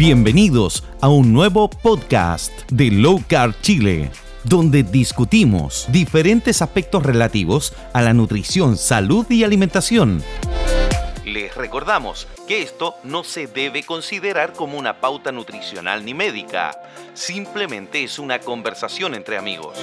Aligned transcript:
Bienvenidos 0.00 0.82
a 1.02 1.10
un 1.10 1.34
nuevo 1.34 1.68
podcast 1.68 2.50
de 2.72 2.90
Low 2.90 3.22
Carb 3.28 3.54
Chile, 3.60 4.08
donde 4.44 4.82
discutimos 4.82 5.86
diferentes 5.92 6.62
aspectos 6.62 7.02
relativos 7.02 7.74
a 7.92 8.00
la 8.00 8.14
nutrición, 8.14 8.78
salud 8.78 9.26
y 9.28 9.44
alimentación. 9.44 10.22
Les 11.26 11.54
recordamos 11.54 12.26
que 12.48 12.62
esto 12.62 12.94
no 13.04 13.24
se 13.24 13.46
debe 13.46 13.82
considerar 13.82 14.54
como 14.54 14.78
una 14.78 15.02
pauta 15.02 15.32
nutricional 15.32 16.02
ni 16.06 16.14
médica, 16.14 16.80
simplemente 17.12 18.02
es 18.02 18.18
una 18.18 18.38
conversación 18.38 19.14
entre 19.14 19.36
amigos. 19.36 19.76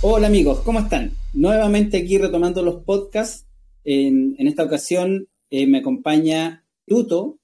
Hola 0.00 0.28
amigos, 0.28 0.60
¿cómo 0.60 0.78
están? 0.78 1.12
Nuevamente 1.34 1.98
aquí 1.98 2.16
retomando 2.16 2.62
los 2.62 2.82
podcasts. 2.82 3.46
En, 3.84 4.34
esta 4.38 4.64
ocasión 4.64 5.28
eh, 5.50 5.66
me 5.66 5.80
acompaña 5.80 6.64
Tuto, 6.86 7.40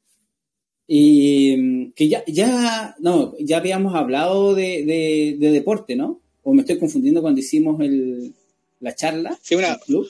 y 0.92 1.56
mm, 1.56 1.92
que 1.92 2.08
ya, 2.08 2.24
ya, 2.26 2.96
no, 2.98 3.36
ya 3.38 3.58
habíamos 3.58 3.94
hablado 3.94 4.56
de, 4.56 5.36
deporte, 5.38 5.94
¿no? 5.94 6.20
O 6.42 6.52
me 6.52 6.62
estoy 6.62 6.80
confundiendo 6.80 7.22
cuando 7.22 7.38
hicimos 7.38 7.80
el, 7.80 8.34
la 8.80 8.92
charla. 8.96 9.38
Sí, 9.40 9.54
una. 9.54 9.78
Club. 9.78 10.08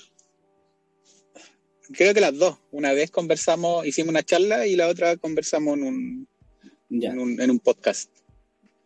Creo 1.92 2.14
que 2.14 2.22
las 2.22 2.34
dos. 2.34 2.56
Una 2.72 2.94
vez 2.94 3.10
conversamos, 3.10 3.86
hicimos 3.86 4.08
una 4.08 4.22
charla 4.22 4.66
y 4.66 4.74
la 4.74 4.88
otra 4.88 5.18
conversamos 5.18 5.76
en 5.76 5.84
un, 5.84 6.28
en 6.88 7.50
un, 7.50 7.58
podcast. 7.58 8.08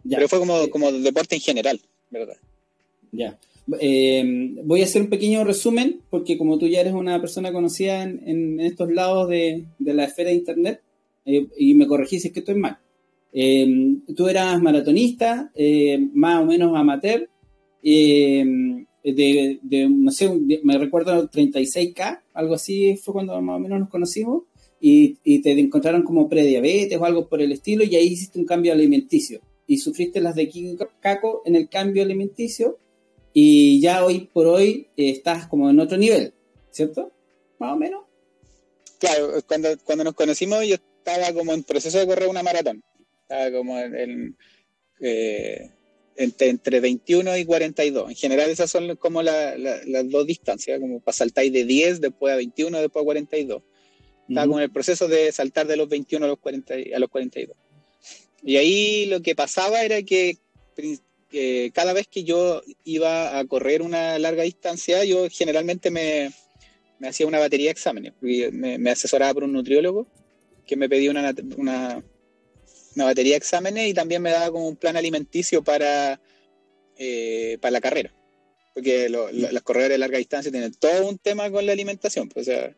Pero 0.09 0.29
fue 0.29 0.41
como, 0.41 0.69
como 0.71 0.91
deporte 0.91 1.37
en 1.37 1.43
general, 1.43 1.81
¿verdad? 2.11 2.39
Ya. 3.13 3.39
Eh, 3.79 4.57
voy 4.65 4.81
a 4.81 4.85
hacer 4.85 5.03
un 5.03 5.11
pequeño 5.11 5.45
resumen, 5.45 6.01
porque 6.11 6.37
como 6.39 6.59
tú 6.59 6.67
ya 6.67 6.81
eres 6.81 6.93
una 6.93 7.21
persona 7.21 7.53
conocida 7.53 8.03
en, 8.03 8.21
en 8.29 8.59
estos 8.59 8.91
lados 8.91 9.29
de, 9.29 9.67
de, 9.79 9.95
la 9.95 10.07
esfera 10.07 10.31
de 10.31 10.37
Internet, 10.37 10.81
eh, 11.25 11.49
y 11.57 11.75
me 11.75 11.87
corregí 11.87 12.21
si 12.21 12.29
es 12.29 12.35
que 12.35 12.41
estoy 12.41 12.57
mal. 12.57 12.79
Eh, 13.33 13.67
tú 14.15 14.29
eras 14.29 14.61
maratonista, 14.63 15.51
eh, 15.55 15.99
más 16.13 16.43
o 16.43 16.47
menos 16.47 16.77
amateur, 16.77 17.29
de, 17.83 19.59
de, 19.63 19.89
no 19.91 20.11
sé, 20.11 20.31
me 20.63 20.79
recuerdo 20.79 21.29
36K, 21.29 22.23
algo 22.33 22.55
así 22.55 22.97
fue 22.97 23.13
cuando 23.13 23.41
más 23.43 23.57
o 23.57 23.59
menos 23.59 23.81
nos 23.81 23.91
conocimos, 23.91 24.45
y, 24.81 25.41
te 25.41 25.53
encontraron 25.53 26.03
como 26.03 26.29
prediabetes 26.29 26.99
o 26.99 27.05
algo 27.05 27.29
por 27.29 27.43
el 27.43 27.53
estilo, 27.53 27.85
y 27.85 27.97
ahí 27.97 28.07
hiciste 28.07 28.39
un 28.39 28.47
cambio 28.47 28.73
alimenticio, 28.73 29.41
y 29.67 29.79
sufriste 29.79 30.21
las 30.21 30.35
de 30.35 30.51
Caco 31.01 31.43
en 31.45 31.57
el 31.57 31.69
cambio 31.69 32.03
alimenticio, 32.03 32.79
y 33.33 33.81
ya 33.81 34.05
hoy 34.05 34.31
por 34.33 34.47
hoy 34.47 34.87
estás 34.97 35.49
como 35.49 35.69
en 35.69 35.81
otro 35.81 35.99
nivel, 35.99 36.33
¿cierto? 36.71 37.13
Más 37.59 37.73
o 37.73 37.77
menos. 37.77 38.05
Claro, 38.99 39.33
cuando, 39.47 39.69
cuando 39.85 40.05
nos 40.05 40.15
conocimos 40.15 40.67
yo 40.67 40.77
estaba 41.05 41.33
como 41.33 41.53
en 41.53 41.63
proceso 41.63 41.99
de 41.99 42.07
correr 42.07 42.29
una 42.29 42.43
maratón. 42.43 42.83
Estaba 43.23 43.51
como 43.51 43.79
en, 43.79 44.37
eh, 45.01 45.71
entre, 46.17 46.81
21 46.81 47.37
y 47.37 47.45
42. 47.45 48.11
En 48.11 48.17
general 48.17 48.51
esas 48.51 48.71
son 48.71 48.97
como 48.97 49.23
las 49.23 50.11
dos 50.11 50.27
distancias, 50.27 50.81
como 50.81 51.01
para 51.01 51.15
saltar 51.15 51.45
de 51.45 51.65
10, 51.65 52.01
después 52.01 52.33
a 52.33 52.37
21, 52.37 52.81
después 52.81 53.03
a 53.03 53.05
42. 53.05 53.63
Estaba 54.29 54.47
como 54.47 54.59
en 54.59 54.65
el 54.65 54.71
proceso 54.71 55.07
de 55.07 55.31
saltar 55.33 55.67
de 55.67 55.77
los 55.77 55.89
21 55.89 56.25
a 56.25 56.29
los, 56.29 56.39
40, 56.39 56.75
a 56.95 56.99
los 56.99 57.11
42. 57.11 57.57
Y 58.43 58.57
ahí 58.57 59.07
lo 59.07 59.21
que 59.21 59.35
pasaba 59.35 59.85
era 59.85 60.03
que, 60.03 60.39
cada 61.75 61.93
vez 61.93 62.07
que 62.09 62.25
yo 62.25 62.63
iba 62.85 63.39
a 63.39 63.45
correr 63.45 63.83
una 63.83 64.19
larga 64.19 64.45
distancia, 64.45 65.05
yo 65.05 65.29
generalmente 65.31 65.91
me, 65.91 66.31
me 66.99 67.09
hacía 67.09 67.27
una 67.27 67.39
batería 67.39 67.67
de 67.67 67.73
exámenes. 67.73 68.15
Me, 68.21 68.79
me 68.79 68.91
asesoraba 68.91 69.35
por 69.35 69.45
un 69.45 69.53
nutriólogo 69.53 70.07
que 70.67 70.77
me 70.77 70.89
pedía 70.89 71.11
una, 71.11 71.35
una, 71.57 72.03
batería 72.97 73.33
de 73.33 73.39
exámenes 73.39 73.89
y 73.89 73.95
también 73.95 74.23
me 74.23 74.31
daba 74.31 74.51
como 74.51 74.69
un 74.69 74.77
plan 74.77 74.97
alimenticio 74.97 75.63
para, 75.63 76.21
eh, 76.97 77.59
para 77.61 77.73
la 77.73 77.81
carrera. 77.81 78.15
Porque 78.73 79.09
las 79.09 79.63
corredores 79.63 79.95
de 79.95 79.99
larga 79.99 80.19
distancia 80.19 80.51
tienen 80.51 80.75
todo 80.75 81.09
un 81.09 81.19
tema 81.19 81.49
con 81.51 81.65
la 81.65 81.73
alimentación. 81.73 82.29
Pues, 82.29 82.49
o 82.49 82.51
sea, 82.51 82.75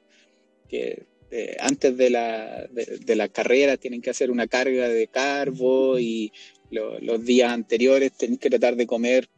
que 0.68 1.06
eh, 1.30 1.56
antes 1.60 1.96
de 1.96 2.10
la, 2.10 2.66
de, 2.70 3.16
la 3.16 3.28
carrera 3.28 3.76
tienen 3.76 4.02
que 4.02 4.10
hacer 4.10 4.30
una 4.30 4.46
carga 4.46 4.88
de 4.88 5.08
carbo 5.08 5.98
y 5.98 6.32
los 6.70 7.24
días 7.24 7.52
anteriores 7.52 8.12
tienen 8.12 8.38
que 8.38 8.50
tratar 8.50 8.76
de 8.76 8.86
comer 8.86 9.28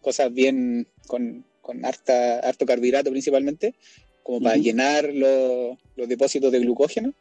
cosas 0.00 0.32
bien 0.32 0.88
con, 1.06 1.44
con 1.60 1.84
harta, 1.84 2.38
harto 2.38 2.64
carbohidrato 2.64 3.10
principalmente, 3.10 3.74
como 4.22 4.40
para 4.40 4.56
llenar 4.56 5.12
los, 5.12 5.76
los 5.96 6.08
depósitos 6.08 6.50
de 6.52 6.60
glucógeno 6.60 7.12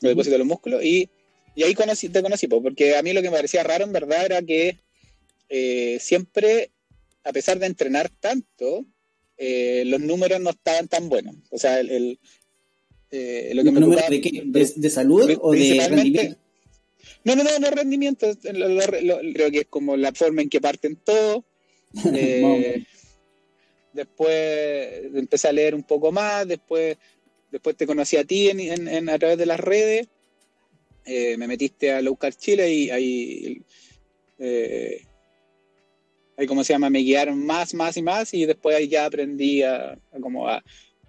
los 0.00 0.10
depósitos 0.10 0.32
de 0.32 0.38
los 0.38 0.46
músculos, 0.46 0.84
y, 0.84 1.08
y 1.54 1.62
ahí 1.62 1.74
conocí, 1.74 2.08
te 2.08 2.22
conocí, 2.22 2.46
porque 2.46 2.96
a 2.96 3.02
mí 3.02 3.12
lo 3.12 3.22
que 3.22 3.30
me 3.30 3.36
parecía 3.36 3.62
raro 3.62 3.84
en 3.84 3.92
verdad 3.92 4.24
era 4.24 4.42
que 4.42 4.78
eh, 5.54 5.98
siempre, 6.00 6.70
a 7.24 7.32
pesar 7.32 7.58
de 7.58 7.66
entrenar 7.66 8.08
tanto, 8.08 8.86
eh, 9.36 9.82
los 9.84 10.00
números 10.00 10.40
no 10.40 10.48
estaban 10.48 10.88
tan 10.88 11.10
buenos. 11.10 11.36
O 11.50 11.58
sea, 11.58 11.78
el, 11.78 12.18
eh, 13.10 13.52
lo 13.54 13.62
que 13.62 13.70
me 13.70 13.86
de, 13.86 14.20
qué? 14.22 14.42
¿De, 14.46 14.90
salud 14.90 15.30
o 15.42 15.52
de 15.52 15.86
rendimiento? 15.88 16.38
No, 17.24 17.36
no, 17.36 17.44
no, 17.44 17.58
no 17.58 17.70
rendimiento. 17.70 18.26
creo 18.40 19.50
que 19.50 19.58
es 19.58 19.66
como 19.68 19.94
la 19.94 20.12
forma 20.12 20.40
en 20.40 20.48
que 20.48 20.62
parten 20.62 20.96
todo. 20.96 21.44
después 23.92 25.02
empecé 25.14 25.48
a 25.48 25.52
leer 25.52 25.74
un 25.74 25.82
poco 25.82 26.10
más, 26.10 26.48
después 26.48 26.96
después 27.52 27.76
te 27.76 27.86
conocí 27.86 28.16
a 28.16 28.24
ti 28.24 28.48
en, 28.48 29.08
a 29.08 29.18
través 29.18 29.38
de 29.38 29.46
las 29.46 29.60
redes, 29.60 30.08
eh, 31.04 31.36
me 31.36 31.46
metiste 31.46 31.92
a 31.92 32.00
Low 32.00 32.18
Chile 32.38 32.72
y 32.72 32.90
ahí, 32.90 33.62
eh, 34.38 35.02
ahí, 36.36 36.46
¿cómo 36.46 36.64
se 36.64 36.72
llama? 36.72 36.90
Me 36.90 37.00
guiaron 37.00 37.44
más, 37.44 37.74
más 37.74 37.96
y 37.96 38.02
más 38.02 38.32
y 38.32 38.46
después 38.46 38.74
ahí 38.74 38.88
ya 38.88 39.04
aprendí 39.04 39.62
a, 39.62 39.98
como 40.20 40.48
a, 40.48 40.64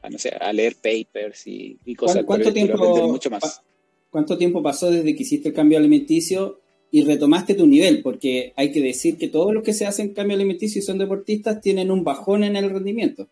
no 0.10 0.18
sé, 0.18 0.30
a 0.30 0.52
leer 0.52 0.76
papers 0.76 1.44
y, 1.46 1.96
cosas. 1.96 2.24
¿Cuánto, 2.26 2.52
tiempo, 2.52 3.08
mucho 3.08 3.30
más. 3.30 3.62
¿Cuánto 4.10 4.38
tiempo 4.38 4.62
pasó 4.62 4.92
desde 4.92 5.16
que 5.16 5.24
hiciste 5.24 5.50
el 5.50 5.56
cambio 5.56 5.78
alimenticio 5.78 6.60
y 6.92 7.06
retomaste 7.06 7.54
tu 7.54 7.66
nivel? 7.66 8.02
Porque 8.02 8.52
hay 8.58 8.72
que 8.74 8.82
decir 8.82 9.18
que 9.18 9.30
todos 9.30 9.54
los 9.54 9.64
que 9.64 9.74
se 9.74 9.86
hacen 9.86 10.14
cambio 10.14 10.36
alimenticio 10.36 10.80
y 10.80 10.84
son 10.84 10.98
deportistas 10.98 11.62
tienen 11.62 11.90
un 11.90 12.04
bajón 12.04 12.44
en 12.44 12.58
el 12.58 12.70
rendimiento. 12.70 13.30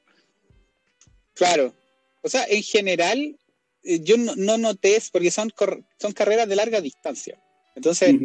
Claro, 1.33 1.73
o 2.21 2.29
sea, 2.29 2.45
en 2.47 2.63
general, 2.63 3.37
eh, 3.83 3.99
yo 4.01 4.17
no, 4.17 4.57
noté, 4.57 5.01
porque 5.11 5.31
son, 5.31 5.51
son 5.99 6.11
carreras 6.13 6.47
de 6.47 6.55
larga 6.55 6.81
distancia. 6.81 7.41
Entonces, 7.75 8.15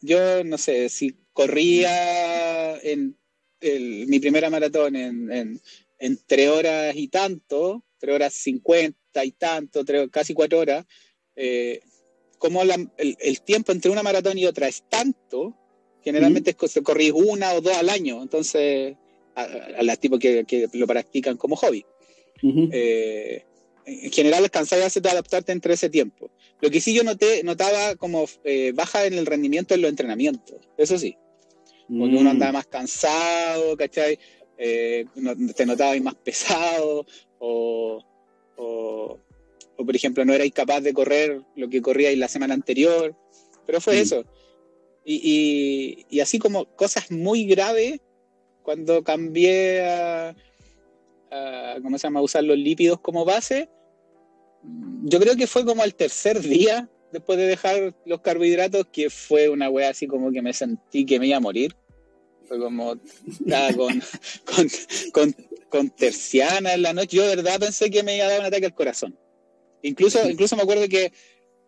yo 0.00 0.44
no 0.44 0.58
sé, 0.58 0.88
si 0.88 1.16
corría 1.32 2.78
en 2.78 3.16
mi 3.60 4.18
primera 4.18 4.50
maratón 4.50 4.96
en, 4.96 5.60
en, 5.98 6.18
tres 6.26 6.48
horas 6.48 6.96
y 6.96 7.08
tanto, 7.08 7.84
tres 7.98 8.14
horas 8.14 8.34
cincuenta 8.34 9.24
y 9.24 9.32
tanto, 9.32 9.84
casi 10.10 10.34
cuatro 10.34 10.58
horas, 10.58 10.84
eh, 11.36 11.80
como 12.38 12.62
el, 12.62 13.40
tiempo 13.42 13.70
entre 13.70 13.90
una 13.90 14.02
maratón 14.02 14.36
y 14.36 14.46
otra 14.46 14.66
es 14.66 14.82
tanto, 14.88 15.56
generalmente 16.02 16.56
uh 16.60 16.82
corrí 16.82 17.12
una 17.12 17.52
o 17.54 17.60
dos 17.60 17.76
al 17.76 17.88
año, 17.88 18.20
entonces, 18.20 18.96
a, 19.36 19.42
a 19.42 19.82
las 19.82 20.00
tipos 20.00 20.18
que, 20.18 20.44
que, 20.44 20.68
lo 20.72 20.86
practican 20.86 21.36
como 21.36 21.54
hobby. 21.54 21.84
Eh, 22.42 23.44
en 23.84 24.12
general 24.12 24.44
alcanzaba 24.44 24.82
a 24.84 25.10
adaptarte 25.10 25.52
entre 25.52 25.74
ese 25.74 25.90
tiempo. 25.90 26.30
Lo 26.60 26.70
que 26.70 26.80
sí 26.80 26.94
yo 26.94 27.02
noté, 27.02 27.42
notaba 27.42 27.96
como 27.96 28.26
eh, 28.44 28.72
baja 28.74 29.06
en 29.06 29.14
el 29.14 29.26
rendimiento 29.26 29.74
en 29.74 29.82
los 29.82 29.90
entrenamientos, 29.90 30.60
eso 30.76 30.98
sí. 30.98 31.16
Porque 31.88 32.16
uno 32.16 32.22
mm. 32.22 32.28
andaba 32.28 32.52
más 32.52 32.66
cansado, 32.66 33.76
¿cachai? 33.76 34.18
Eh, 34.56 35.04
te 35.56 35.66
notaba 35.66 35.96
más 36.00 36.14
pesado, 36.14 37.04
o, 37.40 38.00
o, 38.56 39.18
por 39.76 39.96
ejemplo 39.96 40.24
no 40.24 40.32
erais 40.32 40.52
capaz 40.52 40.80
de 40.80 40.94
correr 40.94 41.42
lo 41.56 41.68
que 41.68 41.82
corríais 41.82 42.16
la 42.16 42.28
semana 42.28 42.54
anterior, 42.54 43.16
pero 43.66 43.80
fue 43.80 43.96
mm. 43.96 44.02
eso. 44.02 44.24
Y, 45.04 46.06
y, 46.08 46.20
así 46.20 46.38
como 46.38 46.66
cosas 46.76 47.10
muy 47.10 47.44
graves, 47.44 48.00
cuando 48.62 49.02
cambié 49.02 49.84
a, 49.84 50.36
¿cómo 51.82 51.98
se 51.98 52.06
llama?, 52.06 52.20
usar 52.20 52.44
los 52.44 52.58
lípidos 52.58 53.00
como 53.00 53.24
base, 53.24 53.68
yo 55.04 55.18
creo 55.20 55.36
que 55.36 55.46
fue 55.46 55.64
como 55.64 55.82
al 55.82 55.94
tercer 55.94 56.40
día 56.40 56.88
después 57.12 57.38
de 57.38 57.46
dejar 57.46 57.94
los 58.06 58.20
carbohidratos 58.20 58.86
que 58.92 59.10
fue 59.10 59.48
una 59.48 59.68
wea 59.68 59.90
así 59.90 60.06
como 60.06 60.32
que 60.32 60.42
me 60.42 60.52
sentí 60.52 61.04
que 61.04 61.18
me 61.18 61.26
iba 61.26 61.36
a 61.36 61.40
morir. 61.40 61.74
Fue 62.46 62.58
como 62.58 62.96
estaba 63.28 63.72
con, 63.76 64.02
con, 65.12 65.36
con, 65.68 65.90
terciana 65.90 66.74
en 66.74 66.82
la 66.82 66.92
noche. 66.92 67.16
Yo 67.16 67.26
de 67.26 67.36
verdad 67.36 67.60
pensé 67.60 67.90
que 67.90 68.02
me 68.02 68.16
iba 68.16 68.26
a 68.26 68.30
dar 68.30 68.40
un 68.40 68.46
ataque 68.46 68.66
al 68.66 68.74
corazón. 68.74 69.18
Incluso, 69.82 70.28
incluso 70.28 70.56
me 70.56 70.62
acuerdo 70.62 70.88
que, 70.88 71.12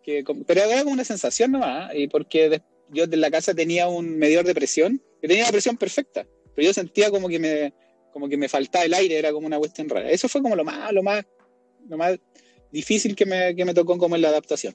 que 0.01 0.23
pero 0.47 0.63
era 0.63 0.81
como 0.81 0.93
una 0.93 1.03
sensación 1.03 1.51
nomás, 1.51 1.93
y 1.93 2.07
porque 2.07 2.61
yo 2.89 3.03
en 3.03 3.21
la 3.21 3.29
casa 3.29 3.53
tenía 3.53 3.87
un 3.87 4.17
medidor 4.17 4.45
de 4.45 4.55
presión, 4.55 5.01
que 5.21 5.27
tenía 5.27 5.43
la 5.43 5.51
presión 5.51 5.77
perfecta, 5.77 6.25
pero 6.55 6.65
yo 6.65 6.73
sentía 6.73 7.11
como 7.11 7.27
que 7.27 7.39
me, 7.39 7.73
como 8.15 8.29
que 8.29 8.37
me 8.37 8.47
faltaba 8.47 8.85
el 8.85 8.93
aire, 8.93 9.17
era 9.17 9.33
como 9.33 9.45
una 9.45 9.57
cuestión 9.57 9.89
rara. 9.89 10.09
Eso 10.09 10.29
fue 10.29 10.41
como 10.41 10.55
lo 10.55 10.63
más, 10.63 10.89
lo 10.93 11.03
más, 11.03 11.25
lo 11.89 11.97
más 11.97 12.17
difícil 12.71 13.13
que 13.13 13.25
me, 13.25 13.53
que 13.53 13.65
me 13.65 13.73
tocó 13.73 13.97
como 13.97 14.15
en 14.15 14.21
la 14.21 14.29
adaptación. 14.29 14.73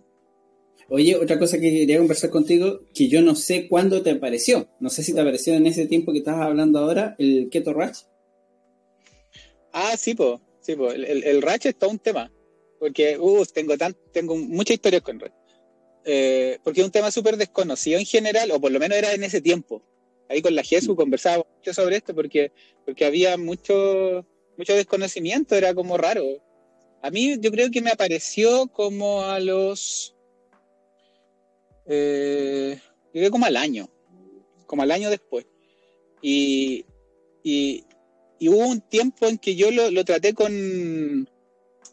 Oye, 0.90 1.16
otra 1.16 1.38
cosa 1.38 1.56
que 1.58 1.70
quería 1.70 1.96
conversar 1.96 2.28
contigo, 2.28 2.82
que 2.94 3.08
yo 3.08 3.22
no 3.22 3.34
sé 3.34 3.66
cuándo 3.66 4.02
te 4.02 4.10
apareció. 4.10 4.68
No 4.78 4.90
sé 4.90 5.02
si 5.02 5.14
te 5.14 5.22
apareció 5.22 5.54
en 5.54 5.66
ese 5.66 5.86
tiempo 5.86 6.12
que 6.12 6.18
estabas 6.18 6.48
hablando 6.48 6.80
ahora, 6.80 7.16
el 7.18 7.48
Keto 7.50 7.72
Ratch. 7.72 8.00
Ah, 9.72 9.96
sí, 9.96 10.14
pues. 10.14 10.38
Sí, 10.60 10.76
po. 10.76 10.92
El, 10.92 11.06
el, 11.06 11.40
Ratch 11.40 11.64
es 11.64 11.78
todo 11.78 11.88
un 11.88 11.98
tema. 11.98 12.30
Porque, 12.78 13.16
uh, 13.16 13.46
tengo, 13.46 13.78
tan, 13.78 13.96
tengo 14.12 14.36
muchas 14.36 14.74
historias 14.74 15.00
con 15.00 15.18
Ratch. 15.18 15.32
Eh, 16.04 16.58
porque 16.62 16.80
es 16.80 16.84
un 16.86 16.92
tema 16.92 17.10
súper 17.10 17.38
desconocido 17.38 17.98
en 17.98 18.04
general, 18.04 18.50
o 18.50 18.60
por 18.60 18.70
lo 18.70 18.78
menos 18.78 18.98
era 18.98 19.14
en 19.14 19.24
ese 19.24 19.40
tiempo. 19.40 19.82
Ahí 20.30 20.42
con 20.42 20.54
la 20.54 20.62
Jesús 20.62 20.94
conversábamos 20.94 21.48
mucho 21.56 21.74
sobre 21.74 21.96
esto 21.96 22.14
porque, 22.14 22.52
porque 22.86 23.04
había 23.04 23.36
mucho, 23.36 24.24
mucho 24.56 24.74
desconocimiento, 24.74 25.56
era 25.56 25.74
como 25.74 25.98
raro. 25.98 26.24
A 27.02 27.10
mí 27.10 27.36
yo 27.40 27.50
creo 27.50 27.68
que 27.72 27.82
me 27.82 27.90
apareció 27.90 28.68
como 28.68 29.24
a 29.24 29.40
los... 29.40 30.14
Eh, 31.86 32.78
yo 33.06 33.20
creo 33.20 33.30
como 33.32 33.46
al 33.46 33.56
año, 33.56 33.90
como 34.66 34.82
al 34.82 34.92
año 34.92 35.10
después. 35.10 35.46
Y, 36.22 36.84
y, 37.42 37.84
hubo 38.42 38.68
un 38.68 38.80
tiempo 38.82 39.26
en 39.26 39.36
que 39.36 39.56
yo 39.56 39.72
lo, 39.72 40.04
traté 40.04 40.32
con, 40.32 41.28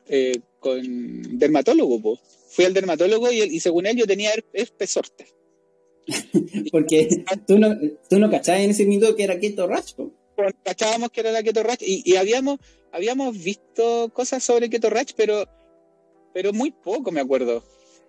eh, 0.06 0.40
con 0.60 1.40
dermatólogo. 1.40 2.20
Fui 2.50 2.66
al 2.66 2.76
dermatólogo 2.76 3.32
y, 3.32 3.42
y, 3.42 3.60
según 3.62 3.88
él 3.88 3.98
yo 3.98 4.06
tenía 4.06 4.30
herpes 4.54 4.92
zóster. 4.92 5.37
Porque 6.72 7.24
tú 7.46 7.58
no, 7.58 7.76
tú 8.10 8.20
no 8.20 8.30
cachabas 8.30 8.62
en 8.62 8.72
ese 8.72 8.86
minuto 8.86 9.16
que 9.16 9.24
era 9.24 9.40
keto 9.40 9.68
rash. 9.68 9.94
cachábamos 10.64 11.10
que 11.12 11.20
era 11.22 11.32
la 11.32 11.44
keto 11.44 11.64
rash 11.64 11.82
y, 11.82 12.10
y, 12.10 12.16
habíamos, 12.16 12.60
habíamos 12.92 13.38
visto 13.42 14.10
cosas 14.14 14.44
sobre 14.44 14.70
keto 14.70 14.90
rash, 14.90 15.12
pero, 15.16 15.46
pero 16.34 16.54
muy 16.54 16.72
poco 16.72 17.12
me 17.12 17.22
acuerdo. 17.22 17.64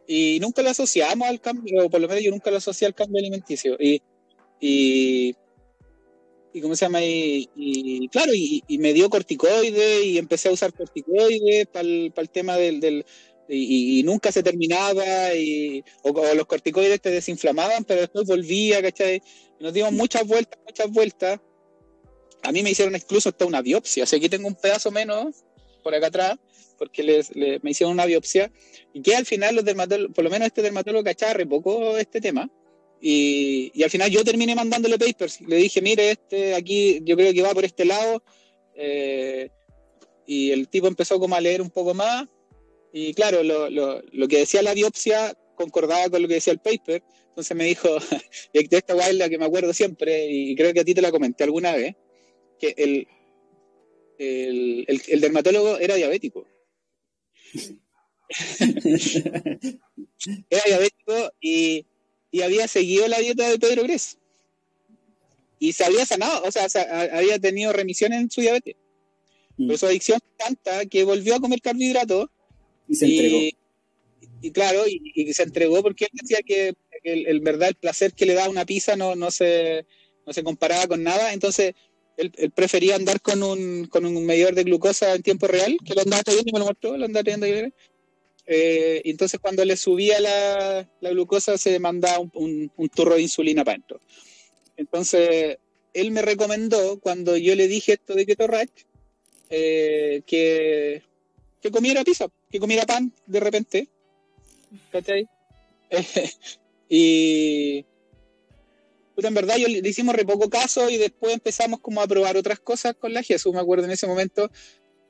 Y 0.06 0.38
nunca 0.40 0.62
lo 0.62 0.70
asociamos 0.70 1.28
al 1.28 1.40
cambio, 1.40 1.86
o 1.86 1.90
por 1.90 2.00
lo 2.00 2.08
menos 2.08 2.24
yo 2.24 2.30
nunca 2.30 2.50
lo 2.50 2.56
asocié 2.56 2.86
al 2.86 2.94
cambio 2.94 3.20
alimenticio. 3.20 3.76
Y, 3.78 4.00
y, 4.58 5.34
y 6.52 6.60
¿cómo 6.62 6.74
se 6.74 6.86
llama? 6.86 7.00
Y, 7.02 8.08
claro, 8.10 8.32
y, 8.34 8.62
me 8.78 8.94
dio 8.94 9.10
corticoides 9.10 10.04
y 10.04 10.18
empecé 10.18 10.48
a 10.48 10.52
usar 10.52 10.72
corticoides 10.72 11.66
para 11.66 11.86
el, 11.86 12.30
tema 12.32 12.56
del, 12.56 12.80
del 12.80 13.04
y, 13.48 14.02
nunca 14.04 14.30
se 14.30 14.42
terminaba, 14.42 15.34
y, 15.34 15.82
o, 16.02 16.34
los 16.34 16.46
corticoides 16.46 17.00
te 17.00 17.10
desinflamaban, 17.10 17.84
pero 17.84 18.00
después 18.00 18.26
volvía, 18.26 18.82
¿cachai? 18.82 19.22
nos 19.60 19.72
dimos 19.72 19.92
muchas 19.92 20.26
vueltas, 20.26 20.58
muchas 20.64 20.90
vueltas. 20.90 21.40
A 22.42 22.52
mí 22.52 22.62
me 22.62 22.70
hicieron 22.70 22.94
incluso 22.94 23.30
hasta 23.30 23.46
una 23.46 23.62
biopsia, 23.62 24.04
así 24.04 24.12
que 24.12 24.26
aquí 24.26 24.28
tengo 24.28 24.48
un 24.48 24.54
pedazo 24.54 24.90
menos 24.90 25.44
por 25.82 25.94
acá 25.94 26.08
atrás, 26.08 26.36
porque 26.78 27.02
les, 27.02 27.34
me 27.34 27.70
hicieron 27.70 27.92
una 27.92 28.06
biopsia, 28.06 28.52
y 28.92 29.02
que 29.02 29.16
al 29.16 29.26
final 29.26 29.56
los 29.56 29.64
dermatólogos, 29.64 30.14
por 30.14 30.24
lo 30.24 30.30
menos 30.30 30.46
este 30.46 30.62
dermatólogo 30.62 31.04
cachaba 31.04 31.44
poco 31.46 31.96
este 31.96 32.20
tema, 32.20 32.48
y, 33.00 33.70
y, 33.74 33.82
al 33.84 33.90
final 33.90 34.10
yo 34.10 34.24
terminé 34.24 34.54
mandándole 34.54 34.98
papers, 34.98 35.40
le 35.40 35.56
dije, 35.56 35.80
mire, 35.80 36.10
este 36.10 36.54
aquí 36.54 37.00
yo 37.04 37.16
creo 37.16 37.32
que 37.32 37.42
va 37.42 37.54
por 37.54 37.64
este 37.64 37.84
lado, 37.84 38.22
eh, 38.74 39.50
y 40.26 40.50
el 40.50 40.68
tipo 40.68 40.86
empezó 40.86 41.18
como 41.18 41.34
a 41.34 41.40
leer 41.40 41.62
un 41.62 41.70
poco 41.70 41.94
más, 41.94 42.26
y 42.92 43.14
claro, 43.14 43.42
lo, 43.42 43.70
lo, 43.70 44.02
lo, 44.12 44.28
que 44.28 44.38
decía 44.38 44.62
la 44.62 44.74
biopsia 44.74 45.36
concordaba 45.54 46.08
con 46.08 46.22
lo 46.22 46.28
que 46.28 46.34
decía 46.34 46.52
el 46.52 46.60
paper. 46.60 47.02
Entonces 47.28 47.56
me 47.56 47.64
dijo, 47.64 47.88
y 48.52 48.74
esta 48.74 48.94
guay 48.94 49.16
la 49.16 49.28
que 49.28 49.38
me 49.38 49.44
acuerdo 49.44 49.72
siempre, 49.72 50.26
y 50.28 50.56
creo 50.56 50.72
que 50.72 50.80
a 50.80 50.84
ti 50.84 50.94
te 50.94 51.02
la 51.02 51.12
comenté 51.12 51.44
alguna 51.44 51.74
vez, 51.74 51.94
que 52.58 52.74
el, 52.76 53.06
el, 54.18 55.02
el, 55.06 55.20
dermatólogo 55.20 55.78
era 55.78 55.94
diabético. 55.94 56.46
era 60.50 60.62
diabético 60.66 61.32
y, 61.40 61.86
y, 62.30 62.42
había 62.42 62.68
seguido 62.68 63.08
la 63.08 63.18
dieta 63.18 63.48
de 63.48 63.58
Pedro 63.58 63.84
Gres. 63.84 64.18
Y 65.60 65.72
se 65.72 65.84
había 65.84 66.06
sanado, 66.06 66.44
o 66.44 66.52
sea, 66.52 66.66
había 67.12 67.38
tenido 67.38 67.72
remisión 67.72 68.12
en 68.12 68.30
su 68.30 68.40
diabetes. 68.40 68.76
Mm. 69.56 69.66
Pero 69.66 69.78
su 69.78 69.86
adicción 69.86 70.20
tanta 70.36 70.86
que 70.86 71.04
volvió 71.04 71.36
a 71.36 71.40
comer 71.40 71.60
carbohidratos 71.60 72.28
y 72.88 72.94
se 72.94 73.06
entregó. 73.06 73.38
Y, 74.40 74.50
claro, 74.52 74.84
y, 74.86 75.32
se 75.32 75.42
entregó 75.42 75.82
porque 75.82 76.04
él 76.04 76.10
decía 76.12 76.38
que, 76.44 76.74
el, 77.02 77.40
verdad 77.40 77.68
el 77.68 77.74
placer 77.74 78.12
que 78.12 78.26
le 78.26 78.34
da 78.34 78.48
una 78.48 78.64
pizza 78.64 78.96
no, 78.96 79.14
no, 79.16 79.30
se, 79.30 79.84
no 80.26 80.32
se 80.32 80.42
comparaba 80.42 80.86
con 80.86 81.02
nada. 81.02 81.32
Entonces, 81.32 81.74
él, 82.16 82.32
prefería 82.54 82.96
andar 82.96 83.20
con 83.20 83.42
un, 83.42 83.86
con 83.86 84.04
un 84.04 84.24
medidor 84.26 84.54
de 84.54 84.64
glucosa 84.64 85.14
en 85.14 85.22
tiempo 85.22 85.46
real, 85.46 85.76
que 85.84 85.94
lo 85.94 86.02
andaba 86.02 86.22
trayendo 86.22 86.50
y 86.50 86.52
me 86.52 86.58
lo 86.60 86.66
mostró, 86.66 86.96
lo 86.96 87.04
andaba 87.06 87.24
trayendo 87.24 87.46
y 87.46 87.72
eh, 88.50 89.02
entonces 89.04 89.38
cuando 89.40 89.62
le 89.62 89.76
subía 89.76 90.18
la, 90.20 90.88
la 91.00 91.10
glucosa 91.10 91.58
se 91.58 91.78
mandaba 91.78 92.18
un, 92.18 92.72
un, 92.74 92.88
turro 92.88 93.14
de 93.14 93.22
insulina 93.22 93.62
para 93.62 93.74
adentro. 93.74 94.00
Entonces, 94.76 95.58
él 95.92 96.10
me 96.12 96.22
recomendó, 96.22 96.98
cuando 96.98 97.36
yo 97.36 97.54
le 97.54 97.68
dije 97.68 97.92
esto 97.92 98.14
de 98.14 98.24
Keto 98.24 98.46
eh, 99.50 100.22
que, 100.26 101.02
que 101.60 101.70
comiera 101.70 102.04
pizza, 102.04 102.28
que 102.50 102.60
comiera 102.60 102.86
pan 102.86 103.12
de 103.26 103.40
repente. 103.40 103.88
¿Cachai? 104.92 105.28
y. 106.88 107.84
En 109.16 109.34
verdad 109.34 109.56
yo 109.56 109.66
le 109.66 109.88
hicimos 109.88 110.14
re 110.14 110.24
poco 110.24 110.48
caso 110.48 110.88
y 110.88 110.96
después 110.96 111.34
empezamos 111.34 111.80
como 111.80 112.00
a 112.00 112.06
probar 112.06 112.36
otras 112.36 112.60
cosas 112.60 112.94
con 112.94 113.12
la 113.12 113.22
Jesús. 113.22 113.52
Me 113.52 113.58
acuerdo 113.58 113.84
en 113.84 113.90
ese 113.90 114.06
momento 114.06 114.48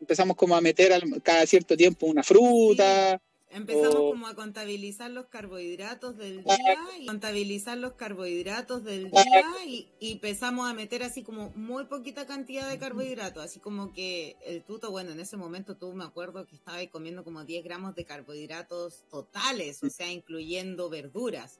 empezamos 0.00 0.34
como 0.36 0.56
a 0.56 0.62
meter 0.62 0.98
cada 1.22 1.44
cierto 1.46 1.76
tiempo 1.76 2.06
una 2.06 2.22
fruta, 2.22 3.20
Empezamos 3.50 3.96
como 3.96 4.26
a 4.26 4.34
contabilizar 4.34 5.10
los 5.10 5.26
carbohidratos 5.26 6.18
del 6.18 6.44
día 6.44 6.78
y 7.00 7.06
contabilizar 7.06 7.78
los 7.78 7.94
carbohidratos 7.94 8.84
del 8.84 9.10
día 9.10 9.66
y, 9.66 9.88
empezamos 10.00 10.68
a 10.68 10.74
meter 10.74 11.02
así 11.02 11.22
como 11.22 11.50
muy 11.50 11.84
poquita 11.84 12.26
cantidad 12.26 12.68
de 12.68 12.78
carbohidratos, 12.78 13.42
así 13.42 13.58
como 13.58 13.92
que 13.92 14.36
el 14.44 14.62
tuto, 14.64 14.90
bueno, 14.90 15.12
en 15.12 15.20
ese 15.20 15.36
momento 15.36 15.76
tú 15.76 15.94
me 15.94 16.04
acuerdo 16.04 16.46
que 16.46 16.56
estaba 16.56 16.84
comiendo 16.88 17.24
como 17.24 17.44
10 17.44 17.64
gramos 17.64 17.94
de 17.94 18.04
carbohidratos 18.04 19.04
totales, 19.10 19.82
o 19.82 19.88
sea, 19.88 20.12
incluyendo 20.12 20.90
verduras, 20.90 21.58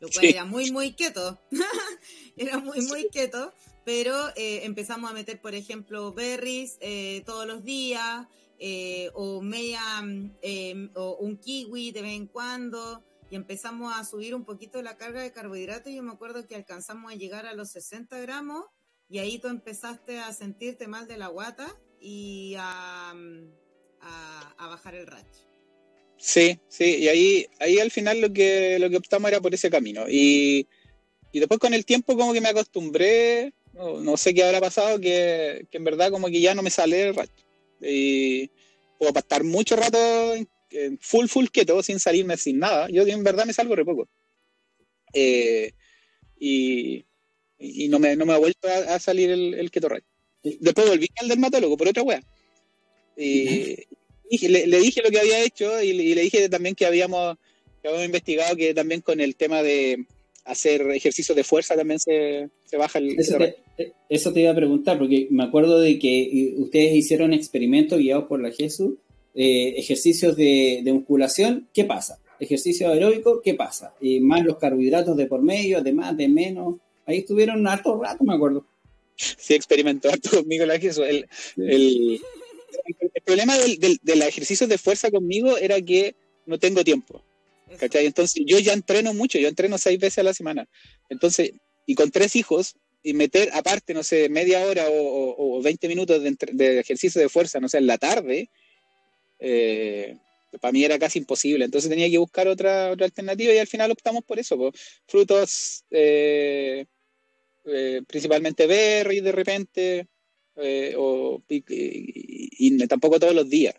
lo 0.00 0.08
cual 0.08 0.24
era 0.26 0.44
muy, 0.44 0.72
muy 0.72 0.94
keto, 0.94 1.38
era 2.36 2.58
muy, 2.58 2.80
muy 2.82 3.08
keto, 3.08 3.52
pero 3.84 4.30
eh, 4.36 4.64
empezamos 4.64 5.10
a 5.10 5.14
meter, 5.14 5.40
por 5.40 5.54
ejemplo, 5.54 6.12
berries 6.12 6.76
eh, 6.80 7.22
todos 7.24 7.46
los 7.46 7.62
días, 7.62 8.26
eh, 8.62 9.10
o 9.14 9.40
media, 9.40 9.80
em, 10.42 10.90
o 10.94 11.16
un 11.16 11.38
kiwi 11.38 11.92
de 11.92 12.02
vez 12.02 12.12
en 12.12 12.26
cuando, 12.26 13.02
y 13.30 13.36
empezamos 13.36 13.92
a 13.96 14.04
subir 14.04 14.34
un 14.34 14.44
poquito 14.44 14.82
la 14.82 14.98
carga 14.98 15.22
de 15.22 15.32
carbohidratos. 15.32 15.92
Yo 15.92 16.02
me 16.02 16.12
acuerdo 16.12 16.46
que 16.46 16.56
alcanzamos 16.56 17.10
a 17.10 17.16
llegar 17.16 17.46
a 17.46 17.54
los 17.54 17.70
60 17.70 18.18
gramos, 18.20 18.66
y 19.08 19.18
ahí 19.18 19.38
tú 19.38 19.48
empezaste 19.48 20.18
a 20.18 20.32
sentirte 20.34 20.88
mal 20.88 21.08
de 21.08 21.16
la 21.16 21.28
guata 21.28 21.74
y 22.00 22.54
a, 22.58 23.14
a, 24.02 24.66
bajar 24.68 24.94
el 24.94 25.06
ratch. 25.06 25.38
Sí, 26.18 26.60
sí, 26.68 26.96
y 26.98 27.08
ahí, 27.08 27.46
ahí 27.60 27.78
al 27.78 27.90
final 27.90 28.20
lo 28.20 28.30
que, 28.30 28.78
lo 28.78 28.90
que 28.90 28.98
optamos 28.98 29.30
era 29.30 29.40
por 29.40 29.54
ese 29.54 29.70
camino. 29.70 30.04
Y, 30.06 30.68
y 31.32 31.38
después 31.38 31.58
con 31.58 31.72
el 31.72 31.86
tiempo 31.86 32.14
como 32.14 32.34
que 32.34 32.42
me 32.42 32.50
acostumbré, 32.50 33.54
no, 33.72 34.16
sé 34.18 34.34
qué 34.34 34.44
habrá 34.44 34.60
pasado, 34.60 35.00
que, 35.00 35.66
que, 35.70 35.78
en 35.78 35.84
verdad 35.84 36.10
como 36.10 36.26
que 36.26 36.42
ya 36.42 36.54
no 36.54 36.62
me 36.62 36.70
sale 36.70 37.08
el 37.08 37.14
ratch 37.14 37.49
y 37.80 38.50
puedo 38.98 39.18
estar 39.18 39.44
mucho 39.44 39.76
rato 39.76 40.34
full, 41.00 41.26
full 41.26 41.46
keto, 41.52 41.82
sin 41.82 41.98
salirme 41.98 42.36
sin 42.36 42.58
nada. 42.58 42.88
Yo 42.90 43.06
en 43.06 43.24
verdad 43.24 43.46
me 43.46 43.52
salgo 43.52 43.74
re 43.74 43.84
poco. 43.84 44.08
Eh, 45.12 45.72
y, 46.38 47.04
y 47.58 47.88
no, 47.88 47.98
me, 47.98 48.16
no 48.16 48.26
me 48.26 48.34
ha 48.34 48.38
vuelto 48.38 48.68
a, 48.68 48.98
salir 48.98 49.30
el, 49.30 49.54
el 49.54 49.70
keto 49.70 49.88
right. 49.88 50.04
Después 50.42 50.88
volví 50.88 51.08
al 51.16 51.28
dermatólogo 51.28 51.76
por 51.76 51.88
otra 51.88 52.02
wea. 52.02 52.22
Y, 53.16 54.48
le, 54.48 54.80
dije 54.80 55.02
lo 55.02 55.10
que 55.10 55.18
había 55.18 55.42
hecho 55.42 55.82
y 55.82 55.92
le, 55.92 56.22
dije 56.22 56.48
también 56.48 56.74
que 56.74 56.86
habíamos, 56.86 57.36
que 57.82 57.88
habíamos 57.88 58.06
investigado 58.06 58.56
que 58.56 58.72
también 58.72 59.00
con 59.00 59.20
el 59.20 59.36
tema 59.36 59.62
de 59.62 60.06
hacer 60.50 60.82
ejercicios 60.90 61.36
de 61.36 61.44
fuerza 61.44 61.76
también 61.76 62.00
se, 62.00 62.50
se 62.64 62.76
baja 62.76 62.98
el... 62.98 63.18
Eso 63.18 63.38
te, 63.38 63.56
eso 64.08 64.32
te, 64.32 64.40
iba 64.40 64.50
a 64.50 64.54
preguntar, 64.54 64.98
porque 64.98 65.28
me 65.30 65.44
acuerdo 65.44 65.80
de 65.80 65.98
que 65.98 66.22
eh, 66.22 66.54
ustedes 66.58 66.94
hicieron 66.94 67.32
experimentos 67.32 67.98
guiados 67.98 68.24
por 68.24 68.40
la 68.40 68.50
Jesús, 68.50 68.94
eh, 69.34 69.74
ejercicios 69.76 70.36
de, 70.36 70.80
de, 70.84 70.92
musculación, 70.92 71.68
¿qué 71.72 71.84
pasa? 71.84 72.18
Ejercicio 72.40 72.88
aeróbico, 72.88 73.40
¿qué 73.42 73.54
pasa? 73.54 73.94
Y 74.00 74.20
más 74.20 74.44
los 74.44 74.58
carbohidratos 74.58 75.16
de 75.16 75.26
por 75.26 75.42
medio, 75.42 75.82
de 75.82 75.92
más, 75.92 76.16
de 76.16 76.28
menos. 76.28 76.76
Ahí 77.06 77.18
estuvieron 77.18 77.66
harto 77.66 78.00
rato, 78.00 78.24
me 78.24 78.34
acuerdo. 78.34 78.66
Sí, 79.14 79.54
experimentó 79.54 80.10
harto 80.10 80.30
conmigo 80.30 80.66
la 80.66 80.78
Jesús. 80.78 81.04
El, 81.06 81.26
el, 81.56 82.20
el, 83.14 83.22
problema 83.24 83.56
del, 83.56 83.78
del, 83.78 83.98
del 84.02 84.22
ejercicio 84.22 84.66
de 84.66 84.78
fuerza 84.78 85.10
conmigo 85.10 85.56
era 85.58 85.80
que 85.80 86.14
no 86.46 86.58
tengo 86.58 86.82
tiempo. 86.82 87.22
¿Cachai? 87.78 88.06
Entonces 88.06 88.42
yo 88.46 88.58
ya 88.58 88.72
entreno 88.72 89.14
mucho, 89.14 89.38
yo 89.38 89.48
entreno 89.48 89.78
seis 89.78 89.98
veces 89.98 90.18
a 90.18 90.22
la 90.24 90.34
semana. 90.34 90.68
Entonces, 91.08 91.52
y 91.86 91.94
con 91.94 92.10
tres 92.10 92.36
hijos, 92.36 92.74
y 93.02 93.14
meter 93.14 93.50
aparte, 93.52 93.94
no 93.94 94.02
sé, 94.02 94.28
media 94.28 94.64
hora 94.66 94.88
o, 94.88 95.56
o, 95.58 95.62
20 95.62 95.88
minutos 95.88 96.22
de, 96.22 96.80
ejercicio 96.80 97.20
de 97.20 97.28
fuerza, 97.28 97.60
no 97.60 97.68
sé, 97.68 97.78
en 97.78 97.86
la 97.86 97.98
tarde, 97.98 98.50
eh, 99.38 100.16
para 100.60 100.72
mí 100.72 100.84
era 100.84 100.98
casi 100.98 101.18
imposible, 101.20 101.64
entonces 101.64 101.88
tenía 101.88 102.10
que 102.10 102.18
buscar 102.18 102.48
otra, 102.48 102.90
otra 102.90 103.06
alternativa 103.06 103.54
y 103.54 103.58
al 103.58 103.66
final 103.66 103.90
optamos 103.90 104.24
por 104.24 104.38
eso, 104.38 104.72
frutos 105.06 105.84
eh, 105.90 106.84
eh, 107.64 108.02
principalmente 108.06 108.66
berry 108.66 109.20
de 109.20 109.32
repente, 109.32 110.08
eh, 110.56 110.94
o, 110.96 111.42
y, 111.48 112.86
tampoco 112.86 113.20
todos 113.20 113.34
los 113.34 113.48
días. 113.48 113.74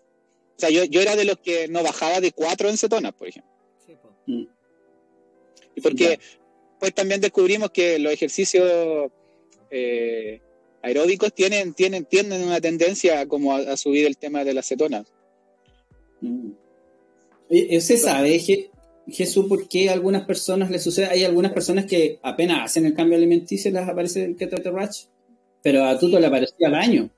O 0.57 0.59
sea, 0.61 0.69
yo, 0.69 0.83
yo 0.85 1.01
era 1.01 1.15
de 1.15 1.25
los 1.25 1.37
que 1.39 1.67
no 1.67 1.83
bajaba 1.83 2.21
de 2.21 2.31
cuatro 2.31 2.69
en 2.69 2.77
cetonas, 2.77 3.13
por 3.13 3.27
ejemplo. 3.27 3.50
Mm. 4.31 4.47
Y 5.75 5.81
porque 5.81 6.19
pues 6.79 6.93
también 6.93 7.21
descubrimos 7.21 7.71
que 7.71 7.99
los 7.99 8.11
ejercicios 8.11 9.11
aeróbicos 10.81 11.33
tienen, 11.33 11.73
tienen, 11.73 12.05
tienen 12.05 12.43
una 12.43 12.59
tendencia 12.59 13.27
como 13.27 13.53
a, 13.53 13.77
subir 13.77 14.05
el 14.05 14.17
tema 14.17 14.43
de 14.43 14.53
la 14.53 14.63
cetona. 14.63 15.05
Mm. 16.21 16.51
¿Usted 17.49 17.97
sabe, 17.97 18.39
Jesús, 19.07 19.45
por 19.47 19.67
qué 19.67 19.89
a 19.89 19.93
algunas 19.93 20.25
personas 20.25 20.71
les 20.71 20.83
sucede? 20.83 21.07
Hay 21.07 21.23
algunas 21.23 21.51
personas 21.51 21.85
que 21.85 22.19
apenas 22.23 22.65
hacen 22.65 22.85
el 22.85 22.93
cambio 22.93 23.17
alimenticio 23.17 23.69
y 23.69 23.73
les 23.73 23.87
aparece 23.87 24.23
el 24.23 24.35
keto 24.35 24.71
rash, 24.71 25.05
pero 25.61 25.83
a 25.83 25.99
Tuto 25.99 26.19
le 26.19 26.27
aparecía 26.27 26.67
al 26.67 26.75
año. 26.75 27.09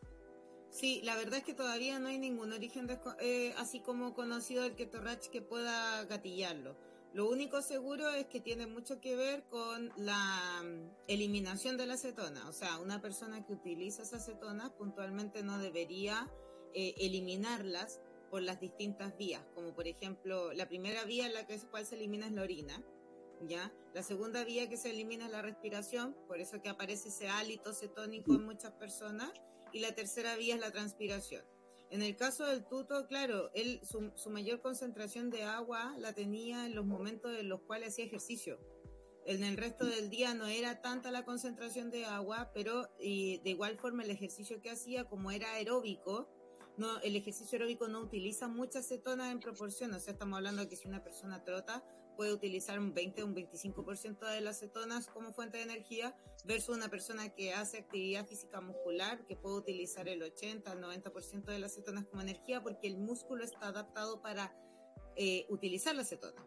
Sí, 0.71 1.01
la 1.03 1.15
verdad 1.15 1.37
es 1.37 1.43
que 1.43 1.53
todavía 1.53 1.99
no 1.99 2.07
hay 2.07 2.17
ningún 2.17 2.51
origen 2.51 2.89
eh, 3.21 3.53
así 3.57 3.79
como 3.79 4.15
conocido 4.15 4.63
del 4.63 4.73
keto 4.73 4.99
rash 4.99 5.27
que 5.31 5.41
pueda 5.41 6.03
gatillarlo. 6.05 6.75
Lo 7.13 7.29
único 7.29 7.61
seguro 7.61 8.09
es 8.09 8.25
que 8.25 8.41
tiene 8.41 8.65
mucho 8.65 8.99
que 8.99 9.15
ver 9.15 9.43
con 9.43 9.91
la 9.97 10.63
mm, 10.63 10.89
eliminación 11.07 11.77
de 11.77 11.85
la 11.85 11.93
acetona. 11.93 12.49
O 12.49 12.53
sea, 12.53 12.79
una 12.79 13.01
persona 13.01 13.45
que 13.45 13.53
utiliza 13.53 14.01
esas 14.01 14.23
acetonas 14.23 14.71
puntualmente 14.71 15.43
no 15.43 15.59
debería 15.59 16.27
eh, 16.73 16.95
eliminarlas 16.97 18.01
por 18.31 18.41
las 18.41 18.59
distintas 18.59 19.15
vías, 19.15 19.45
como 19.53 19.75
por 19.75 19.87
ejemplo 19.87 20.53
la 20.53 20.67
primera 20.67 21.03
vía 21.05 21.27
en 21.27 21.35
la 21.35 21.45
que, 21.45 21.59
cual 21.69 21.85
se 21.85 21.93
elimina 21.93 22.25
es 22.25 22.31
la 22.31 22.41
orina, 22.41 22.83
¿ya? 23.41 23.71
La 23.93 24.01
segunda 24.01 24.43
vía 24.43 24.67
que 24.67 24.75
se 24.75 24.89
elimina 24.89 25.25
es 25.25 25.31
la 25.31 25.43
respiración, 25.43 26.17
por 26.27 26.39
eso 26.39 26.59
que 26.63 26.69
aparece 26.69 27.09
ese 27.09 27.27
hálito 27.27 27.73
cetónico 27.73 28.33
en 28.33 28.43
muchas 28.43 28.71
personas, 28.71 29.31
y 29.71 29.81
la 29.81 29.93
tercera 29.93 30.35
vía 30.35 30.55
es 30.55 30.61
la 30.61 30.71
transpiración. 30.71 31.45
En 31.93 32.01
el 32.01 32.15
caso 32.15 32.47
del 32.47 32.65
tuto, 32.65 33.05
claro, 33.05 33.51
él, 33.53 33.79
su, 33.83 34.11
su, 34.15 34.31
mayor 34.31 34.61
concentración 34.61 35.29
de 35.29 35.43
agua 35.43 35.95
la 35.99 36.11
tenía 36.11 36.65
en 36.65 36.73
los 36.73 36.87
momentos 36.87 37.37
en 37.37 37.47
los 37.47 37.61
cuales 37.61 37.89
hacía 37.89 38.05
ejercicio. 38.05 38.59
En 39.27 39.43
el 39.43 39.57
resto 39.57 39.85
del 39.85 40.09
día 40.09 40.33
no 40.33 40.47
era 40.47 40.81
tanta 40.81 41.11
la 41.11 41.23
concentración 41.23 41.91
de 41.91 42.05
agua, 42.05 42.49
pero 42.51 42.89
de 42.97 43.41
igual 43.45 43.77
forma 43.77 44.01
el 44.01 44.09
ejercicio 44.09 44.59
que 44.59 44.71
hacía, 44.71 45.03
como 45.03 45.29
era 45.29 45.53
aeróbico, 45.53 46.27
no, 46.77 46.99
el 47.01 47.15
ejercicio 47.15 47.57
aeróbico 47.57 47.87
no 47.87 47.99
utiliza 47.99 48.47
mucha 48.47 48.79
acetona 48.79 49.29
en 49.29 49.39
proporción, 49.39 49.93
o 49.93 49.99
sea, 49.99 50.13
estamos 50.13 50.37
hablando 50.37 50.63
de 50.63 50.69
que 50.69 50.75
si 50.75 50.87
una 50.87 51.03
persona 51.03 51.43
trota 51.43 51.83
puede 52.15 52.33
utilizar 52.33 52.79
un 52.79 52.93
20 52.93 53.23
o 53.23 53.25
un 53.25 53.35
25% 53.35 54.19
de 54.27 54.41
las 54.41 54.59
cetonas 54.59 55.07
como 55.07 55.33
fuente 55.33 55.57
de 55.57 55.63
energía 55.63 56.15
versus 56.45 56.75
una 56.75 56.89
persona 56.89 57.29
que 57.29 57.53
hace 57.53 57.79
actividad 57.79 58.25
física 58.25 58.61
muscular 58.61 59.25
que 59.25 59.35
puede 59.35 59.57
utilizar 59.57 60.07
el 60.07 60.21
80 60.23 60.71
al 60.71 60.81
90% 60.81 61.45
de 61.45 61.59
las 61.59 61.75
cetonas 61.75 62.05
como 62.05 62.21
energía 62.21 62.61
porque 62.61 62.87
el 62.87 62.97
músculo 62.97 63.43
está 63.43 63.67
adaptado 63.67 64.21
para 64.21 64.55
eh, 65.15 65.45
utilizar 65.49 65.95
la 65.95 66.03
cetona, 66.03 66.45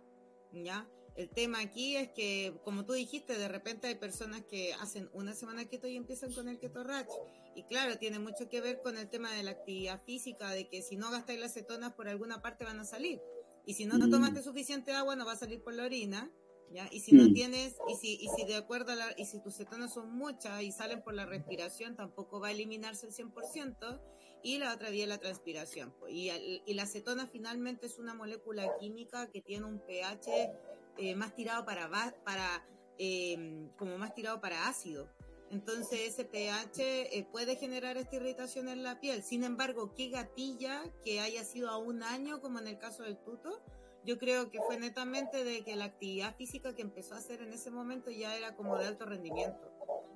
¿ya? 0.52 0.88
El 1.16 1.30
tema 1.30 1.60
aquí 1.60 1.96
es 1.96 2.10
que, 2.10 2.54
como 2.62 2.84
tú 2.84 2.92
dijiste, 2.92 3.38
de 3.38 3.48
repente 3.48 3.86
hay 3.86 3.94
personas 3.94 4.42
que 4.42 4.74
hacen 4.74 5.08
una 5.14 5.32
semana 5.32 5.64
keto 5.64 5.88
y 5.88 5.96
empiezan 5.96 6.32
con 6.34 6.46
el 6.46 6.58
keto 6.58 6.84
ratch. 6.84 7.10
Y 7.54 7.62
claro, 7.62 7.96
tiene 7.96 8.18
mucho 8.18 8.50
que 8.50 8.60
ver 8.60 8.82
con 8.82 8.98
el 8.98 9.08
tema 9.08 9.32
de 9.32 9.42
la 9.42 9.52
actividad 9.52 10.02
física, 10.04 10.50
de 10.50 10.68
que 10.68 10.82
si 10.82 10.96
no 10.96 11.10
gastáis 11.10 11.40
las 11.40 11.54
cetonas 11.54 11.94
por 11.94 12.06
alguna 12.06 12.42
parte 12.42 12.64
van 12.64 12.80
a 12.80 12.84
salir. 12.84 13.22
Y 13.66 13.74
si 13.74 13.84
no, 13.84 13.98
no 13.98 14.06
mm. 14.06 14.10
tomaste 14.10 14.42
suficiente 14.42 14.92
agua, 14.92 15.16
no 15.16 15.26
va 15.26 15.32
a 15.32 15.36
salir 15.36 15.62
por 15.62 15.74
la 15.74 15.84
orina. 15.84 16.30
¿ya? 16.70 16.88
Y 16.90 17.00
si 17.00 17.14
no 17.14 17.24
mm. 17.24 17.34
tienes, 17.34 17.76
y 17.88 17.96
si, 17.96 18.14
y 18.14 18.28
si 18.28 18.46
de 18.46 18.56
acuerdo 18.56 18.92
a 18.92 18.96
la, 18.96 19.06
y 19.18 19.26
si 19.26 19.42
tus 19.42 19.56
cetonas 19.56 19.92
son 19.92 20.10
muchas 20.16 20.62
y 20.62 20.72
salen 20.72 21.02
por 21.02 21.12
la 21.12 21.26
respiración, 21.26 21.96
tampoco 21.96 22.40
va 22.40 22.48
a 22.48 22.52
eliminarse 22.52 23.06
el 23.06 23.12
100%. 23.12 24.00
Y 24.42 24.58
la 24.58 24.72
otra 24.72 24.90
vía 24.90 25.02
es 25.02 25.08
la 25.08 25.18
transpiración. 25.18 25.92
Y, 26.08 26.30
y 26.64 26.74
la 26.74 26.84
acetona 26.84 27.26
finalmente 27.26 27.86
es 27.86 27.98
una 27.98 28.14
molécula 28.14 28.76
química 28.78 29.28
que 29.28 29.40
tiene 29.40 29.66
un 29.66 29.80
pH 29.80 30.52
eh, 30.98 31.14
más 31.14 31.34
tirado 31.34 31.64
para, 31.66 31.90
para 32.24 32.66
em, 32.98 33.68
como 33.76 33.98
más 33.98 34.14
tirado 34.14 34.40
para 34.40 34.68
ácido. 34.68 35.08
Entonces 35.50 36.00
ese 36.08 36.24
pH 36.24 37.16
eh, 37.16 37.26
puede 37.30 37.56
generar 37.56 37.96
esta 37.96 38.16
irritación 38.16 38.68
en 38.68 38.82
la 38.82 39.00
piel. 39.00 39.22
Sin 39.22 39.44
embargo, 39.44 39.92
¿qué 39.94 40.08
gatilla 40.08 40.82
que 41.04 41.20
haya 41.20 41.44
sido 41.44 41.70
a 41.70 41.78
un 41.78 42.02
año, 42.02 42.40
como 42.40 42.58
en 42.58 42.66
el 42.66 42.78
caso 42.78 43.04
del 43.04 43.16
tuto? 43.18 43.62
Yo 44.04 44.18
creo 44.18 44.50
que 44.50 44.60
fue 44.60 44.78
netamente 44.78 45.44
de 45.44 45.62
que 45.62 45.74
la 45.76 45.86
actividad 45.86 46.36
física 46.36 46.74
que 46.74 46.82
empezó 46.82 47.14
a 47.14 47.18
hacer 47.18 47.42
en 47.42 47.52
ese 47.52 47.70
momento 47.70 48.10
ya 48.10 48.36
era 48.36 48.54
como 48.54 48.76
de 48.76 48.86
alto 48.86 49.04
rendimiento. 49.04 49.72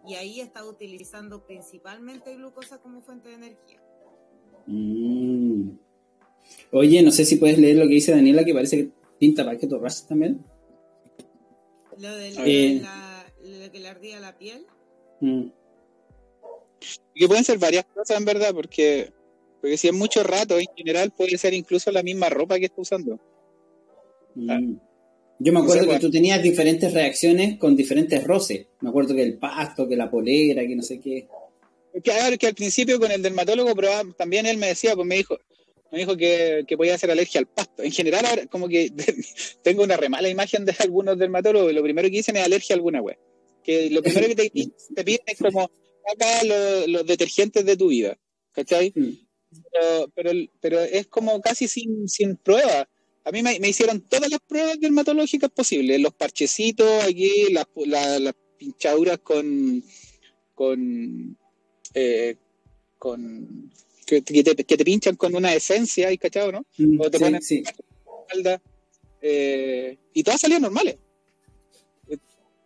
Y 0.07 0.15
ahí 0.15 0.41
estaba 0.41 0.69
utilizando 0.69 1.45
principalmente 1.45 2.35
glucosa 2.35 2.79
como 2.79 3.01
fuente 3.01 3.29
de 3.29 3.35
energía. 3.35 3.83
Mm. 4.67 5.71
Oye, 6.73 7.03
no 7.03 7.11
sé 7.11 7.25
si 7.25 7.37
puedes 7.37 7.59
leer 7.59 7.77
lo 7.77 7.85
que 7.85 7.95
dice 7.95 8.13
Daniela, 8.13 8.45
que 8.45 8.55
parece 8.55 8.77
que 8.77 8.91
pinta 9.19 9.45
para 9.45 9.59
que 9.59 9.67
torras 9.67 10.07
también. 10.07 10.45
Lo 11.99 12.17
de 12.17 12.29
eh, 12.47 12.83
que 13.73 13.79
le 13.79 13.89
ardía 13.89 14.21
la 14.21 14.39
piel. 14.39 14.67
Mm. 15.21 15.49
Que 17.15 17.29
pueden 17.29 17.45
ser 17.45 17.59
varias 17.59 17.85
cosas 17.87 18.17
en 18.17 18.25
verdad, 18.25 18.55
porque, 18.55 19.13
porque 19.61 19.77
si 19.77 19.89
es 19.89 19.95
mucho 19.95 20.23
rato, 20.23 20.59
en 20.59 20.67
general 20.77 21.11
puede 21.11 21.37
ser 21.37 21.55
incluso 21.55 21.91
la 21.91 22.03
misma 22.03 22.29
ropa 22.29 22.59
que 22.59 22.67
está 22.67 22.81
usando. 22.81 23.19
Mm. 24.35 24.51
Ah. 24.51 24.61
Yo 25.43 25.55
me 25.55 25.61
acuerdo 25.61 25.89
que 25.89 25.99
tú 25.99 26.11
tenías 26.11 26.43
diferentes 26.43 26.93
reacciones 26.93 27.59
con 27.59 27.75
diferentes 27.75 28.23
roces. 28.25 28.67
Me 28.81 28.91
acuerdo 28.91 29.15
que 29.15 29.23
el 29.23 29.39
pasto, 29.39 29.89
que 29.89 29.97
la 29.97 30.11
polera, 30.11 30.67
que 30.67 30.77
no 30.77 30.83
sé 30.83 31.01
qué. 31.01 31.29
Claro, 32.05 32.37
que 32.37 32.47
al 32.47 32.55
principio 32.55 33.01
con 33.01 33.11
el 33.11 33.23
dermatólogo 33.23 33.75
también 34.17 34.45
él 34.45 34.59
me 34.59 34.69
decía, 34.69 34.95
pues 34.95 35.07
me 35.07 35.17
dijo, 35.17 35.39
me 35.91 35.99
dijo 35.99 36.15
que, 36.15 36.65
que, 36.69 36.77
podía 36.77 36.95
hacer 36.95 37.11
alergia 37.11 37.41
al 37.41 37.47
pasto. 37.47 37.83
En 37.83 37.91
general, 37.91 38.27
ahora 38.27 38.47
como 38.47 38.69
que 38.69 38.93
tengo 39.63 39.83
una 39.83 39.97
remala 39.97 40.29
imagen 40.29 40.67
de 40.67 40.75
algunos 40.79 41.19
dermatólogos. 41.19 41.73
Lo 41.73 41.83
primero 41.83 42.09
que 42.09 42.17
dicen 42.19 42.37
es 42.37 42.45
alergia 42.45 42.75
a 42.75 42.77
alguna 42.77 43.01
web. 43.01 43.17
Que 43.63 43.91
lo 43.91 44.03
primero 44.03 44.29
que 44.29 44.35
te, 44.35 44.51
te 44.95 45.05
piden 45.05 45.21
es 45.27 45.39
como 45.39 45.71
saca 46.07 46.45
los, 46.87 47.07
detergentes 47.07 47.65
de 47.65 47.77
tu 47.77 47.89
vida. 47.89 48.19
¿Cachai? 48.53 48.93
Mm. 48.95 49.11
Pero, 50.15 50.33
pero, 50.61 50.81
es 50.81 51.07
como 51.09 51.41
casi 51.41 51.67
sin, 51.69 52.09
sin 52.09 52.37
prueba. 52.37 52.89
A 53.25 53.33
mí 53.33 53.43
me, 53.43 53.57
hicieron 53.69 54.01
todas 54.01 54.31
las 54.31 54.41
pruebas 54.41 54.81
dermatológicas 54.81 55.51
posibles. 55.51 56.01
Los 56.01 56.15
parchecitos 56.15 57.05
aquí, 57.05 57.53
las, 57.53 57.67
las 58.21 58.35
pinchaduras 58.59 59.19
con. 59.19 59.83
con. 60.55 61.37
Eh, 61.95 62.37
con 62.99 63.71
que, 64.07 64.23
te, 64.23 64.85
pinchan 64.85 65.17
con 65.17 65.35
una 65.35 65.55
esencia, 65.55 66.11
¿y 66.11 66.19
cachado, 66.19 66.53
no? 66.53 66.67
Mm, 66.79 67.01
o 67.01 67.11
te 67.11 67.19
ponen 67.19 67.43
sí. 67.43 67.63
espalda, 67.65 68.61
eh, 69.21 69.99
y 70.13 70.23
todas 70.23 70.41
salían 70.41 70.63
normales. 70.63 70.97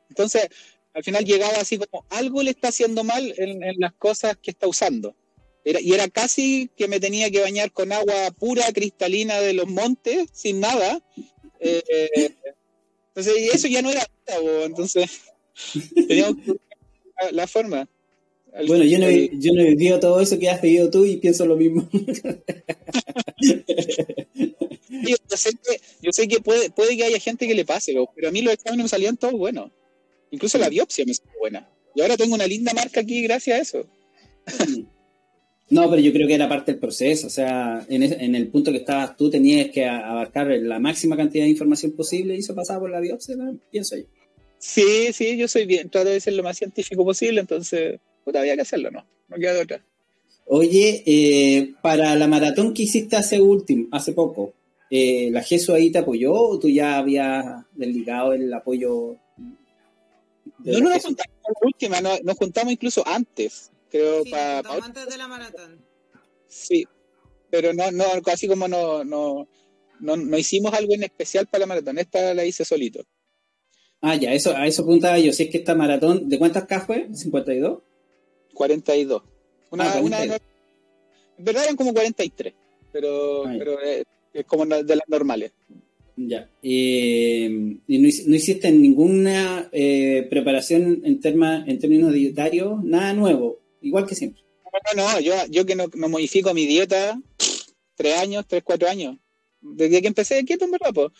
Entonces, 0.09 0.49
al 0.95 1.05
final 1.05 1.25
llegaba 1.25 1.59
así 1.59 1.79
como 1.79 2.07
algo 2.11 2.43
le 2.43 2.51
está 2.51 2.69
haciendo 2.69 3.05
mal 3.05 3.35
en, 3.37 3.61
las 3.79 3.93
cosas 3.95 4.37
que 4.41 4.53
está 4.53 4.67
usando. 4.67 5.15
Era, 5.65 5.81
y 5.81 5.93
era 5.93 6.09
casi 6.09 6.71
que 6.77 6.89
me 6.89 7.01
tenía 7.01 7.31
que 7.31 7.41
bañar 7.41 7.73
con 7.73 7.93
agua 7.93 8.31
pura, 8.39 8.71
cristalina 8.73 9.41
de 9.41 9.55
los 9.55 9.67
montes, 9.67 10.29
sin 10.33 10.61
nada. 10.61 11.03
Eh, 11.61 12.35
entonces, 13.09 13.35
y 13.39 13.49
eso 13.49 13.69
ya 13.69 13.83
no 13.83 13.91
era 13.91 14.07
entonces 14.65 15.23
teníamos 16.09 16.37
que 16.45 16.53
la, 17.23 17.33
la 17.33 17.47
forma. 17.47 17.89
Bueno, 18.67 18.85
yo 18.85 19.01
no, 19.01 19.11
yo 19.11 19.53
no 19.53 19.63
he 19.63 19.71
vivido 19.71 19.99
todo 19.99 20.21
eso 20.21 20.39
que 20.39 20.49
has 20.49 20.63
vivido 20.63 20.89
tú 20.89 21.05
y 21.05 21.17
pienso 21.17 21.45
lo 21.45 21.57
mismo. 21.57 21.89
yo, 23.41 25.17
sé 26.13 26.29
que, 26.29 26.39
puede, 26.41 26.71
puede 26.71 26.97
que 26.97 27.03
haya 27.03 27.19
gente 27.19 27.49
que 27.49 27.55
le 27.55 27.65
pase, 27.65 27.97
pero 28.15 28.29
a 28.29 28.31
mí 28.31 28.43
los 28.43 28.55
exámenes 28.55 28.85
me 28.85 28.89
salían 28.89 29.17
todos 29.17 29.35
buenos. 29.35 29.73
Incluso 30.35 30.59
la 30.59 30.69
biopsia 30.69 31.05
me 31.07 31.14
salió 31.14 31.33
buena. 31.38 31.69
Y 31.95 32.00
ahora 32.00 32.17
tengo 32.17 32.35
una 32.35 32.47
linda 32.47 32.73
marca 32.75 33.00
aquí 33.00 33.23
gracias 33.23 33.59
a 33.59 33.62
eso. 33.62 33.87
No, 35.71 35.88
pero 35.88 36.03
yo 36.03 36.12
creo 36.12 36.29
que 36.29 36.35
era 36.35 36.49
parte 36.49 36.73
del 36.73 36.81
proceso. 36.81 37.26
O 37.26 37.31
sea, 37.31 37.85
en, 37.88 38.03
en 38.03 38.35
el 38.35 38.49
punto 38.49 38.71
que 38.71 38.79
estabas 38.79 39.17
tú 39.17 39.31
tenías 39.31 39.71
que 39.71 39.87
abarcar 39.87 40.49
la 40.49 40.79
máxima 40.79 41.17
cantidad 41.17 41.45
de 41.45 41.50
información 41.50 41.93
posible 41.93 42.37
y 42.37 42.41
eso 42.41 42.55
pasaba 42.55 42.81
por 42.81 42.91
la 42.91 43.00
biopsia, 43.00 43.35
pienso 43.71 43.97
yo. 43.97 44.05
Sí, 44.59 45.12
sí, 45.12 45.37
yo 45.37 45.47
soy 45.49 45.67
bien, 45.67 45.91
trato 45.91 46.11
de 46.11 46.21
ser 46.21 46.35
lo 46.35 46.43
más 46.43 46.59
científico 46.59 47.05
posible, 47.05 47.41
entonces 47.41 48.00
puta, 48.25 48.41
había 48.41 48.55
que 48.57 48.62
hacerlo, 48.62 48.91
no, 48.91 49.07
no 49.29 49.37
queda 49.37 49.53
de 49.53 49.61
otra. 49.61 49.85
Oye, 50.47 51.03
eh, 51.07 51.75
para 51.83 52.14
la 52.17 52.26
maratón 52.26 52.75
que 52.75 52.85
hiciste 52.85 53.17
hace 53.17 53.41
último, 53.41 53.88
hace 53.93 54.12
poco, 54.12 54.53
eh, 54.91 55.29
¿la 55.31 55.43
GESO 55.43 55.75
ahí 55.75 55.91
te 55.91 55.99
apoyó 55.99 56.33
o 56.35 56.59
tú 56.59 56.69
ya 56.69 56.99
habías 56.99 57.64
desligado 57.75 58.33
el 58.33 58.53
apoyo? 58.53 59.17
No, 60.64 60.80
no 60.80 60.90
nos 60.90 61.02
juntamos 61.02 61.37
última, 61.62 62.00
nos, 62.00 62.21
juntamos 62.37 62.73
incluso 62.73 63.06
antes, 63.06 63.71
creo, 63.90 64.25
para, 64.30 64.59
antes 64.59 65.06
de 65.09 65.18
la 65.18 65.28
maratón. 65.28 65.85
Sí, 66.49 66.85
pero 67.50 67.73
no, 67.73 67.90
no, 67.90 68.04
así 68.33 68.49
como 68.49 68.66
no, 68.66 69.04
no, 69.04 69.47
no, 70.00 70.16
no 70.16 70.38
hicimos 70.38 70.73
algo 70.75 70.94
en 70.94 71.04
especial 71.04 71.47
para 71.47 71.61
la 71.61 71.66
maratón, 71.66 71.99
esta 71.99 72.35
la 72.35 72.44
hice 72.44 72.64
solito. 72.64 73.04
Ah, 74.00 74.16
ya, 74.16 74.35
eso, 74.35 74.54
a 74.54 74.66
eso 74.66 74.83
apuntaba 74.83 75.18
yo. 75.18 75.33
Si 75.33 75.44
es 75.44 75.50
que 75.50 75.59
esta 75.59 75.75
maratón, 75.75 76.28
¿de 76.28 76.38
cuántas 76.38 76.66
K 76.66 76.80
fue? 76.80 77.09
¿52? 77.09 77.80
42. 78.52 79.23
Una, 79.71 79.92
ah, 79.92 80.00
una, 80.00 80.23
en 80.23 80.38
verdad 81.38 81.64
eran 81.64 81.76
como 81.76 81.92
43, 81.92 82.54
pero, 82.92 83.47
ah, 83.47 83.54
pero 83.59 83.80
es, 83.80 84.04
como 84.47 84.66
de 84.66 84.97
las 84.97 85.09
normales. 85.09 85.52
Ya. 86.16 86.49
Eh, 86.62 87.78
¿Y 87.87 87.99
no, 87.99 88.37
hiciste 88.37 88.71
ninguna 88.71 89.68
eh, 89.73 90.26
preparación 90.30 91.02
en, 91.04 91.21
terma, 91.21 91.64
en 91.66 91.78
términos 91.78 92.12
dietarios? 92.12 92.83
Nada 92.85 93.12
nuevo, 93.14 93.61
igual 93.80 94.06
que 94.06 94.14
siempre. 94.14 94.42
No, 94.97 95.12
no, 95.12 95.21
yo, 95.21 95.35
yo 95.50 95.66
que 95.66 95.75
no, 95.75 95.87
no 95.94 96.09
modifico 96.09 96.52
mi 96.54 96.66
dieta 96.66 97.21
tres 97.94 98.18
años, 98.18 98.44
tres, 98.47 98.62
cuatro 98.64 98.88
años. 98.88 99.16
Desde 99.61 100.02
que 100.02 100.09
empecé 100.09 100.35
de 100.35 100.44
quieto, 100.44 100.64
en 100.64 100.73
verdad, 100.73 100.90
pues. 100.94 101.11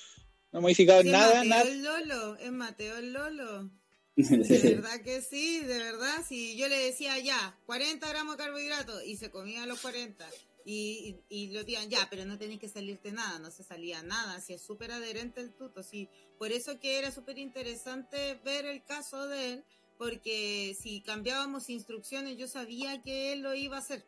No 0.53 0.61
he 0.61 0.63
modificado 0.63 1.03
nada, 1.03 1.43
Mateo 1.43 1.49
nada. 1.49 1.63
El 1.63 1.83
Lolo, 1.83 2.37
es 2.37 2.53
Mateo 2.53 2.97
el 2.99 3.13
Lolo. 3.13 3.71
De 4.17 4.75
verdad 4.77 5.01
que 5.03 5.21
sí, 5.23 5.59
de 5.59 5.79
verdad. 5.79 6.25
Si 6.29 6.57
yo 6.57 6.69
le 6.69 6.77
decía 6.77 7.19
ya, 7.19 7.59
40 7.67 8.09
gramos 8.09 8.37
de 8.37 8.45
carbohidratos 8.45 9.05
y 9.05 9.17
se 9.17 9.33
comía 9.33 9.67
los 9.67 9.81
40 9.81 10.25
y, 10.65 11.17
y, 11.29 11.49
lo 11.49 11.61
decían 11.61 11.91
ya, 11.91 12.07
pero 12.09 12.25
no 12.25 12.39
tenéis 12.39 12.59
que 12.59 12.69
salirte 12.69 13.13
nada, 13.13 13.39
no 13.39 13.51
se 13.51 13.63
salía 13.63 14.03
nada, 14.03 14.41
si 14.41 14.55
es 14.55 14.63
súper 14.63 14.93
adherente 14.93 15.43
el 15.43 15.53
tuto, 15.53 15.83
sí. 15.83 16.09
Por 16.39 16.53
eso 16.53 16.81
que 16.81 16.99
era 16.99 17.11
súper 17.11 17.39
interesante 17.39 18.41
ver 18.45 18.65
el 18.65 18.83
caso 18.83 19.27
de 19.29 19.53
él, 19.53 19.65
porque 19.99 20.75
si 20.81 21.03
cambiábamos 21.03 21.69
instrucciones 21.69 22.39
yo 22.39 22.49
sabía 22.49 23.03
que 23.03 23.33
él 23.33 23.43
lo 23.43 23.55
iba 23.55 23.77
a 23.77 23.81
hacer. 23.81 24.05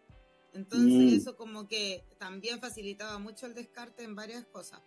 Entonces 0.55 1.13
mm. 1.13 1.17
eso 1.17 1.37
como 1.37 1.69
que 1.69 2.03
también 2.19 2.59
facilitaba 2.59 3.19
mucho 3.19 3.45
el 3.45 3.55
descarte 3.55 4.03
en 4.03 4.15
varias 4.15 4.45
cosas. 4.47 4.81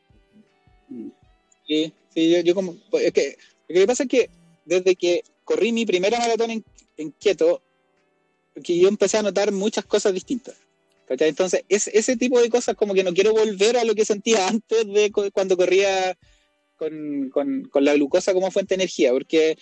Sí, 1.67 1.93
sí, 2.11 2.43
yo, 2.43 2.55
como... 2.55 2.75
Pues, 2.89 3.05
es 3.05 3.13
que, 3.13 3.37
lo 3.67 3.81
que 3.81 3.87
pasa 3.87 4.03
es 4.03 4.09
que 4.09 4.29
desde 4.65 4.95
que 4.95 5.23
corrí 5.43 5.71
mi 5.71 5.85
primera 5.85 6.17
maratón 6.17 6.49
en, 6.49 6.65
en 6.97 7.11
Quieto, 7.11 7.61
que 8.63 8.79
yo 8.79 8.87
empecé 8.87 9.17
a 9.19 9.21
notar 9.21 9.51
muchas 9.51 9.85
cosas 9.85 10.13
distintas. 10.13 10.57
Entonces, 11.09 11.63
es, 11.69 11.87
ese 11.87 12.15
tipo 12.17 12.39
de 12.41 12.49
cosas 12.49 12.75
como 12.75 12.93
que 12.93 13.03
no 13.03 13.13
quiero 13.13 13.33
volver 13.33 13.77
a 13.77 13.83
lo 13.83 13.95
que 13.95 14.05
sentía 14.05 14.47
antes 14.47 14.85
de 14.87 15.11
cuando 15.33 15.57
corría 15.57 16.17
con, 16.75 17.29
con, 17.29 17.63
con 17.63 17.83
la 17.83 17.93
glucosa 17.95 18.33
como 18.33 18.51
fuente 18.51 18.75
de 18.75 18.83
energía, 18.83 19.11
porque 19.11 19.57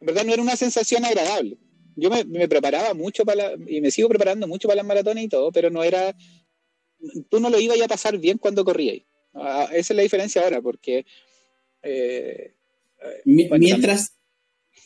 en 0.00 0.06
verdad 0.06 0.24
no 0.24 0.32
era 0.32 0.42
una 0.42 0.56
sensación 0.56 1.04
agradable 1.04 1.58
yo 1.96 2.10
me, 2.10 2.46
preparaba 2.46 2.94
mucho 2.94 3.24
para 3.24 3.54
y 3.66 3.80
me 3.80 3.90
sigo 3.90 4.08
preparando 4.08 4.46
mucho 4.46 4.68
para 4.68 4.76
las 4.76 4.86
maratones 4.86 5.24
y 5.24 5.28
todo, 5.28 5.50
pero 5.50 5.70
no 5.70 5.82
era, 5.82 6.14
tú 7.30 7.40
no 7.40 7.48
lo 7.48 7.58
ibas 7.58 7.80
a 7.80 7.88
pasar 7.88 8.18
bien 8.18 8.38
cuando 8.38 8.64
corrías. 8.64 9.02
Ah, 9.32 9.68
esa 9.72 9.92
es 9.92 9.96
la 9.96 10.02
diferencia 10.02 10.42
ahora, 10.42 10.60
porque 10.60 11.06
eh, 11.82 12.54
mientras 13.24 14.14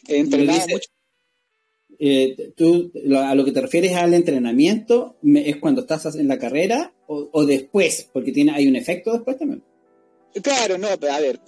entrenaba 0.08 0.66
mucho. 0.68 0.88
Eh, 2.02 2.52
tú 2.56 2.90
a 3.14 3.34
lo 3.34 3.44
que 3.44 3.52
te 3.52 3.60
refieres 3.60 3.94
al 3.94 4.14
entrenamiento 4.14 5.16
es 5.22 5.58
cuando 5.58 5.82
estás 5.82 6.16
en 6.16 6.28
la 6.28 6.38
carrera 6.38 6.94
o, 7.06 7.44
después, 7.44 8.08
porque 8.10 8.32
tiene 8.32 8.52
hay 8.52 8.66
un 8.66 8.76
efecto 8.76 9.12
después 9.12 9.36
también. 9.36 9.62
Claro, 10.42 10.78
no, 10.78 10.88
a 10.88 11.20
ver, 11.20 11.40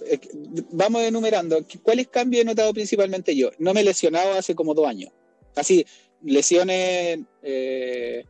vamos 0.71 1.01
enumerando. 1.01 1.65
¿Cuáles 1.81 2.07
cambios 2.09 2.43
he 2.43 2.45
notado 2.45 2.71
principalmente 2.71 3.35
yo? 3.35 3.49
No 3.57 3.73
me 3.73 3.79
he 3.79 3.83
lesionado 3.83 4.33
hace 4.33 4.53
como 4.53 4.75
dos 4.75 4.85
años. 4.85 5.11
Así, 5.55 5.85
lesiones, 6.21 7.19
eh, 7.41 8.25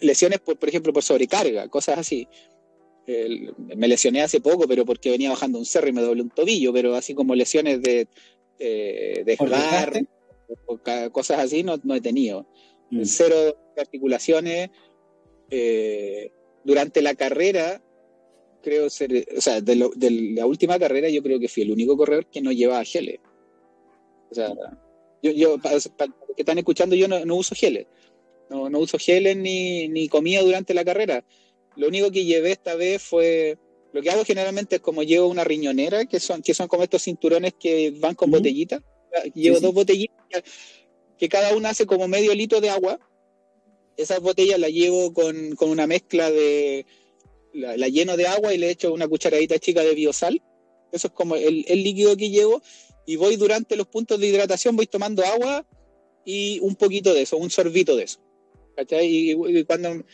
lesiones 0.00 0.40
por, 0.40 0.58
por, 0.58 0.68
ejemplo, 0.68 0.92
por 0.92 1.04
sobrecarga, 1.04 1.68
cosas 1.68 1.98
así. 1.98 2.26
me 3.06 3.86
lesioné 3.86 4.22
hace 4.22 4.40
poco, 4.40 4.66
pero 4.66 4.84
porque 4.84 5.10
venía 5.10 5.30
bajando 5.30 5.58
un 5.58 5.66
cerro 5.66 5.88
y 5.88 5.92
me 5.92 6.02
doblé 6.02 6.22
un 6.22 6.30
tobillo, 6.30 6.72
pero 6.72 6.96
así 6.96 7.14
como 7.14 7.36
lesiones 7.36 7.80
de, 7.80 8.08
eh, 8.58 9.22
de 9.24 9.36
o, 10.66 10.78
cosas 11.12 11.38
así, 11.40 11.62
no, 11.62 11.80
no 11.82 11.94
he 11.94 12.00
tenido. 12.00 12.46
Mm. 12.90 13.04
Cero 13.04 13.56
articulaciones. 13.76 14.70
Eh, 15.50 16.32
durante 16.64 17.02
la 17.02 17.14
carrera, 17.14 17.82
creo 18.62 18.88
ser, 18.88 19.26
o 19.36 19.40
sea, 19.40 19.60
de, 19.60 19.90
de, 19.94 20.10
la 20.34 20.46
última 20.46 20.78
carrera 20.78 21.08
yo 21.10 21.22
creo 21.22 21.38
que 21.38 21.48
fui 21.48 21.62
el 21.62 21.72
único 21.72 21.96
corredor 21.96 22.26
que 22.26 22.40
no 22.40 22.50
llevaba 22.50 22.84
geles. 22.84 23.20
O 24.30 24.34
sea, 24.34 24.52
yo, 25.22 25.30
yo 25.30 25.58
para, 25.58 25.78
que 25.78 26.42
están 26.42 26.58
escuchando, 26.58 26.96
yo 26.96 27.06
no, 27.06 27.36
uso 27.36 27.54
geles. 27.54 27.86
No, 28.50 28.68
no, 28.68 28.78
uso 28.78 28.98
geles 28.98 29.36
ni, 29.36 29.88
ni 29.88 30.08
comida 30.08 30.42
durante 30.42 30.74
la 30.74 30.84
carrera. 30.84 31.24
Lo 31.76 31.88
único 31.88 32.10
que 32.10 32.24
llevé 32.24 32.52
esta 32.52 32.74
vez 32.74 33.02
fue. 33.02 33.58
Lo 33.92 34.02
que 34.02 34.10
hago 34.10 34.24
generalmente 34.24 34.76
es 34.76 34.82
como 34.82 35.04
llevo 35.04 35.28
una 35.28 35.44
riñonera, 35.44 36.04
que 36.06 36.18
son, 36.18 36.42
que 36.42 36.52
son 36.52 36.66
como 36.66 36.82
estos 36.82 37.02
cinturones 37.02 37.54
que 37.54 37.92
van 37.98 38.14
con 38.14 38.30
botellitas. 38.30 38.82
Llevo 39.34 39.60
dos 39.60 39.74
botellitas 39.74 40.42
que 41.18 41.28
cada 41.28 41.54
una 41.54 41.70
hace 41.70 41.86
como 41.86 42.08
medio 42.08 42.34
litro 42.34 42.60
de 42.60 42.70
agua. 42.70 42.98
Esas 43.96 44.20
botellas 44.20 44.58
las 44.58 44.70
llevo 44.70 45.12
con, 45.12 45.54
con 45.56 45.70
una 45.70 45.86
mezcla 45.86 46.30
de. 46.30 46.86
La, 47.52 47.88
lleno 47.88 48.16
de 48.16 48.26
agua 48.26 48.52
y 48.52 48.58
le 48.58 48.70
echo 48.70 48.92
una 48.92 49.06
cucharadita 49.06 49.58
chica 49.58 49.82
de 49.82 49.94
biosal. 49.94 50.42
Eso 50.90 51.08
es 51.08 51.12
como 51.12 51.36
el, 51.36 51.64
el 51.68 51.84
líquido 51.84 52.16
que 52.16 52.30
llevo 52.30 52.62
y 53.06 53.16
voy 53.16 53.36
durante 53.36 53.76
los 53.76 53.86
puntos 53.86 54.18
de 54.18 54.26
hidratación, 54.26 54.76
voy 54.76 54.86
tomando 54.86 55.24
agua 55.24 55.66
y 56.24 56.58
un 56.60 56.74
poquito 56.74 57.12
de 57.12 57.22
eso, 57.22 57.36
un 57.36 57.50
sorbito 57.50 57.96
de 57.96 58.04
eso. 58.04 58.20
¿Cachai? 58.76 59.06
Y, 59.06 59.64
cuando, 59.64 60.04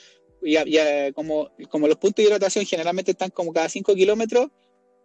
ya, 0.42 1.12
como, 1.12 1.50
como 1.68 1.88
los 1.88 1.96
puntos 1.96 2.22
de 2.22 2.28
hidratación 2.28 2.66
generalmente 2.66 3.12
están 3.12 3.30
como 3.30 3.52
cada 3.52 3.68
5 3.68 3.94
kilómetros, 3.94 4.48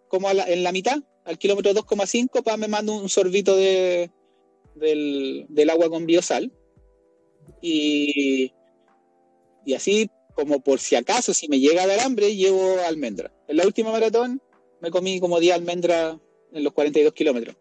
como 0.07 0.29
en 0.29 0.63
la 0.63 0.71
mitad, 0.71 0.97
al 1.25 1.37
kilómetro 1.37 1.73
2,5, 1.73 2.43
pues 2.43 2.57
me 2.57 2.67
mando 2.67 2.95
un 2.95 3.09
sorbito 3.09 3.55
de, 3.55 4.11
del, 4.75 5.45
del 5.49 5.69
agua 5.69 5.89
con 5.89 6.05
biosal. 6.05 6.53
Y, 7.61 8.53
y 9.65 9.73
así, 9.73 10.09
como 10.35 10.61
por 10.61 10.79
si 10.79 10.95
acaso, 10.95 11.33
si 11.33 11.47
me 11.47 11.59
llega 11.59 11.83
a 11.83 11.87
dar 11.87 11.99
hambre, 12.01 12.35
llevo 12.35 12.77
almendra. 12.87 13.33
En 13.47 13.57
la 13.57 13.65
última 13.65 13.91
maratón 13.91 14.41
me 14.81 14.91
comí 14.91 15.19
como 15.19 15.39
10 15.39 15.55
almendras 15.55 16.17
en 16.53 16.63
los 16.63 16.73
42 16.73 17.13
kilómetros. 17.13 17.55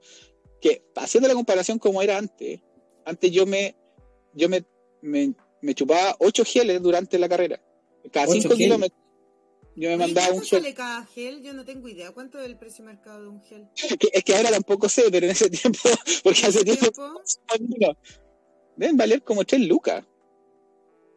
Que 0.61 0.83
haciendo 0.97 1.29
la 1.29 1.35
comparación 1.35 1.79
como 1.79 2.03
era 2.03 2.19
antes, 2.19 2.61
antes 3.05 3.31
yo 3.31 3.47
me, 3.47 3.75
yo 4.35 4.49
me, 4.49 4.65
me, 5.01 5.75
chupaba 5.75 6.17
8 6.19 6.45
geles 6.45 6.83
durante 6.83 7.19
la 7.19 7.29
carrera. 7.29 7.63
Cada 8.13 8.27
5 8.27 8.55
kilómetros. 8.57 9.04
Yo 9.77 9.91
me 9.91 9.97
mandaba 9.97 10.33
un 10.33 10.43
gel. 10.43 10.61
sale 10.61 10.75
cada 10.75 11.05
gel? 11.07 11.43
Yo 11.43 11.53
no 11.53 11.65
tengo 11.65 11.89
idea. 11.89 12.13
¿Cuánto 12.13 12.39
es 12.39 12.47
el 12.47 12.57
precio 12.57 12.85
de 12.85 12.93
mercado 12.93 13.23
de 13.23 13.29
un 13.29 13.43
gel? 13.43 13.67
es, 14.13 14.25
que, 14.25 14.35
ahora 14.37 14.51
tampoco 14.51 14.89
sé, 14.89 15.05
pero 15.11 15.27
en 15.27 15.33
ese 15.33 15.51
tiempo, 15.51 15.81
porque 16.23 16.47
hace 16.47 16.65
tiempo, 16.65 16.87
tiempo 17.59 17.97
deben 18.77 18.97
valer 18.97 19.23
como 19.23 19.45
3 19.45 19.63
lucas. 19.63 20.05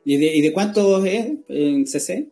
¿Y 0.05 0.17
de, 0.17 0.35
¿Y 0.37 0.41
de 0.41 0.53
cuánto 0.53 1.05
es 1.05 1.33
en 1.49 1.85
CC? 1.85 2.29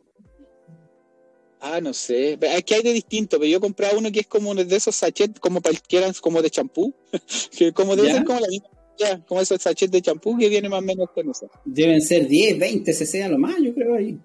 Ah, 1.59 1.81
no 1.81 1.93
sé. 1.93 2.37
Es 2.39 2.63
que 2.63 2.75
hay 2.75 2.83
de 2.83 2.93
distinto, 2.93 3.37
pero 3.39 3.49
yo 3.49 3.59
compraba 3.59 3.97
uno 3.97 4.11
que 4.11 4.21
es 4.21 4.27
como 4.27 4.53
de 4.53 4.75
esos 4.75 4.95
sachets, 4.95 5.39
como 5.39 5.61
cualquiera, 5.61 6.11
como 6.21 6.41
de 6.41 6.49
champú, 6.49 6.93
que 7.57 7.73
como 7.73 7.95
debe 7.95 8.11
ser 8.11 8.23
como 8.23 8.39
la 8.39 8.47
misma, 8.47 8.69
ya, 8.97 9.25
como 9.25 9.41
esos 9.41 9.61
sachets 9.61 9.91
de 9.91 10.01
champú 10.01 10.37
que 10.37 10.47
viene 10.47 10.69
más 10.69 10.79
o 10.79 10.83
menos 10.83 11.09
con 11.11 11.29
eso. 11.29 11.49
Deben 11.65 12.01
ser 12.01 12.27
10, 12.27 12.59
20 12.59 12.93
cc 12.93 13.23
a 13.23 13.29
lo 13.29 13.37
más, 13.37 13.55
yo 13.59 13.73
creo 13.73 13.95
ahí. 13.95 14.17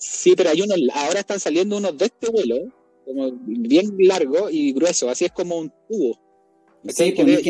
Sí, 0.00 0.34
pero 0.34 0.48
hay 0.48 0.62
unos, 0.62 0.78
ahora 0.94 1.20
están 1.20 1.38
saliendo 1.38 1.76
unos 1.76 1.96
de 1.96 2.06
este 2.06 2.30
vuelo, 2.30 2.56
como 3.04 3.32
bien 3.32 3.94
largo 3.98 4.48
y 4.48 4.72
grueso, 4.72 5.10
así 5.10 5.26
es 5.26 5.32
como 5.32 5.58
un 5.58 5.70
tubo. 5.86 6.18
Sí, 6.88 7.12
pues, 7.12 7.44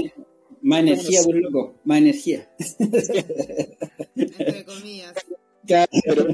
más 0.60 0.80
energía, 0.80 1.22
por 1.22 1.36
loco, 1.36 1.74
más 1.84 1.98
energía. 1.98 2.50
Entre 4.16 4.64
comillas. 4.64 5.14
pero, 6.04 6.26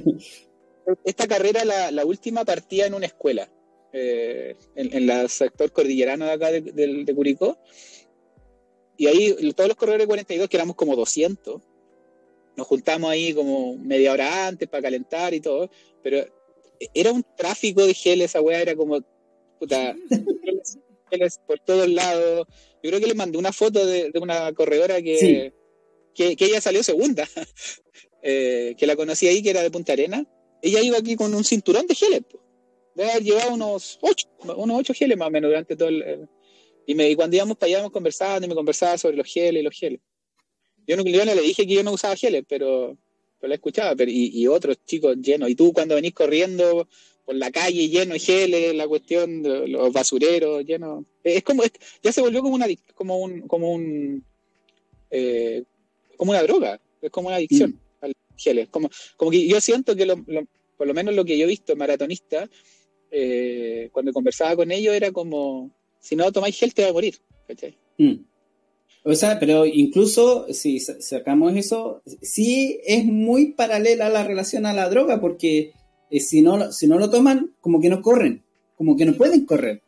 esta 1.05 1.29
carrera, 1.29 1.91
la, 1.91 2.05
última, 2.07 2.47
partía 2.47 2.87
en 2.87 2.95
una 2.95 3.05
escuela, 3.05 3.51
eh, 3.93 4.57
en, 4.75 5.11
el 5.11 5.29
sector 5.29 5.71
cordillerano 5.71 6.25
de 6.25 6.33
acá 6.33 6.51
de, 6.51 7.13
Curicó. 7.15 7.59
Y 8.97 9.07
ahí 9.07 9.53
todos 9.53 9.69
los 9.69 9.77
corredores 9.77 10.05
de 10.05 10.09
42, 10.09 10.49
que 10.49 10.57
éramos 10.57 10.77
como 10.77 10.97
200, 10.97 11.61
nos 12.57 12.67
juntamos 12.67 13.11
ahí 13.11 13.35
como 13.35 13.77
media 13.77 14.13
hora 14.13 14.47
antes 14.49 14.69
para 14.69 14.83
calentar 14.83 15.35
y 15.35 15.41
todo, 15.41 15.71
pero 16.03 16.25
era 16.95 17.13
un 17.13 17.25
tráfico 17.37 17.87
de 17.87 17.95
gel, 17.95 18.23
esa 18.23 18.41
weá 18.41 18.61
era 18.61 18.75
como, 18.75 19.01
puta, 19.59 19.95
geles, 21.11 21.41
por 21.47 21.61
todos 21.61 21.89
lados. 21.89 22.47
Yo 22.83 22.91
creo 22.91 23.01
que 23.01 23.07
le 23.07 23.15
mandé 23.15 23.39
una 23.39 23.53
foto 23.53 23.85
de, 23.85 24.13
una 24.21 24.53
corredora 24.53 25.01
que, 25.03 25.53
que, 26.15 26.37
ella 26.39 26.61
salió 26.61 26.83
segunda, 26.83 27.29
eh, 28.23 28.75
que 28.77 28.87
la 28.87 28.97
conocí 28.97 29.27
ahí, 29.27 29.43
que 29.43 29.51
era 29.51 29.63
de 29.63 29.71
Punta 29.71 29.93
Arena, 29.93 30.27
ella 30.63 30.81
iba 30.81 30.99
aquí 30.99 31.17
con 31.17 31.35
un 31.35 31.45
cinturón 31.45 31.87
de 31.87 31.95
geles. 31.95 32.23
Debe 32.95 33.11
haber 33.11 33.23
llevado 33.23 33.53
unos 33.53 33.99
ocho, 34.01 34.27
unos 34.57 34.81
ocho 34.81 34.95
geles 34.95 35.19
más 35.19 35.29
o 35.29 35.31
menos 35.31 35.51
durante 35.51 35.77
todo 35.77 35.89
el... 35.91 36.29
y, 36.87 36.95
me, 36.95 37.11
y 37.11 37.15
cuando 37.15 37.37
íbamos 37.37 37.59
para 37.59 37.69
allá 37.69 37.79
íbamos 37.79 37.93
conversando 37.93 38.47
y 38.47 38.49
me 38.49 38.55
conversaba 38.55 38.97
sobre 38.97 39.17
los 39.17 39.31
geles 39.31 39.61
y 39.61 39.65
los 39.65 39.75
geles. 39.79 40.01
Yo 40.87 40.97
no, 40.97 41.03
le 41.03 41.43
dije 41.43 41.67
que 41.67 41.75
yo 41.75 41.83
no 41.83 41.93
usaba 41.93 42.17
geles, 42.17 42.45
pero, 42.49 42.97
pero 43.41 43.49
la 43.49 43.55
escuchaba. 43.55 43.97
Pero, 43.97 44.11
y, 44.13 44.47
otros 44.47 44.79
chicos 44.85 45.17
llenos. 45.21 45.51
Y 45.51 45.55
tú 45.55 45.73
cuando 45.73 45.95
venís 45.95 46.15
corriendo 46.15 46.89
por 47.25 47.35
la 47.35 47.51
calle 47.51 47.89
lleno 47.89 48.15
de 48.15 48.21
geles, 48.21 48.75
la 48.75 48.87
cuestión 48.87 49.43
de 49.43 49.69
los 49.69 49.93
basureros 49.93 50.65
llenos. 50.65 51.05
Es 51.25 51.43
como, 51.43 51.63
ya 52.03 52.13
se 52.13 52.21
volvió 52.21 52.41
como 52.43 52.55
una 52.55 52.67
como 52.95 53.19
un, 53.19 53.41
como 53.43 53.73
un 53.73 54.25
eh, 55.11 55.65
como 56.17 56.31
una 56.31 56.43
droga, 56.43 56.81
es 57.03 57.11
como 57.11 57.29
una 57.29 57.37
adicción 57.37 57.71
mm. 57.71 58.05
al 58.05 58.13
geles. 58.37 58.69
Como, 58.69 58.91
como 59.17 59.31
que 59.31 59.47
yo 59.47 59.61
siento 59.61 59.97
que 59.97 60.07
por 60.77 60.87
lo 60.87 60.95
menos 60.95 61.15
lo 61.15 61.25
que 61.25 61.37
yo 61.37 61.45
he 61.45 61.49
visto 61.49 61.75
maratonista, 61.75 62.49
eh, 63.11 63.89
cuando 63.93 64.13
conversaba 64.13 64.57
con 64.57 64.71
ellos 64.71 64.95
era 64.95 65.11
como 65.11 65.71
si 66.01 66.17
no 66.17 66.31
tomáis 66.31 66.57
gel 66.57 66.75
te 66.75 66.83
va 66.83 66.91
a 66.91 66.93
morir. 66.93 67.19
Mm. 67.99 68.15
O 69.09 69.15
sea, 69.15 69.39
pero 69.39 69.65
incluso 69.65 70.53
si 70.53 70.81
sacamos 70.81 71.55
eso, 71.55 72.03
sí 72.23 72.81
es 72.85 73.05
muy 73.05 73.53
paralela 73.53 74.09
la 74.09 74.25
relación 74.25 74.67
a 74.67 74.73
la 74.73 74.89
droga, 74.89 75.21
porque 75.21 75.73
eh, 76.11 76.19
si, 76.19 76.43
no, 76.43 76.73
si 76.73 76.89
no 76.89 76.99
lo 76.99 77.09
toman, 77.09 77.55
como 77.61 77.81
que 77.81 77.89
no 77.89 78.03
corren, 78.03 78.43
como 78.75 78.97
que 78.97 79.05
no 79.05 79.15
pueden 79.15 79.47
correr. 79.47 79.81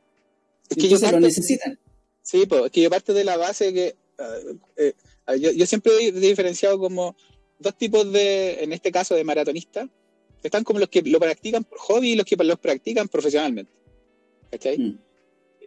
Es 0.70 0.76
que 0.76 0.86
ellos 0.86 1.02
lo 1.02 1.18
necesitan. 1.18 1.80
Sí, 2.22 2.46
pues, 2.46 2.66
es 2.66 2.70
que 2.70 2.80
yo 2.80 2.90
parte 2.90 3.12
de 3.12 3.24
la 3.24 3.36
base 3.36 3.74
que 3.74 3.96
eh, 4.76 4.94
eh, 5.26 5.54
yo, 5.56 5.66
siempre 5.66 5.92
he 6.00 6.12
diferenciado 6.12 6.78
como 6.78 7.16
dos 7.58 7.76
tipos 7.76 8.12
de, 8.12 8.62
en 8.62 8.72
este 8.72 8.92
caso, 8.92 9.16
de 9.16 9.24
maratonistas. 9.24 9.88
Están 10.44 10.62
como 10.62 10.78
los 10.78 10.90
que 10.90 11.02
lo 11.02 11.18
practican 11.18 11.64
por 11.64 11.78
hobby 11.78 12.12
y 12.12 12.14
los 12.14 12.24
que 12.24 12.36
los 12.36 12.60
practican 12.60 13.08
profesionalmente. 13.08 13.72
¿Cachai? 14.48 14.78
Mm. 14.78 14.98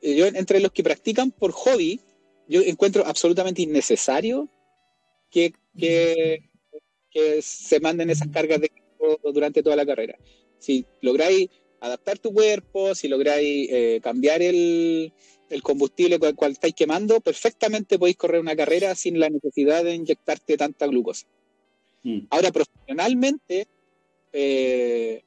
Yo, 0.03 0.27
entre 0.27 0.61
los 0.61 0.71
que 0.71 0.83
practican 0.83 1.31
por 1.31 1.51
hobby, 1.51 1.99
yo 2.51 2.61
encuentro 2.61 3.05
absolutamente 3.05 3.61
innecesario 3.61 4.49
que, 5.29 5.53
que, 5.77 6.49
que 7.09 7.41
se 7.41 7.79
manden 7.79 8.09
esas 8.09 8.27
cargas 8.27 8.61
de 8.61 8.71
durante 9.33 9.63
toda 9.63 9.75
la 9.75 9.85
carrera 9.85 10.17
si 10.61 10.85
lográis 11.01 11.49
adaptar 11.79 12.19
tu 12.19 12.31
cuerpo, 12.33 12.95
si 12.95 13.07
lográis 13.07 13.69
eh, 13.71 13.99
cambiar 14.01 14.41
el, 14.41 15.11
combustible 15.63 16.19
con 16.19 16.29
el 16.29 16.35
cual 16.35 16.53
estáis 16.53 16.75
quemando, 16.75 17.19
perfectamente 17.19 17.99
podéis 17.99 18.15
correr 18.17 18.39
una 18.39 18.55
carrera 18.55 18.95
sin 18.95 19.19
la 19.19 19.29
necesidad 19.29 19.83
de 19.83 19.95
inyectarte 19.95 20.55
tanta 20.55 20.87
glucosa. 20.87 21.25
Mm. 22.03 22.19
Ahora, 22.29 22.51
profesionalmente, 22.51 23.67
eh, 24.31 25.23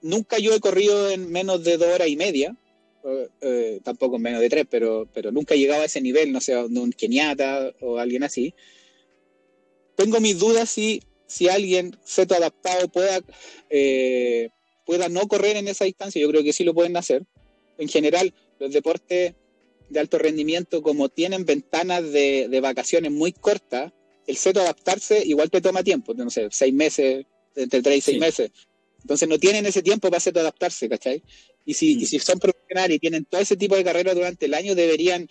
nunca 0.00 0.38
yo 0.38 0.54
he 0.54 0.60
corrido 0.60 1.10
en 1.10 1.30
menos 1.30 1.62
de 1.64 1.76
dos 1.76 1.88
horas 1.88 2.08
y 2.08 2.16
media, 2.16 2.56
eh, 3.40 3.80
tampoco 3.82 4.16
en 4.16 4.22
menos 4.22 4.40
de 4.40 4.48
tres, 4.48 4.66
pero, 4.70 5.08
pero 5.12 5.32
nunca 5.32 5.54
he 5.54 5.58
llegado 5.58 5.82
a 5.82 5.86
ese 5.86 6.00
nivel, 6.00 6.32
no 6.32 6.40
sé, 6.40 6.52
de 6.52 6.80
un 6.80 6.92
keniata 6.92 7.72
o 7.80 7.98
alguien 7.98 8.22
así. 8.22 8.54
Tengo 9.96 10.20
mis 10.20 10.38
dudas 10.38 10.70
si 10.70 11.02
si 11.32 11.48
alguien 11.48 11.96
feto 12.04 12.34
adaptado 12.34 12.88
pueda, 12.88 13.22
eh, 13.70 14.50
pueda 14.84 15.08
no 15.08 15.26
correr 15.28 15.56
en 15.56 15.66
esa 15.66 15.86
distancia, 15.86 16.20
yo 16.20 16.28
creo 16.28 16.44
que 16.44 16.52
sí 16.52 16.62
lo 16.62 16.74
pueden 16.74 16.94
hacer. 16.98 17.24
En 17.78 17.88
general, 17.88 18.34
los 18.58 18.70
deportes 18.70 19.32
de 19.88 20.00
alto 20.00 20.18
rendimiento, 20.18 20.82
como 20.82 21.08
tienen 21.08 21.46
ventanas 21.46 22.12
de, 22.12 22.60
vacaciones 22.60 23.12
muy 23.12 23.32
cortas, 23.32 23.92
el 24.26 24.36
feto 24.36 24.60
adaptarse 24.60 25.22
igual 25.24 25.50
te 25.50 25.62
toma 25.62 25.82
tiempo, 25.82 26.12
no 26.12 26.28
sé, 26.28 26.48
seis 26.50 26.74
meses, 26.74 27.24
entre 27.56 27.80
tres 27.80 27.96
y 27.96 28.00
seis 28.02 28.20
meses. 28.20 28.50
Entonces 29.00 29.26
no 29.26 29.38
tienen 29.38 29.64
ese 29.64 29.82
tiempo 29.82 30.10
para 30.10 30.20
feto 30.20 30.40
adaptarse, 30.40 30.86
¿cachai? 30.86 31.22
Y 31.64 31.74
si, 31.74 31.92
y 31.92 32.06
si 32.06 32.18
son 32.18 32.38
profesionales 32.38 32.96
y 32.96 32.98
tienen 32.98 33.24
todo 33.24 33.40
ese 33.40 33.56
tipo 33.56 33.76
de 33.76 33.84
carreras 33.84 34.14
durante 34.14 34.46
el 34.46 34.54
año, 34.54 34.74
deberían 34.74 35.28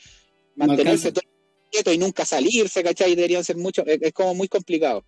mantenerse 0.56 1.12
todo 1.12 1.24
quieto 1.72 1.92
y 1.92 1.98
nunca 1.98 2.26
salirse, 2.26 2.84
¿cachai? 2.84 3.16
Deberían 3.16 3.44
ser 3.44 3.58
mucho, 3.58 3.84
es 3.86 4.14
como 4.14 4.36
muy 4.36 4.48
complicado. 4.48 5.06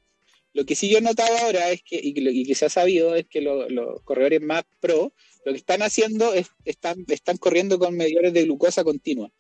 Lo 0.54 0.66
que 0.66 0.76
sí 0.76 0.88
yo 0.88 1.00
he 1.00 1.02
notado 1.02 1.36
ahora 1.40 1.72
es 1.72 1.82
que, 1.84 2.00
y 2.02 2.46
que, 2.46 2.56
se 2.56 2.66
ha 2.66 2.70
sabido, 2.70 3.16
es 3.16 3.26
que 3.28 3.42
los 3.42 4.02
corredores 4.04 4.42
más 4.42 4.64
pro, 4.80 5.12
lo 5.46 5.52
que 5.52 5.58
están 5.58 5.82
haciendo 5.82 6.34
es, 6.34 6.48
están, 6.64 7.06
están 7.08 7.38
corriendo 7.38 7.80
con 7.80 7.98
medidores 7.98 8.34
de 8.34 8.44
glucosa 8.44 8.84
continua. 8.84 9.32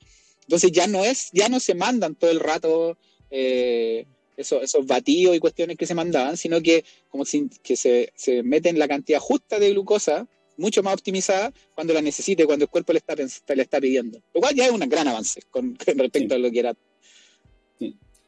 Entonces 0.41 0.71
ya 0.71 0.87
no 0.87 1.05
es, 1.05 1.29
ya 1.31 1.49
no 1.49 1.59
se 1.59 1.75
mandan 1.75 2.15
todo 2.15 2.31
el 2.31 2.39
rato 2.39 2.97
eh, 3.29 4.05
esos, 4.37 4.63
esos 4.63 4.85
batidos 4.87 5.35
y 5.35 5.39
cuestiones 5.39 5.77
que 5.77 5.85
se 5.85 5.93
mandaban, 5.93 6.35
sino 6.35 6.61
que 6.61 6.83
como 7.09 7.25
si, 7.25 7.47
que 7.61 7.77
se, 7.77 8.11
se 8.15 8.41
meten 8.41 8.79
la 8.79 8.87
cantidad 8.87 9.19
justa 9.19 9.59
de 9.59 9.69
glucosa, 9.69 10.27
mucho 10.57 10.83
más 10.83 10.93
optimizada, 10.93 11.51
cuando 11.75 11.93
la 11.93 12.01
necesite, 12.01 12.45
cuando 12.45 12.65
el 12.65 12.69
cuerpo 12.69 12.93
le 12.93 12.99
está, 12.99 13.15
le 13.15 13.61
está 13.61 13.79
pidiendo. 13.79 14.19
Lo 14.33 14.41
cual 14.41 14.55
ya 14.55 14.65
es 14.65 14.71
un 14.71 14.79
gran 14.81 15.07
avance 15.07 15.41
con, 15.49 15.75
respecto 15.97 16.35
a 16.35 16.37
lo 16.37 16.51
que 16.51 16.59
era. 16.59 16.75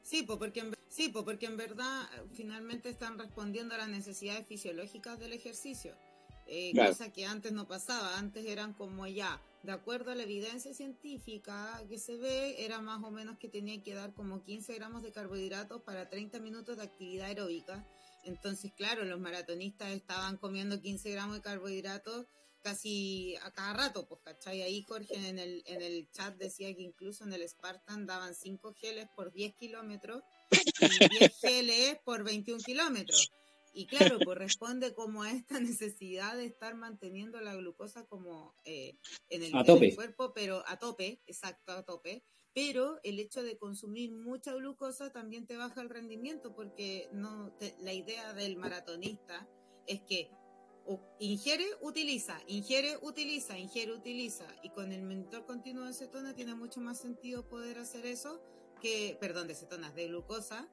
Sí, 0.05 0.21
porque, 0.21 0.59
en, 0.59 0.75
sí, 0.87 1.09
porque 1.09 1.47
en 1.47 1.57
verdad 1.57 2.03
eh, 2.15 2.21
finalmente 2.33 2.89
están 2.89 3.17
respondiendo 3.17 3.73
a 3.73 3.79
las 3.79 3.89
necesidades 3.89 4.45
fisiológicas 4.47 5.19
del 5.19 5.33
ejercicio, 5.33 5.95
eh, 6.45 6.73
cosa 6.75 7.11
que 7.11 7.25
antes 7.25 7.51
no 7.53 7.67
pasaba, 7.67 8.19
antes 8.19 8.45
eran 8.45 8.73
como 8.73 9.07
ya, 9.07 9.41
de 9.63 9.71
acuerdo 9.71 10.11
a 10.11 10.15
la 10.15 10.21
evidencia 10.21 10.75
científica 10.75 11.83
que 11.89 11.97
se 11.97 12.17
ve, 12.17 12.63
era 12.63 12.81
más 12.81 13.03
o 13.03 13.09
menos 13.09 13.39
que 13.39 13.49
tenía 13.49 13.81
que 13.81 13.95
dar 13.95 14.13
como 14.13 14.43
15 14.43 14.75
gramos 14.75 15.01
de 15.01 15.11
carbohidratos 15.11 15.81
para 15.81 16.07
30 16.07 16.39
minutos 16.39 16.77
de 16.77 16.83
actividad 16.83 17.25
aeróbica. 17.25 17.83
Entonces, 18.25 18.73
claro, 18.75 19.05
los 19.05 19.19
maratonistas 19.19 19.91
estaban 19.91 20.37
comiendo 20.37 20.81
15 20.81 21.11
gramos 21.11 21.35
de 21.35 21.41
carbohidratos 21.41 22.25
casi 22.63 23.35
a 23.43 23.51
cada 23.51 23.73
rato, 23.73 24.07
pues, 24.07 24.21
¿cachai? 24.23 24.63
Ahí 24.63 24.81
Jorge 24.81 25.13
en 25.15 25.37
el, 25.37 25.61
en 25.67 25.83
el 25.83 26.09
chat 26.11 26.35
decía 26.35 26.73
que 26.75 26.81
incluso 26.81 27.23
en 27.23 27.31
el 27.31 27.47
Spartan 27.47 28.07
daban 28.07 28.33
5 28.33 28.73
geles 28.73 29.07
por 29.15 29.31
10 29.31 29.53
kilómetros 29.55 30.23
y 30.49 31.19
10 31.19 31.39
geles 31.41 31.99
por 32.03 32.23
21 32.23 32.63
kilómetros. 32.63 33.31
Y 33.75 33.85
claro, 33.85 34.17
corresponde 34.25 34.87
pues, 34.91 34.95
como 34.95 35.21
a 35.21 35.31
esta 35.31 35.59
necesidad 35.59 36.35
de 36.35 36.45
estar 36.45 36.73
manteniendo 36.75 37.39
la 37.39 37.53
glucosa 37.55 38.05
como 38.07 38.55
eh, 38.65 38.97
en, 39.29 39.43
el, 39.43 39.95
cuerpo, 39.95 40.33
pero 40.33 40.63
a 40.65 40.79
tope, 40.79 41.21
exacto, 41.27 41.71
a 41.73 41.83
tope. 41.83 42.23
Pero 42.55 42.99
el 43.03 43.19
hecho 43.19 43.43
de 43.43 43.57
consumir 43.57 44.13
mucha 44.13 44.53
glucosa 44.53 45.11
también 45.11 45.45
te 45.45 45.57
baja 45.57 45.81
el 45.81 45.89
rendimiento, 45.89 46.55
porque 46.55 47.09
no 47.11 47.53
la 47.81 47.93
idea 47.93 48.33
del 48.33 48.55
maratonista 48.55 49.47
es 49.85 50.01
que 50.01 50.31
ingiere, 51.19 51.65
utiliza, 51.81 52.39
ingiere, 52.47 52.97
utiliza, 53.01 53.59
ingiere, 53.59 53.91
utiliza. 53.93 54.45
Y 54.63 54.69
con 54.69 54.93
el 54.93 55.03
monitor 55.03 55.45
continuo 55.45 55.85
de 55.85 55.93
cetona 55.93 56.33
tiene 56.33 56.55
mucho 56.55 56.79
más 56.79 56.99
sentido 56.99 57.47
poder 57.47 57.77
hacer 57.77 58.05
eso 58.05 58.41
que, 58.81 59.17
perdón, 59.19 59.47
de 59.47 59.55
cetonas, 59.55 59.93
de 59.93 60.07
glucosa, 60.07 60.69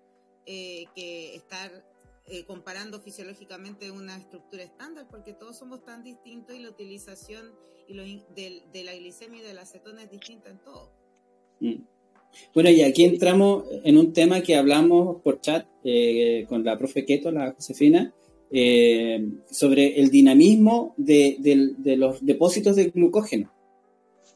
eh, 0.47 0.85
que 0.95 1.35
estar 1.35 1.85
eh, 2.27 2.45
comparando 2.45 3.01
fisiológicamente 3.01 3.91
una 3.91 4.17
estructura 4.17 4.63
estándar, 4.63 5.09
porque 5.11 5.35
todos 5.35 5.59
somos 5.59 5.85
tan 5.85 6.05
distintos 6.05 6.55
y 6.55 6.61
la 6.61 6.71
utilización 6.71 7.53
y 7.89 7.95
lo 7.95 8.05
de, 8.05 8.83
la 8.85 8.95
glicemia 8.95 9.41
y 9.41 9.45
de 9.45 9.55
la 9.55 9.67
cetona 9.67 10.05
es 10.05 10.11
distinta 10.11 10.49
en 10.49 10.63
todo. 10.63 11.02
Bueno, 12.55 12.71
y 12.71 12.83
aquí 12.83 13.05
entramos 13.05 13.65
en 13.85 13.99
un 13.99 14.13
tema 14.13 14.43
que 14.43 14.57
hablamos 14.57 15.21
por 15.23 15.41
chat 15.41 15.67
eh, 15.85 16.47
con 16.49 16.65
la 16.65 16.79
profe 16.79 17.05
Keto, 17.05 17.31
la 17.31 17.53
Josefina, 17.53 18.13
eh, 18.55 19.31
sobre 19.51 19.99
el 19.99 20.11
dinamismo 20.11 20.93
de, 20.99 21.39
los 21.97 22.23
depósitos 22.25 22.77
de 22.77 22.91
glucógeno. 22.91 23.51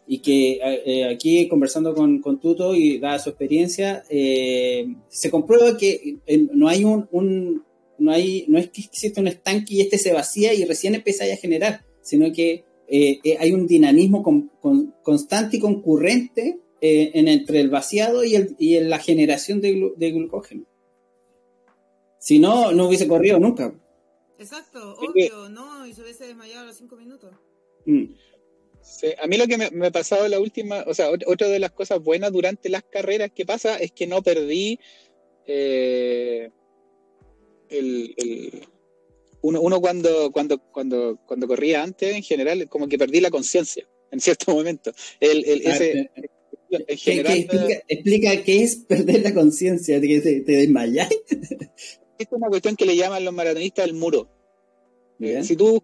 Y 0.06 0.20
que 0.20 0.52
eh, 0.52 0.82
eh, 0.86 1.04
aquí 1.04 1.46
conversando 1.48 1.94
con, 1.94 2.22
con, 2.22 2.40
Tuto 2.40 2.74
y 2.74 2.98
dada 2.98 3.18
su 3.18 3.28
experiencia, 3.28 4.04
se 4.08 5.30
comprueba 5.30 5.76
que 5.76 6.16
no 6.54 6.68
hay 6.68 6.84
un, 6.84 7.62
no 7.98 8.10
hay, 8.10 8.46
no 8.48 8.58
es 8.58 8.70
que 8.70 8.80
existe 8.82 9.20
un 9.20 9.28
estanque 9.28 9.74
y 9.74 9.80
este 9.82 9.98
se 9.98 10.14
vacía 10.14 10.54
y 10.54 10.64
recién 10.64 10.94
empieza 10.94 11.24
a 11.24 11.36
generar, 11.36 11.84
sino 12.00 12.32
que 12.32 12.64
hay 13.38 13.52
un 13.52 13.66
dinamismo 13.66 14.22
constante 15.02 15.58
y 15.58 15.60
concurrente 15.60 16.58
en, 16.86 17.28
entre 17.28 17.60
el 17.60 17.70
vaciado 17.70 18.24
y, 18.24 18.34
el, 18.36 18.56
y 18.58 18.76
en 18.76 18.90
la 18.90 18.98
generación 18.98 19.60
de, 19.60 19.92
de 19.96 20.10
glucógeno. 20.10 20.64
Si 22.18 22.38
no, 22.38 22.72
no 22.72 22.88
hubiese 22.88 23.06
corrido 23.06 23.38
nunca. 23.38 23.72
Exacto, 24.38 24.96
obvio, 24.98 25.48
¿no? 25.48 25.86
Y 25.86 25.94
se 25.94 26.02
hubiese 26.02 26.26
desmayado 26.26 26.62
a 26.62 26.66
los 26.66 26.76
cinco 26.76 26.96
minutos. 26.96 27.32
Mm. 27.86 28.04
a 29.22 29.26
mí 29.28 29.36
lo 29.36 29.46
que 29.46 29.56
me, 29.56 29.70
me, 29.70 29.86
ha 29.86 29.90
pasado 29.92 30.26
la 30.26 30.40
última, 30.40 30.84
o 30.88 30.94
sea, 30.94 31.08
otra 31.10 31.46
de 31.48 31.60
las 31.60 31.70
cosas 31.70 32.02
buenas 32.02 32.32
durante 32.32 32.68
las 32.68 32.82
carreras 32.82 33.30
que 33.32 33.46
pasa 33.46 33.76
es 33.78 33.92
que 33.92 34.08
no 34.08 34.22
perdí 34.22 34.80
eh, 35.46 36.50
el, 37.68 38.66
uno, 39.42 39.60
uno, 39.60 39.80
cuando, 39.80 40.32
cuando, 40.32 40.58
cuando, 40.58 41.18
cuando 41.26 41.46
corría 41.46 41.82
antes, 41.82 42.14
en 42.14 42.22
general, 42.22 42.68
como 42.68 42.88
que 42.88 42.98
perdí 42.98 43.20
la 43.20 43.30
conciencia 43.30 43.86
en 44.10 44.20
cierto 44.20 44.52
momento. 44.52 44.92
El, 45.20 45.44
el, 45.44 45.66
ese, 45.66 46.10
general, 46.96 47.46
explica, 47.88 48.42
qué 48.42 48.62
es 48.62 48.76
perder 48.76 49.22
la 49.22 49.34
conciencia, 49.34 50.00
de 50.00 50.08
que 50.08 50.20
te, 50.20 50.40
te 50.40 50.52
desmayas. 50.52 51.08
es 52.18 52.26
una 52.30 52.48
cuestión 52.48 52.76
que 52.76 52.86
le 52.86 52.96
llaman 52.96 53.24
los 53.24 53.34
maratonistas 53.34 53.86
el 53.86 53.94
muro. 53.94 54.28
Eh, 55.20 55.42
si 55.42 55.56
tú, 55.56 55.82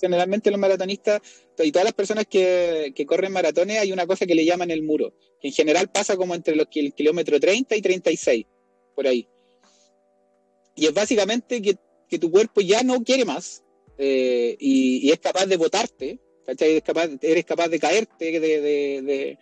generalmente 0.00 0.50
los 0.50 0.60
maratonistas 0.60 1.20
y 1.58 1.72
todas 1.72 1.84
las 1.84 1.94
personas 1.94 2.26
que, 2.26 2.92
corren 3.06 3.32
maratones, 3.32 3.78
hay 3.78 3.92
una 3.92 4.06
cosa 4.06 4.26
que 4.26 4.34
le 4.34 4.44
llaman 4.44 4.70
el 4.70 4.82
muro, 4.82 5.14
que 5.40 5.48
en 5.48 5.54
general 5.54 5.90
pasa 5.90 6.16
como 6.16 6.34
entre 6.34 6.56
los, 6.56 6.66
el 6.74 6.92
kilómetro 6.92 7.38
30 7.38 7.76
y 7.76 7.82
36, 7.82 8.46
por 8.94 9.06
ahí. 9.06 9.28
Y 10.76 10.86
es 10.86 10.94
básicamente 10.94 11.62
que, 11.62 11.78
tu 12.18 12.30
cuerpo 12.30 12.60
ya 12.60 12.84
no 12.84 13.02
quiere 13.02 13.24
más, 13.24 13.64
eh, 13.98 14.56
y, 14.60 15.10
es 15.10 15.18
capaz 15.18 15.46
de 15.46 15.56
botarte, 15.56 16.20
¿cachai? 16.46 16.80
capaz, 16.82 17.10
eres 17.22 17.44
capaz 17.44 17.68
de 17.68 17.78
caerte, 17.78 18.40
de, 18.40 19.38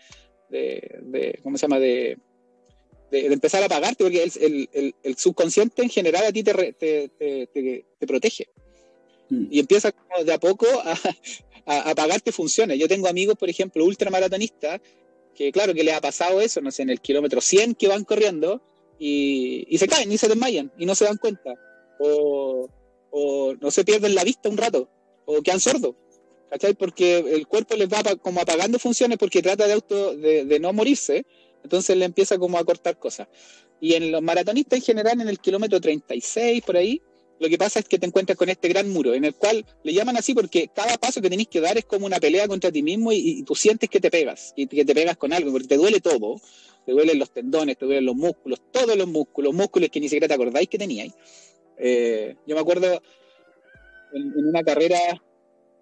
de, 0.51 1.39
¿cómo 1.43 1.57
se 1.57 1.63
llama? 1.63 1.79
De, 1.79 2.19
empezar 3.11 3.63
a 3.63 3.69
pagarte, 3.69 4.05
porque 4.05 4.23
el, 4.23 4.95
el, 5.03 5.17
subconsciente 5.17 5.83
en 5.83 5.91
general 5.91 6.25
a 6.25 6.33
ti 6.33 6.43
te, 6.43 6.73
te, 6.73 8.07
protege. 8.07 8.49
Mm. 9.29 9.47
Y 9.51 9.61
empieza 9.61 9.93
de 10.25 10.33
a 10.33 10.39
poco 10.39 10.67
a, 10.67 11.91
a, 11.91 11.95
pagarte 11.95 12.33
funciones. 12.33 12.79
Yo 12.79 12.89
tengo 12.89 13.09
amigos, 13.09 13.37
por 13.37 13.51
ejemplo, 13.51 13.85
ultramaratonistas, 13.85 14.81
que 15.35 15.53
claro 15.53 15.75
que 15.75 15.85
les 15.85 15.95
ha 15.95 16.01
pasado 16.01 16.41
eso, 16.41 16.61
no 16.61 16.71
sé, 16.71 16.83
en 16.83 16.91
el 16.91 17.01
kilómetro 17.01 17.41
100 17.41 17.75
que 17.75 17.89
van 17.89 18.05
corriendo 18.05 18.63
y, 18.99 19.67
y 19.69 19.79
se 19.79 19.89
caen 19.89 20.11
y 20.13 20.19
se 20.19 20.29
desmayan 20.29 20.73
y 20.79 20.87
no 20.87 20.95
se 20.95 21.05
dan 21.05 21.19
cuenta. 21.19 21.55
O, 21.99 22.69
o 23.11 23.55
no 23.61 23.71
se 23.71 23.85
pierden 23.85 24.15
la 24.15 24.25
vista 24.25 24.49
un 24.49 24.57
rato, 24.57 24.89
o 25.27 25.43
quedan 25.43 25.61
sordos. 25.61 25.95
¿Cachai? 26.53 26.75
Porque 26.75 27.17
el 27.17 27.47
cuerpo 27.47 27.77
les 27.77 27.89
va 27.89 28.03
como 28.17 28.43
apagando 28.43 28.79
funciones 28.79 29.17
porque 29.17 29.41
trata 29.41 29.67
de 29.67 29.73
auto 29.73 30.15
de, 30.15 30.59
no 30.61 30.75
morirse, 30.75 31.25
entonces 31.65 31.97
le 31.97 32.05
empieza 32.05 32.37
como 32.37 32.59
a 32.59 32.65
cortar 32.65 32.99
cosas. 32.99 33.27
Y 33.81 33.95
en 33.95 34.13
los 34.13 34.21
maratonistas 34.21 34.81
en 34.81 34.85
general, 34.85 35.19
en 35.23 35.31
el 35.31 35.39
kilómetro 35.39 35.81
36, 35.81 36.63
por 36.63 36.77
ahí, 36.77 37.01
lo 37.41 37.49
que 37.49 37.57
pasa 37.57 37.79
es 37.79 37.89
que 37.89 37.99
te 37.99 38.05
encuentras 38.05 38.37
con 38.37 38.51
este 38.51 38.69
gran 38.69 38.91
muro, 38.91 39.15
en 39.15 39.25
el 39.25 39.35
cual 39.35 39.65
le 39.83 39.95
llaman 39.95 40.19
así 40.19 40.35
porque 40.35 40.69
cada 40.69 40.99
paso 40.99 41.23
que 41.23 41.31
tenés 41.31 41.49
que 41.49 41.63
dar 41.63 41.79
es 41.79 41.87
como 41.87 42.05
una 42.05 42.21
pelea 42.21 42.47
contra 42.47 42.71
ti 42.71 42.83
mismo 42.83 43.13
y, 43.13 43.45
tú 43.45 43.55
sientes 43.55 43.89
que 43.89 43.99
te 43.99 44.11
pegas, 44.11 44.53
y 44.55 44.67
que 44.67 44.85
te 44.85 44.95
pegas 44.95 45.17
con 45.17 45.33
algo, 45.33 45.53
porque 45.53 45.69
te 45.69 45.79
duele 45.79 46.01
todo, 46.01 46.39
te 46.85 46.93
duelen 46.93 47.19
los 47.19 47.33
tendones, 47.33 47.79
te 47.79 47.87
duelen 47.87 48.05
los 48.05 48.15
músculos, 48.15 48.61
todos 48.71 48.95
los 48.95 49.09
músculos, 49.09 49.55
músculos 49.55 49.89
que 49.89 50.01
ni 50.01 50.11
siquiera 50.11 50.29
te 50.29 50.35
acordáis 50.35 50.69
que 50.69 50.77
teníais. 50.77 51.15
Eh, 51.79 52.37
yo 52.47 52.55
me 52.55 52.61
acuerdo 52.61 53.03
en, 54.13 54.47
una 54.47 54.63
carrera 54.63 54.99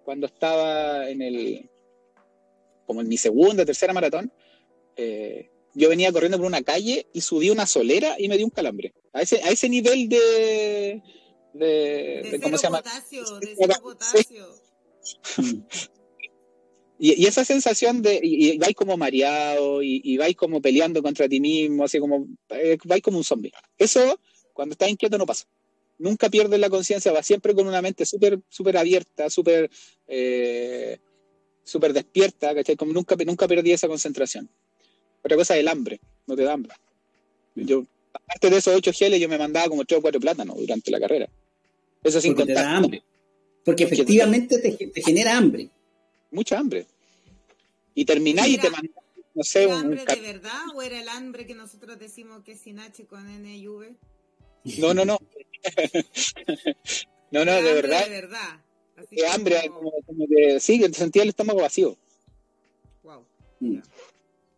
cuando 0.03 0.27
estaba 0.27 1.09
en 1.09 1.21
el, 1.21 1.69
como 2.85 3.01
en 3.01 3.07
mi 3.07 3.17
segunda, 3.17 3.65
tercera 3.65 3.93
maratón, 3.93 4.31
eh, 4.95 5.49
yo 5.73 5.89
venía 5.89 6.11
corriendo 6.11 6.37
por 6.37 6.47
una 6.47 6.61
calle 6.61 7.07
y 7.13 7.21
subí 7.21 7.49
una 7.49 7.65
solera 7.65 8.15
y 8.17 8.27
me 8.27 8.37
dio 8.37 8.45
un 8.45 8.51
calambre. 8.51 8.93
A 9.13 9.21
ese, 9.21 9.41
a 9.43 9.49
ese 9.49 9.69
nivel 9.69 10.09
de, 10.09 11.01
de, 11.53 12.39
¿cómo 12.41 12.57
se 12.57 12.63
llama? 12.63 12.83
Y, 17.03 17.25
esa 17.25 17.43
sensación 17.43 18.03
de, 18.03 18.19
y, 18.21 18.59
vais 18.59 18.75
como 18.75 18.95
mareado, 18.95 19.81
y, 19.81 20.01
y, 20.03 20.17
vais 20.17 20.35
como 20.35 20.61
peleando 20.61 21.01
contra 21.01 21.27
ti 21.27 21.39
mismo, 21.39 21.83
así 21.83 21.97
como, 21.97 22.27
eh, 22.49 22.77
vais 22.85 23.01
como 23.01 23.17
un 23.17 23.23
zombie. 23.23 23.51
Eso, 23.75 24.19
cuando 24.53 24.73
estás 24.73 24.87
inquieto, 24.87 25.17
no 25.17 25.25
pasa 25.25 25.47
nunca 26.01 26.29
pierdes 26.29 26.59
la 26.59 26.69
conciencia, 26.69 27.11
va 27.11 27.23
siempre 27.23 27.53
con 27.53 27.67
una 27.67 27.81
mente 27.81 28.05
súper 28.05 28.39
super 28.49 28.77
abierta, 28.77 29.29
súper 29.29 29.69
eh, 30.07 30.99
super 31.63 31.93
despierta, 31.93 32.53
¿cachai? 32.53 32.75
Como 32.75 32.91
nunca, 32.91 33.15
nunca 33.25 33.47
perdí 33.47 33.71
esa 33.71 33.87
concentración. 33.87 34.49
Otra 35.23 35.37
cosa 35.37 35.55
es 35.55 35.61
el 35.61 35.67
hambre, 35.67 35.99
no 36.25 36.35
te 36.35 36.43
da 36.43 36.53
hambre. 36.53 36.73
Yo, 37.55 37.85
aparte 38.13 38.49
de 38.49 38.57
esos 38.57 38.75
ocho 38.75 38.91
geles, 38.91 39.19
yo 39.21 39.29
me 39.29 39.37
mandaba 39.37 39.67
como 39.69 39.85
tres 39.85 39.99
o 39.99 40.01
cuatro 40.01 40.19
plátanos 40.19 40.57
durante 40.57 40.89
la 40.91 40.99
carrera. 40.99 41.29
Eso 42.03 42.19
sin 42.19 42.33
Porque 42.33 42.53
contar. 42.53 42.63
Te 42.63 42.69
da 42.69 42.77
hambre. 42.77 43.03
Porque 43.63 43.83
efectivamente 43.83 44.57
te, 44.57 45.01
genera 45.01 45.37
hambre. 45.37 45.69
Mucha 46.31 46.57
hambre. 46.57 46.87
Y 47.93 48.05
termináis 48.05 48.55
y 48.55 48.57
te 48.57 48.69
mandas, 48.69 49.03
no 49.35 49.43
sé, 49.43 49.67
un. 49.67 49.73
hambre 49.73 50.05
de 50.05 50.21
verdad 50.21 50.61
o 50.73 50.81
era 50.81 50.99
el 50.99 51.09
hambre 51.09 51.45
que 51.45 51.53
nosotros 51.53 51.99
decimos 51.99 52.41
que 52.43 52.53
es 52.53 52.61
sin 52.61 52.79
H 52.79 53.05
con 53.05 53.29
N 53.29 53.55
y 53.55 53.67
V? 53.67 53.95
No, 54.79 54.93
no, 54.93 55.05
no. 55.05 55.17
no, 57.31 57.45
no, 57.45 57.53
de 57.53 57.73
verdad. 57.73 58.03
De 58.05 58.09
verdad. 58.09 58.61
de 59.09 59.27
hambre, 59.27 59.55
como, 59.69 60.27
que 60.27 60.59
sí, 60.59 60.79
que 60.79 60.93
sentía 60.93 61.23
el 61.23 61.29
estómago 61.29 61.61
vacío. 61.61 61.97
Wow. 63.03 63.25
Mm. 63.59 63.79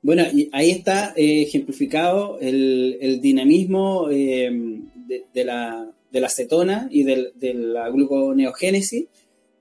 Bueno, 0.01 0.23
y 0.33 0.49
ahí 0.51 0.71
está 0.71 1.13
eh, 1.15 1.43
ejemplificado 1.43 2.37
el, 2.41 3.19
dinamismo 3.21 4.09
eh, 4.11 4.51
de, 5.33 5.45
la, 5.45 5.89
de, 6.11 6.19
la, 6.19 6.29
cetona 6.29 6.89
y 6.91 7.03
de, 7.03 7.53
la 7.53 7.89
gluconeogénesis, 7.89 9.05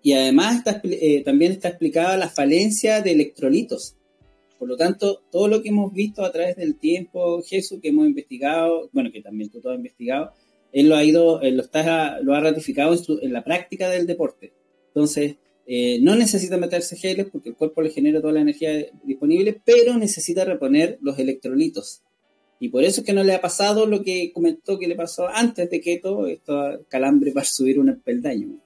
y 0.02 0.12
además 0.14 0.56
está, 0.56 0.80
eh, 0.82 1.22
también 1.24 1.52
está 1.52 1.68
explicada 1.68 2.16
la 2.16 2.28
falencia 2.28 3.02
de 3.02 3.12
electrolitos. 3.12 3.94
Por 4.62 4.68
lo 4.68 4.76
tanto, 4.76 5.24
todo 5.32 5.48
lo 5.48 5.60
que 5.60 5.70
hemos 5.70 5.92
visto 5.92 6.24
a 6.24 6.30
través 6.30 6.54
del 6.54 6.78
tiempo, 6.78 7.42
Jesús, 7.42 7.80
que 7.82 7.88
hemos 7.88 8.06
investigado, 8.06 8.88
bueno, 8.92 9.10
que 9.10 9.20
también 9.20 9.50
tú 9.50 9.60
todo 9.60 9.72
has 9.72 9.78
investigado, 9.78 10.30
él 10.70 10.88
lo 10.88 10.94
ha 10.94 11.02
ido, 11.02 11.40
lo, 11.42 11.62
está, 11.62 12.20
lo 12.20 12.32
ha 12.32 12.38
ratificado 12.38 12.96
en, 13.22 13.32
la 13.32 13.42
práctica 13.42 13.90
del 13.90 14.06
deporte. 14.06 14.52
Entonces, 14.86 15.34
eh, 15.66 15.98
no 16.00 16.14
necesita 16.14 16.58
meterse 16.58 16.94
geles 16.94 17.26
porque 17.32 17.48
el 17.48 17.56
cuerpo 17.56 17.82
le 17.82 17.90
genera 17.90 18.20
toda 18.20 18.34
la 18.34 18.42
energía 18.42 18.70
disponible, 19.02 19.60
pero 19.64 19.98
necesita 19.98 20.44
reponer 20.44 20.96
los 21.02 21.18
electrolitos. 21.18 22.02
Y 22.60 22.68
por 22.68 22.84
eso 22.84 23.00
es 23.00 23.04
que 23.04 23.14
no 23.14 23.24
le 23.24 23.34
ha 23.34 23.40
pasado 23.40 23.86
lo 23.86 24.04
que 24.04 24.30
comentó 24.32 24.78
que 24.78 24.86
le 24.86 24.94
pasó 24.94 25.26
antes 25.26 25.68
de 25.70 25.80
keto, 25.80 26.28
esto 26.28 26.86
calambre 26.88 27.32
para 27.32 27.46
subir 27.46 27.80
un 27.80 28.00
peldaño. 28.00 28.60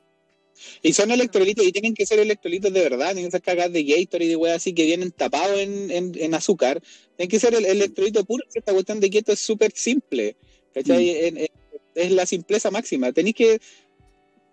Y 0.82 0.92
son 0.92 1.10
electrolitos, 1.10 1.66
y 1.66 1.72
tienen 1.72 1.94
que 1.94 2.06
ser 2.06 2.18
electrolitos 2.18 2.72
de 2.72 2.80
verdad, 2.80 3.12
tienen 3.12 3.26
que 3.26 3.32
ser 3.32 3.42
cagadas 3.42 3.72
de 3.72 3.84
Gatorade 3.84 4.24
y 4.24 4.34
de 4.36 4.50
así 4.52 4.72
que 4.72 4.84
vienen 4.84 5.10
tapados 5.12 5.58
en, 5.60 6.34
azúcar. 6.34 6.82
Tienen 7.16 7.30
que 7.30 7.38
ser 7.38 7.54
el, 7.54 7.64
electrolito 7.64 8.24
puro, 8.24 8.44
esta 8.54 8.72
cuestión 8.72 9.00
de 9.00 9.10
keto 9.10 9.32
es 9.32 9.40
súper 9.40 9.72
simple. 9.74 10.36
¿cachai? 10.74 11.32
Mm 11.32 11.56
es 11.96 12.12
la 12.12 12.26
simpleza 12.26 12.70
máxima. 12.70 13.12
Tenéis 13.12 13.34
que 13.34 13.60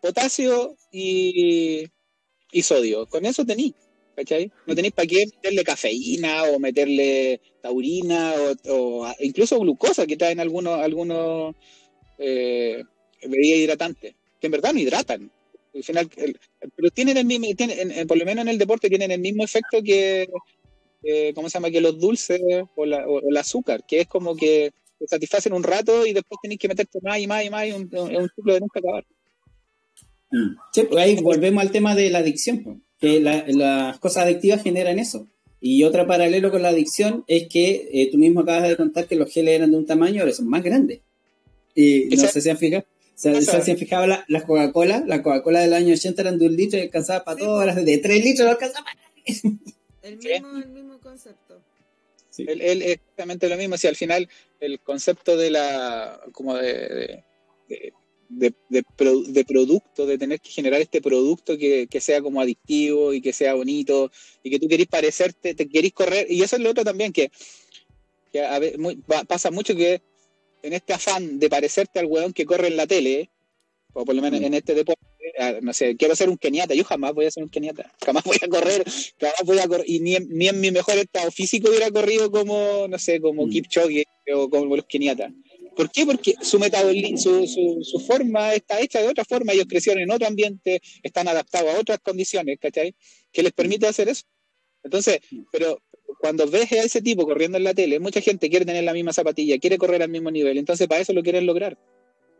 potasio 0.01 0.77
y, 0.91 1.89
sodio. 2.63 3.05
Con 3.07 3.25
eso 3.25 3.45
tenéis. 3.45 3.73
¿Cachai? 4.15 4.51
No 4.67 4.75
tenéis 4.75 4.93
para 4.93 5.07
qué 5.07 5.25
meterle 5.25 5.63
cafeína 5.63 6.43
o 6.43 6.59
meterle 6.59 7.41
taurina 7.61 8.35
o, 8.69 9.11
incluso 9.19 9.59
glucosa 9.59 10.05
que 10.05 10.17
traen 10.17 10.39
algunos, 10.39 10.79
algunos 10.79 11.55
eh, 12.19 12.83
bebidas 13.23 13.59
hidratantes, 13.59 14.15
que 14.39 14.47
en 14.47 14.51
verdad 14.51 14.73
no 14.73 14.79
hidratan. 14.79 15.31
Al 15.73 15.83
final, 15.83 16.09
pero 16.75 16.91
tienen 16.91 17.17
el 17.17 17.25
mismo, 17.25 17.47
tienen, 17.55 18.07
por 18.07 18.17
lo 18.17 18.25
menos 18.25 18.43
en 18.43 18.49
el 18.49 18.57
deporte 18.57 18.89
tienen 18.89 19.11
el 19.11 19.19
mismo 19.19 19.43
efecto 19.43 19.81
que, 19.83 20.29
¿cómo 21.33 21.49
se 21.49 21.53
llama? 21.53 21.71
Que 21.71 21.81
los 21.81 21.99
dulces 21.99 22.41
o, 22.75 22.83
o 22.83 23.29
el 23.29 23.37
azúcar, 23.37 23.83
que 23.85 24.01
es 24.01 24.07
como 24.07 24.35
que 24.35 24.71
te 24.99 25.07
satisfacen 25.07 25.53
un 25.53 25.63
rato 25.63 26.05
y 26.05 26.13
después 26.13 26.39
tenés 26.41 26.57
que 26.57 26.67
meterte 26.67 26.99
más 27.01 27.19
y 27.19 27.27
más 27.27 27.43
y 27.43 27.49
más, 27.49 27.67
y 27.67 27.71
un, 27.71 27.89
es 27.91 28.17
un 28.19 28.29
ciclo 28.35 28.53
de 28.53 28.59
nunca 28.59 28.79
acabar. 28.79 29.05
Mm. 30.31 30.55
Sí, 30.73 30.83
pues 30.83 31.03
ahí 31.03 31.15
volvemos 31.21 31.61
al 31.61 31.71
tema 31.71 31.95
de 31.95 32.09
la 32.09 32.19
adicción, 32.19 32.63
pues, 32.63 32.77
que 32.99 33.19
las 33.19 33.99
cosas 33.99 34.25
adictivas 34.25 34.63
generan 34.63 34.99
eso. 34.99 35.27
Y 35.59 35.83
otro 35.83 36.05
paralelo 36.05 36.51
con 36.51 36.61
la 36.61 36.69
adicción 36.69 37.23
es 37.27 37.47
que 37.47 37.89
eh, 37.93 38.09
tú 38.11 38.17
mismo 38.17 38.41
acabas 38.41 38.69
de 38.69 38.75
contar 38.75 39.07
que 39.07 39.15
los 39.15 39.31
geles 39.31 39.55
eran 39.55 39.71
de 39.71 39.77
un 39.77 39.85
tamaño, 39.85 40.21
ahora 40.21 40.33
son 40.33 40.47
más 40.49 40.63
grandes. 40.63 40.99
Y 41.75 42.05
no 42.15 42.27
sé 42.27 42.41
si 42.41 42.49
han 42.49 42.57
fijado. 42.57 42.85
Se 43.15 43.29
han 43.29 43.77
fijado 43.77 44.07
las 44.07 44.43
Coca-Cola, 44.43 45.03
la 45.05 45.21
Coca-Cola 45.21 45.61
del 45.61 45.73
año 45.73 45.93
80 45.93 46.21
eran 46.21 46.39
de 46.39 46.47
un 46.47 46.55
litro 46.55 46.79
y 46.79 46.83
alcanzaba 46.83 47.23
para 47.23 47.37
todas 47.37 47.65
las 47.65 47.75
de 47.75 47.97
tres 47.97 48.23
litros 48.23 48.45
no 48.45 48.51
alcanzaba 48.51 48.85
para 48.85 48.99
el 50.03 50.17
mismo, 50.17 50.57
el 50.57 50.69
mismo 50.69 50.99
concepto. 50.99 51.61
Él, 52.37 52.81
es 52.81 52.93
exactamente 52.93 53.47
lo 53.47 53.57
mismo, 53.57 53.77
si 53.77 53.87
al 53.87 53.95
final 53.95 54.27
el 54.59 54.79
concepto 54.79 55.37
de 55.37 55.51
la, 55.51 56.19
como 56.31 56.55
de, 56.55 57.23
de, 58.29 59.45
producto, 59.45 60.05
de 60.05 60.17
tener 60.17 60.39
que 60.39 60.49
generar 60.49 60.81
este 60.81 61.01
producto 61.01 61.57
que, 61.57 61.87
sea 61.99 62.21
como 62.21 62.41
adictivo 62.41 63.13
y 63.13 63.21
que 63.21 63.33
sea 63.33 63.53
bonito 63.53 64.11
y 64.41 64.49
que 64.49 64.59
tú 64.59 64.67
querís 64.67 64.87
parecerte, 64.87 65.53
te 65.53 65.69
querís 65.69 65.93
correr, 65.93 66.25
y 66.29 66.41
eso 66.41 66.55
es 66.55 66.61
lo 66.61 66.71
otro 66.71 66.83
también, 66.83 67.13
que, 67.13 67.31
pasa 69.27 69.51
mucho 69.51 69.75
que 69.75 70.01
en 70.63 70.73
este 70.73 70.93
afán 70.93 71.39
de 71.39 71.49
parecerte 71.49 71.99
al 71.99 72.05
weón 72.07 72.33
que 72.33 72.45
corre 72.45 72.67
en 72.67 72.77
la 72.77 72.87
tele, 72.87 73.29
o 73.93 74.05
por 74.05 74.15
lo 74.15 74.21
menos 74.21 74.41
mm. 74.41 74.45
en 74.45 74.53
este 74.55 74.73
deporte, 74.73 75.01
ah, 75.37 75.59
no 75.61 75.73
sé, 75.73 75.95
quiero 75.95 76.15
ser 76.15 76.29
un 76.29 76.37
keniata, 76.37 76.73
yo 76.73 76.83
jamás 76.83 77.13
voy 77.13 77.25
a 77.25 77.31
ser 77.31 77.43
un 77.43 77.49
keniata, 77.49 77.91
jamás 78.03 78.23
voy 78.23 78.37
a 78.41 78.47
correr, 78.47 78.83
jamás 79.19 79.43
voy 79.45 79.59
a 79.59 79.67
correr, 79.67 79.85
y 79.87 79.99
ni 79.99 80.15
en, 80.15 80.27
ni 80.29 80.47
en 80.47 80.59
mi 80.59 80.71
mejor 80.71 80.97
estado 80.97 81.29
físico 81.31 81.69
hubiera 81.69 81.91
corrido 81.91 82.31
como, 82.31 82.87
no 82.87 82.97
sé, 82.97 83.19
como 83.19 83.45
mm. 83.45 83.49
Kipchoge 83.49 84.05
o 84.33 84.49
como 84.49 84.75
los 84.75 84.85
keniatas. 84.85 85.31
¿Por 85.75 85.91
qué? 85.91 86.05
Porque 86.05 86.35
su 86.41 86.59
metabolismo, 86.59 87.17
su, 87.17 87.81
su, 87.83 87.99
forma 87.99 88.53
está 88.53 88.79
hecha 88.79 89.01
de 89.01 89.07
otra 89.07 89.25
forma, 89.25 89.53
ellos 89.53 89.65
crecieron 89.67 90.03
en 90.03 90.11
otro 90.11 90.27
ambiente, 90.27 90.81
están 91.01 91.27
adaptados 91.27 91.73
a 91.73 91.79
otras 91.79 91.99
condiciones, 91.99 92.59
¿cachai? 92.59 92.95
Que 93.31 93.41
les 93.41 93.53
permite 93.53 93.87
hacer 93.87 94.07
eso. 94.07 94.23
Entonces, 94.83 95.19
pero 95.51 95.81
cuando 96.19 96.47
ves 96.47 96.71
a 96.71 96.83
ese 96.83 97.01
tipo 97.01 97.25
corriendo 97.25 97.57
en 97.57 97.63
la 97.63 97.73
tele, 97.73 97.99
mucha 97.99 98.21
gente 98.21 98.49
quiere 98.49 98.65
tener 98.65 98.83
la 98.83 98.93
misma 98.93 99.13
zapatilla, 99.13 99.59
quiere 99.59 99.77
correr 99.77 100.01
al 100.01 100.09
mismo 100.09 100.31
nivel, 100.31 100.57
entonces 100.57 100.87
para 100.87 101.01
eso 101.01 101.13
lo 101.13 101.23
quieren 101.23 101.45
lograr. 101.45 101.77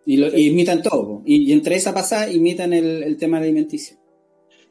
Y, 0.05 0.17
lo, 0.17 0.37
imitan 0.37 0.81
todo. 0.81 1.21
Y, 1.25 1.51
entre 1.53 1.75
esa 1.75 1.93
pasada 1.93 2.31
imitan 2.31 2.73
el, 2.73 3.03
el 3.03 3.17
tema 3.17 3.37
alimenticio. 3.37 3.97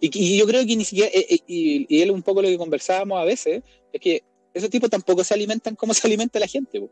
Y, 0.01 0.11
y, 0.13 0.37
yo 0.39 0.47
creo 0.47 0.67
que 0.67 0.77
ni 0.77 0.85
siquiera, 0.85 1.11
eh, 1.15 1.27
eh, 1.31 1.39
y, 1.47 1.87
y, 1.89 2.03
él 2.03 2.11
un 2.11 2.23
poco 2.23 2.43
lo 2.43 2.49
que 2.49 2.59
conversábamos 2.59 3.19
a 3.19 3.25
veces, 3.25 3.63
es 3.93 4.01
que 4.01 4.23
esos 4.53 4.69
tipos 4.69 4.91
tampoco 4.91 5.25
se 5.25 5.35
alimentan 5.35 5.75
como 5.75 5.95
se 5.95 6.07
alimenta 6.07 6.39
la 6.39 6.47
gente. 6.47 6.83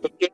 Porque, 0.00 0.32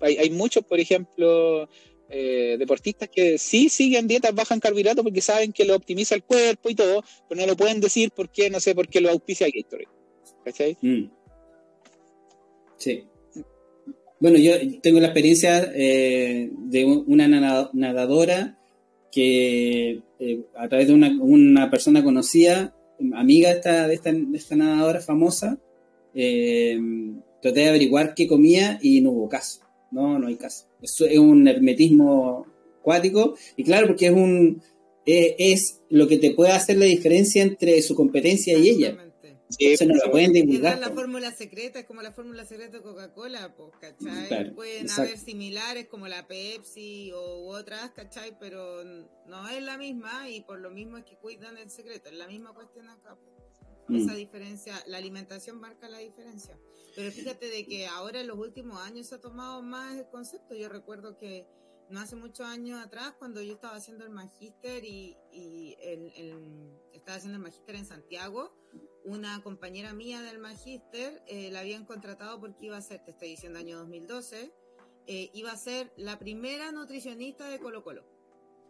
hay, 0.00 0.16
hay, 0.16 0.30
muchos, 0.30 0.64
por 0.64 0.80
ejemplo, 0.80 1.68
eh, 2.10 2.56
deportistas 2.58 3.10
que 3.10 3.36
sí 3.36 3.68
siguen 3.68 4.08
dietas 4.08 4.34
bajas 4.34 4.52
en 4.52 4.60
carbohidratos 4.60 5.04
porque 5.04 5.20
saben 5.20 5.52
que 5.52 5.66
lo 5.66 5.76
optimiza 5.76 6.14
el 6.14 6.22
cuerpo 6.22 6.70
y 6.70 6.74
todo, 6.74 7.04
pero 7.28 7.40
no 7.40 7.46
lo 7.46 7.56
pueden 7.56 7.80
decir 7.80 8.10
porque, 8.14 8.48
no 8.48 8.60
sé, 8.60 8.74
por 8.74 8.88
qué 8.88 9.00
lo 9.00 9.10
auspicia 9.10 9.46
Gatorade. 9.46 9.88
¿Cachai? 10.44 10.78
Mm. 10.80 11.10
Sí. 12.78 13.04
Bueno, 14.20 14.38
yo 14.38 14.54
tengo 14.80 15.00
la 15.00 15.08
experiencia 15.08 15.70
eh, 15.74 16.50
de 16.52 16.84
una 16.84 17.28
nadadora 17.72 18.58
que 19.12 20.00
eh, 20.18 20.40
a 20.56 20.68
través 20.68 20.88
de 20.88 20.94
una, 20.94 21.70
persona 21.70 22.02
conocida, 22.02 22.74
amiga 23.14 23.50
de 23.50 23.56
esta, 23.56 23.86
de 23.86 23.94
esta, 24.34 24.56
nadadora 24.56 25.00
famosa, 25.00 25.58
traté 26.12 27.60
de 27.60 27.68
averiguar 27.68 28.14
qué 28.14 28.26
comía 28.26 28.78
y 28.80 29.02
no 29.02 29.10
hubo 29.10 29.28
caso. 29.28 29.67
No, 29.90 30.18
no 30.18 30.26
hay 30.26 30.36
caso. 30.36 30.66
Es, 30.82 31.00
es 31.00 31.18
un 31.18 31.48
hermetismo 31.48 32.46
acuático 32.80 33.36
y 33.56 33.64
claro, 33.64 33.88
porque 33.88 34.06
es 34.06 34.12
un 34.12 34.62
es, 35.08 35.80
lo 35.88 36.06
que 36.06 36.18
te 36.18 36.32
puede 36.32 36.52
hacer 36.52 36.76
la 36.76 36.84
diferencia 36.84 37.42
entre 37.42 37.80
su 37.82 37.94
competencia 37.94 38.56
y 38.58 38.68
ella. 38.68 39.04
Sí, 39.50 39.74
no 39.86 39.94
la 39.94 40.10
pueden 40.10 40.34
divulgar. 40.34 40.78
la 40.78 40.90
fórmula 40.90 41.32
secreta 41.32 41.78
es 41.78 41.86
como 41.86 42.02
la 42.02 42.12
fórmula 42.12 42.44
secreta 42.44 42.76
de 42.76 42.82
Coca-Cola, 42.82 43.54
pues, 43.56 43.70
¿cachai? 43.80 44.54
Pueden 44.54 44.90
haber 44.90 45.16
similares 45.16 45.86
como 45.86 46.06
la 46.06 46.26
Pepsi 46.28 47.12
o 47.12 47.48
otras, 47.48 47.92
¿cachai? 47.92 48.36
Pero 48.38 48.84
no 48.84 49.48
es 49.48 49.62
la 49.62 49.78
misma 49.78 50.28
y 50.28 50.42
por 50.42 50.58
lo 50.58 50.70
mismo 50.70 50.98
es 50.98 51.04
que 51.04 51.16
cuidan 51.16 51.56
el 51.56 51.70
secreto. 51.70 52.10
Es 52.10 52.16
la 52.16 52.28
misma 52.28 52.52
cuestión 52.52 52.88
acá. 52.90 53.16
Mm. 53.88 53.96
Esa 53.96 54.14
diferencia, 54.14 54.74
la 54.86 54.98
alimentación 54.98 55.58
marca 55.58 55.88
la 55.88 55.98
diferencia. 55.98 56.58
Pero 56.98 57.12
fíjate 57.12 57.48
de 57.48 57.64
que 57.64 57.86
ahora 57.86 58.20
en 58.20 58.26
los 58.26 58.36
últimos 58.36 58.82
años 58.82 59.06
se 59.06 59.14
ha 59.14 59.20
tomado 59.20 59.62
más 59.62 59.96
el 59.96 60.08
concepto. 60.08 60.56
Yo 60.56 60.68
recuerdo 60.68 61.16
que 61.16 61.46
no 61.90 62.00
hace 62.00 62.16
muchos 62.16 62.44
años 62.44 62.84
atrás, 62.84 63.14
cuando 63.20 63.40
yo 63.40 63.54
estaba 63.54 63.76
haciendo 63.76 64.04
el 64.04 64.10
magíster 64.10 64.84
y, 64.84 65.16
estaba 66.92 67.18
haciendo 67.18 67.36
el 67.36 67.44
magíster 67.44 67.76
en 67.76 67.86
Santiago, 67.86 68.52
una 69.04 69.40
compañera 69.44 69.92
mía 69.92 70.22
del 70.22 70.40
magíster 70.40 71.22
eh, 71.28 71.52
la 71.52 71.60
habían 71.60 71.84
contratado 71.84 72.40
porque 72.40 72.66
iba 72.66 72.76
a 72.76 72.82
ser, 72.82 73.04
te 73.04 73.12
estoy 73.12 73.28
diciendo 73.28 73.60
año 73.60 73.78
2012, 73.78 74.52
eh, 75.06 75.30
iba 75.34 75.52
a 75.52 75.56
ser 75.56 75.92
la 75.96 76.18
primera 76.18 76.72
nutricionista 76.72 77.48
de 77.48 77.60
Colo 77.60 77.84
Colo. 77.84 78.04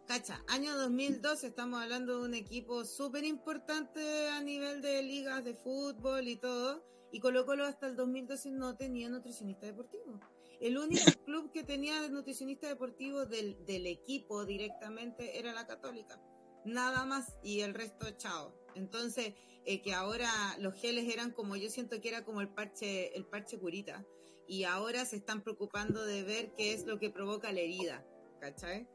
Cacha, 0.05 0.43
año 0.47 0.77
2012 0.77 1.47
estamos 1.47 1.81
hablando 1.81 2.19
de 2.19 2.25
un 2.25 2.35
equipo 2.35 2.85
súper 2.85 3.23
importante 3.23 4.29
a 4.29 4.39
nivel 4.43 4.83
de 4.83 5.01
ligas 5.01 5.43
de 5.43 5.55
fútbol 5.55 6.27
y 6.27 6.35
todo 6.35 6.87
y 7.11 7.19
Colo 7.19 7.45
Colo 7.45 7.65
hasta 7.65 7.87
el 7.87 7.95
2012 7.95 8.51
no 8.51 8.75
tenía 8.75 9.09
nutricionista 9.09 9.65
deportivo. 9.65 10.19
El 10.59 10.77
único 10.77 11.03
club 11.25 11.51
que 11.51 11.63
tenía 11.63 12.07
nutricionista 12.09 12.67
deportivo 12.67 13.25
del, 13.25 13.65
del 13.65 13.87
equipo 13.87 14.45
directamente 14.45 15.39
era 15.39 15.53
la 15.53 15.67
Católica. 15.67 16.21
Nada 16.65 17.05
más 17.05 17.37
y 17.43 17.61
el 17.61 17.73
resto 17.73 18.09
chao. 18.17 18.53
Entonces, 18.75 19.33
eh, 19.65 19.81
que 19.81 19.93
ahora 19.93 20.29
los 20.59 20.73
geles 20.75 21.11
eran 21.11 21.31
como, 21.31 21.55
yo 21.55 21.69
siento 21.69 21.99
que 22.01 22.09
era 22.09 22.23
como 22.23 22.41
el 22.41 22.49
parche, 22.49 23.15
el 23.15 23.25
parche 23.25 23.57
curita. 23.57 24.05
Y 24.47 24.63
ahora 24.63 25.05
se 25.05 25.17
están 25.17 25.43
preocupando 25.43 26.05
de 26.05 26.23
ver 26.23 26.53
qué 26.53 26.73
es 26.73 26.85
lo 26.85 26.97
que 26.97 27.09
provoca 27.09 27.51
la 27.51 27.59
herida. 27.59 28.05
¿Cachai? 28.39 28.87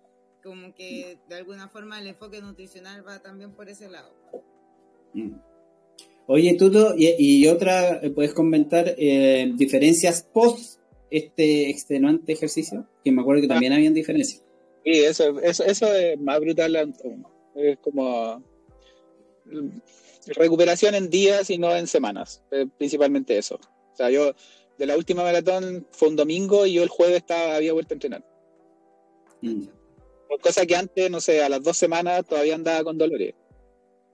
Como 0.42 0.74
que 0.74 1.20
de 1.28 1.34
alguna 1.36 1.68
forma 1.68 1.98
el 1.98 2.08
enfoque 2.08 2.40
nutricional 2.40 3.06
va 3.06 3.20
también 3.20 3.54
por 3.54 3.68
ese 3.68 3.88
lado. 3.88 4.14
Mm. 5.14 5.53
Oye, 6.26 6.54
Tuto, 6.54 6.94
y, 6.96 7.46
otra, 7.48 8.00
eh, 8.02 8.10
¿puedes 8.10 8.32
comentar 8.32 8.94
eh, 8.96 9.52
diferencias 9.54 10.22
post 10.22 10.80
este 11.10 11.68
extenuante 11.68 12.32
ejercicio? 12.32 12.86
Que 13.04 13.12
me 13.12 13.20
acuerdo 13.20 13.42
que 13.42 13.48
también 13.48 13.72
habían 13.72 13.92
diferencias. 13.92 14.42
Sí, 14.84 14.92
eso, 14.92 15.38
eso, 15.40 15.64
eso 15.64 15.94
es 15.94 16.18
más 16.18 16.40
brutal. 16.40 16.94
Es 17.54 17.78
como 17.78 18.42
recuperación 20.26 20.94
en 20.94 21.10
días 21.10 21.50
y 21.50 21.58
no 21.58 21.74
en 21.76 21.86
semanas, 21.86 22.42
eh, 22.50 22.66
principalmente 22.78 23.36
eso. 23.36 23.56
O 23.56 23.96
sea, 23.96 24.10
yo 24.10 24.32
de 24.78 24.86
la 24.86 24.96
última 24.96 25.22
maratón 25.22 25.86
fue 25.90 26.08
un 26.08 26.16
domingo 26.16 26.66
y 26.66 26.74
yo 26.74 26.82
el 26.82 26.88
jueves 26.88 27.16
estaba, 27.16 27.56
había 27.56 27.72
vuelto 27.72 27.94
a 27.94 27.96
entrenar. 27.96 28.24
Mm. 29.42 29.64
Cosa 30.40 30.66
que 30.66 30.74
antes, 30.74 31.10
no 31.10 31.20
sé, 31.20 31.42
a 31.42 31.48
las 31.48 31.62
dos 31.62 31.76
semanas 31.76 32.24
todavía 32.26 32.54
andaba 32.54 32.82
con 32.82 32.98
dolores. 32.98 33.34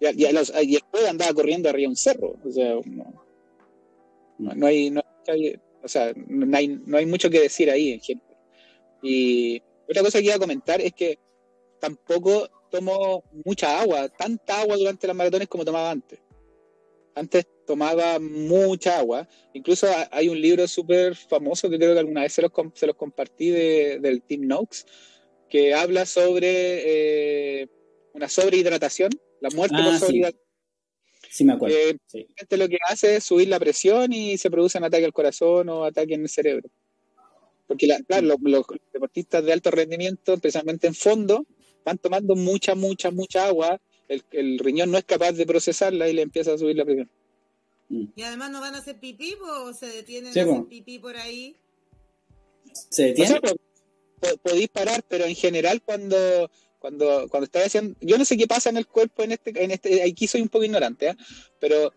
Y, 0.00 0.72
después 0.72 1.06
andaba 1.06 1.34
corriendo 1.34 1.68
arriba 1.68 1.86
de 1.86 1.88
un 1.88 1.96
cerro. 1.96 2.36
O 2.44 2.50
sea, 2.50 2.74
no, 4.38 4.66
hay, 4.66 4.90
no, 4.90 5.02
hay, 5.28 5.56
o 5.82 5.88
sea, 5.88 6.12
no 6.26 6.56
hay, 6.56 6.68
no 6.68 6.96
hay 6.96 7.06
mucho 7.06 7.28
que 7.28 7.40
decir 7.40 7.70
ahí 7.70 7.92
en 7.92 8.00
general. 8.00 8.36
Y 9.02 9.62
otra 9.88 10.02
cosa 10.02 10.18
que 10.18 10.26
iba 10.26 10.34
a 10.34 10.40
comentar 10.40 10.80
es 10.80 10.92
que 10.92 11.18
tampoco 11.78 12.48
tomo 12.70 13.24
mucha 13.44 13.80
agua, 13.80 14.08
tanta 14.08 14.60
agua 14.60 14.76
durante 14.76 15.06
las 15.06 15.16
maratones 15.16 15.48
como 15.48 15.64
tomaba 15.64 15.90
antes. 15.90 16.18
Antes 17.14 17.46
tomaba 17.66 18.18
mucha 18.18 18.98
agua. 18.98 19.28
Incluso 19.52 19.86
hay 20.10 20.28
un 20.28 20.40
libro 20.40 20.66
súper 20.66 21.14
famoso 21.14 21.68
que 21.68 21.76
creo 21.76 21.92
que 21.92 21.98
alguna 21.98 22.22
vez 22.22 22.32
se 22.32 22.42
los, 22.42 22.52
se 22.74 22.86
los 22.86 22.96
compartí 22.96 23.50
del 23.50 24.22
Team 24.22 24.42
Noakes, 24.46 24.84
que 25.48 25.74
habla 25.74 26.06
sobre 26.06 27.62
eh, 27.62 27.68
una 28.14 28.28
sobrehidratación 28.28 29.10
la 29.40 29.50
muerte 29.50 29.76
por 29.76 29.92
ah, 29.92 30.30
Sí. 31.30 31.44
me 31.44 31.52
acuerdo. 31.52 31.76
Eh, 31.76 31.96
lo 32.56 32.68
que 32.68 32.78
hace 32.88 33.16
es 33.16 33.24
subir 33.24 33.48
la 33.48 33.60
presión 33.60 34.12
y 34.12 34.36
se 34.36 34.50
produce 34.50 34.78
un 34.78 34.84
ataque 34.84 35.04
al 35.04 35.12
corazón 35.12 35.68
o 35.68 35.84
ataque 35.84 36.14
en 36.14 36.22
el 36.22 36.28
cerebro. 36.28 36.68
Porque, 37.66 37.86
claro, 38.06 38.36
los, 38.40 38.64
deportistas 38.92 39.44
de 39.44 39.52
alto 39.52 39.70
rendimiento, 39.70 40.34
especialmente 40.34 40.88
en 40.88 40.94
fondo, 40.94 41.46
van 41.84 41.98
tomando 41.98 42.34
mucha, 42.34 42.74
mucha, 42.74 43.12
mucha 43.12 43.46
agua. 43.46 43.80
El, 44.08 44.58
riñón 44.58 44.90
no 44.90 44.98
es 44.98 45.04
capaz 45.04 45.32
de 45.32 45.46
procesarla 45.46 46.08
y 46.08 46.14
le 46.14 46.22
empieza 46.22 46.52
a 46.52 46.58
subir 46.58 46.76
la 46.76 46.84
presión. 46.84 47.08
Mm. 47.88 48.06
Y 48.16 48.22
además 48.22 48.50
no 48.50 48.60
van 48.60 48.74
a 48.74 48.78
hacer 48.78 48.98
pipí 48.98 49.36
o 49.40 49.72
se 49.72 49.86
detienen 49.86 50.36
a 50.36 50.42
hacer 50.42 50.64
pipí 50.68 50.98
por 50.98 51.16
ahí. 51.16 51.54
¿Se 52.88 53.04
detienen? 53.04 53.40
podéis 54.42 54.68
parar, 54.68 55.04
pero 55.08 55.24
en 55.24 55.34
general 55.34 55.82
cuando 55.82 56.50
cuando, 56.80 57.28
cuando 57.28 57.44
estás 57.44 57.66
haciendo, 57.66 57.94
yo 58.00 58.18
no 58.18 58.24
sé 58.24 58.36
qué 58.36 58.48
pasa 58.48 58.70
en 58.70 58.78
el 58.78 58.86
cuerpo 58.86 59.22
en 59.22 59.32
este, 59.32 59.52
en 59.62 59.70
este, 59.70 60.02
aquí 60.02 60.26
soy 60.26 60.40
un 60.40 60.48
poco 60.48 60.64
ignorante, 60.64 61.08
¿eh? 61.08 61.16
pero 61.60 61.92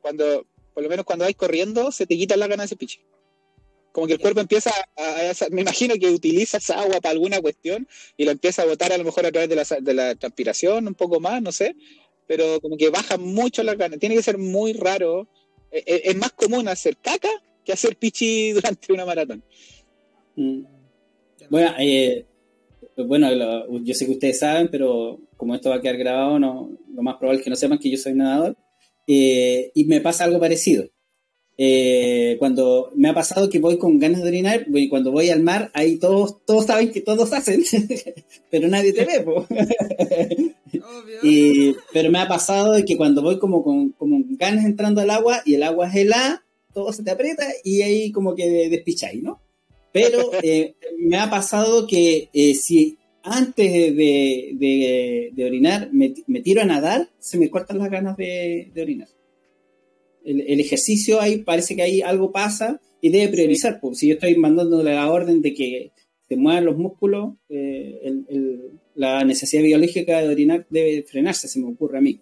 cuando, 0.00 0.46
por 0.74 0.82
lo 0.82 0.88
menos 0.88 1.04
cuando 1.04 1.24
vais 1.24 1.36
corriendo, 1.36 1.90
se 1.90 2.06
te 2.06 2.16
quitan 2.16 2.38
las 2.38 2.48
ganas 2.48 2.70
de 2.70 2.76
piche. 2.76 3.00
Como 3.92 4.06
que 4.06 4.12
el 4.12 4.20
cuerpo 4.20 4.40
empieza 4.40 4.70
a, 4.96 5.32
me 5.50 5.62
imagino 5.62 5.94
que 5.96 6.10
utilizas 6.10 6.70
agua 6.70 7.00
para 7.00 7.10
alguna 7.10 7.40
cuestión 7.40 7.88
y 8.16 8.24
lo 8.24 8.30
empieza 8.30 8.62
a 8.62 8.66
botar 8.66 8.92
a 8.92 8.98
lo 8.98 9.04
mejor 9.04 9.26
a 9.26 9.32
través 9.32 9.48
de 9.48 9.56
la, 9.56 9.64
de 9.80 9.94
la 9.94 10.14
transpiración, 10.14 10.86
un 10.86 10.94
poco 10.94 11.18
más, 11.18 11.42
no 11.42 11.50
sé, 11.50 11.74
pero 12.28 12.60
como 12.60 12.76
que 12.76 12.90
baja 12.90 13.16
mucho 13.16 13.64
las 13.64 13.76
ganas. 13.76 13.98
Tiene 13.98 14.14
que 14.14 14.22
ser 14.22 14.38
muy 14.38 14.74
raro. 14.74 15.26
Es, 15.72 15.82
e, 15.86 16.02
es 16.04 16.16
más 16.16 16.30
común 16.32 16.68
hacer 16.68 16.96
caca 16.98 17.30
que 17.64 17.72
hacer 17.72 17.96
pichi 17.96 18.52
durante 18.52 18.92
una 18.92 19.04
maratón. 19.04 19.42
Mm. 20.36 20.62
Bueno, 21.48 21.74
eh, 21.80 22.26
pues 23.06 23.08
bueno, 23.20 23.82
yo 23.82 23.94
sé 23.94 24.04
que 24.04 24.12
ustedes 24.12 24.38
saben, 24.38 24.68
pero 24.70 25.18
como 25.36 25.54
esto 25.54 25.70
va 25.70 25.76
a 25.76 25.80
quedar 25.80 25.96
grabado, 25.96 26.38
no, 26.38 26.70
lo 26.94 27.02
más 27.02 27.16
probable 27.16 27.38
es 27.38 27.44
que 27.44 27.50
no 27.50 27.56
sepan 27.56 27.78
que 27.78 27.90
yo 27.90 27.96
soy 27.96 28.14
nadador. 28.14 28.56
Eh, 29.06 29.70
y 29.74 29.84
me 29.84 30.00
pasa 30.00 30.24
algo 30.24 30.38
parecido. 30.38 30.84
Eh, 31.56 32.36
cuando 32.38 32.90
me 32.94 33.08
ha 33.08 33.14
pasado 33.14 33.48
que 33.48 33.58
voy 33.58 33.78
con 33.78 33.98
ganas 33.98 34.22
de 34.22 34.28
orinar, 34.28 34.66
y 34.68 34.88
cuando 34.88 35.12
voy 35.12 35.30
al 35.30 35.42
mar, 35.42 35.70
ahí 35.72 35.98
todos, 35.98 36.44
todos 36.44 36.66
saben 36.66 36.92
que 36.92 37.00
todos 37.00 37.32
hacen, 37.32 37.62
pero 38.50 38.68
nadie 38.68 38.92
te 38.92 39.04
ve. 39.06 40.54
y, 41.22 41.74
pero 41.92 42.10
me 42.10 42.18
ha 42.18 42.28
pasado 42.28 42.82
que 42.84 42.96
cuando 42.96 43.22
voy 43.22 43.38
como 43.38 43.62
con 43.62 43.90
como 43.92 44.22
ganas 44.38 44.64
entrando 44.64 45.00
al 45.00 45.10
agua 45.10 45.42
y 45.44 45.54
el 45.54 45.62
agua 45.62 45.88
es 45.88 45.96
helada, 45.96 46.44
todo 46.74 46.92
se 46.92 47.02
te 47.02 47.10
aprieta 47.10 47.46
y 47.64 47.82
ahí 47.82 48.12
como 48.12 48.34
que 48.34 48.68
despicháis, 48.68 49.22
¿no? 49.22 49.40
Pero 49.92 50.30
eh, 50.42 50.74
me 50.98 51.16
ha 51.16 51.30
pasado 51.30 51.86
que 51.86 52.30
eh, 52.32 52.54
si 52.54 52.98
antes 53.22 53.72
de, 53.72 55.32
orinar 55.44 55.90
me, 55.92 56.10
tiro 56.42 56.62
a 56.62 56.64
nadar, 56.64 57.10
se 57.18 57.38
me 57.38 57.50
cortan 57.50 57.78
las 57.78 57.90
ganas 57.90 58.16
de, 58.16 58.72
orinar. 58.80 59.08
El, 60.24 60.60
ejercicio 60.60 61.20
ahí 61.20 61.38
parece 61.38 61.76
que 61.76 61.82
ahí 61.82 62.02
algo 62.02 62.30
pasa 62.32 62.80
y 63.00 63.10
debe 63.10 63.32
priorizar, 63.32 63.80
porque 63.80 63.96
si 63.96 64.08
yo 64.08 64.14
estoy 64.14 64.36
mandándole 64.36 64.94
la 64.94 65.10
orden 65.10 65.42
de 65.42 65.54
que 65.54 65.92
se 66.28 66.36
muevan 66.36 66.64
los 66.64 66.76
músculos, 66.76 67.34
eh, 67.48 68.00
la 68.94 69.24
necesidad 69.24 69.62
biológica 69.62 70.20
de 70.20 70.28
orinar 70.28 70.66
debe 70.70 71.02
frenarse, 71.02 71.48
se 71.48 71.58
me 71.58 71.72
ocurre 71.72 71.98
a 71.98 72.02
mí. 72.02 72.20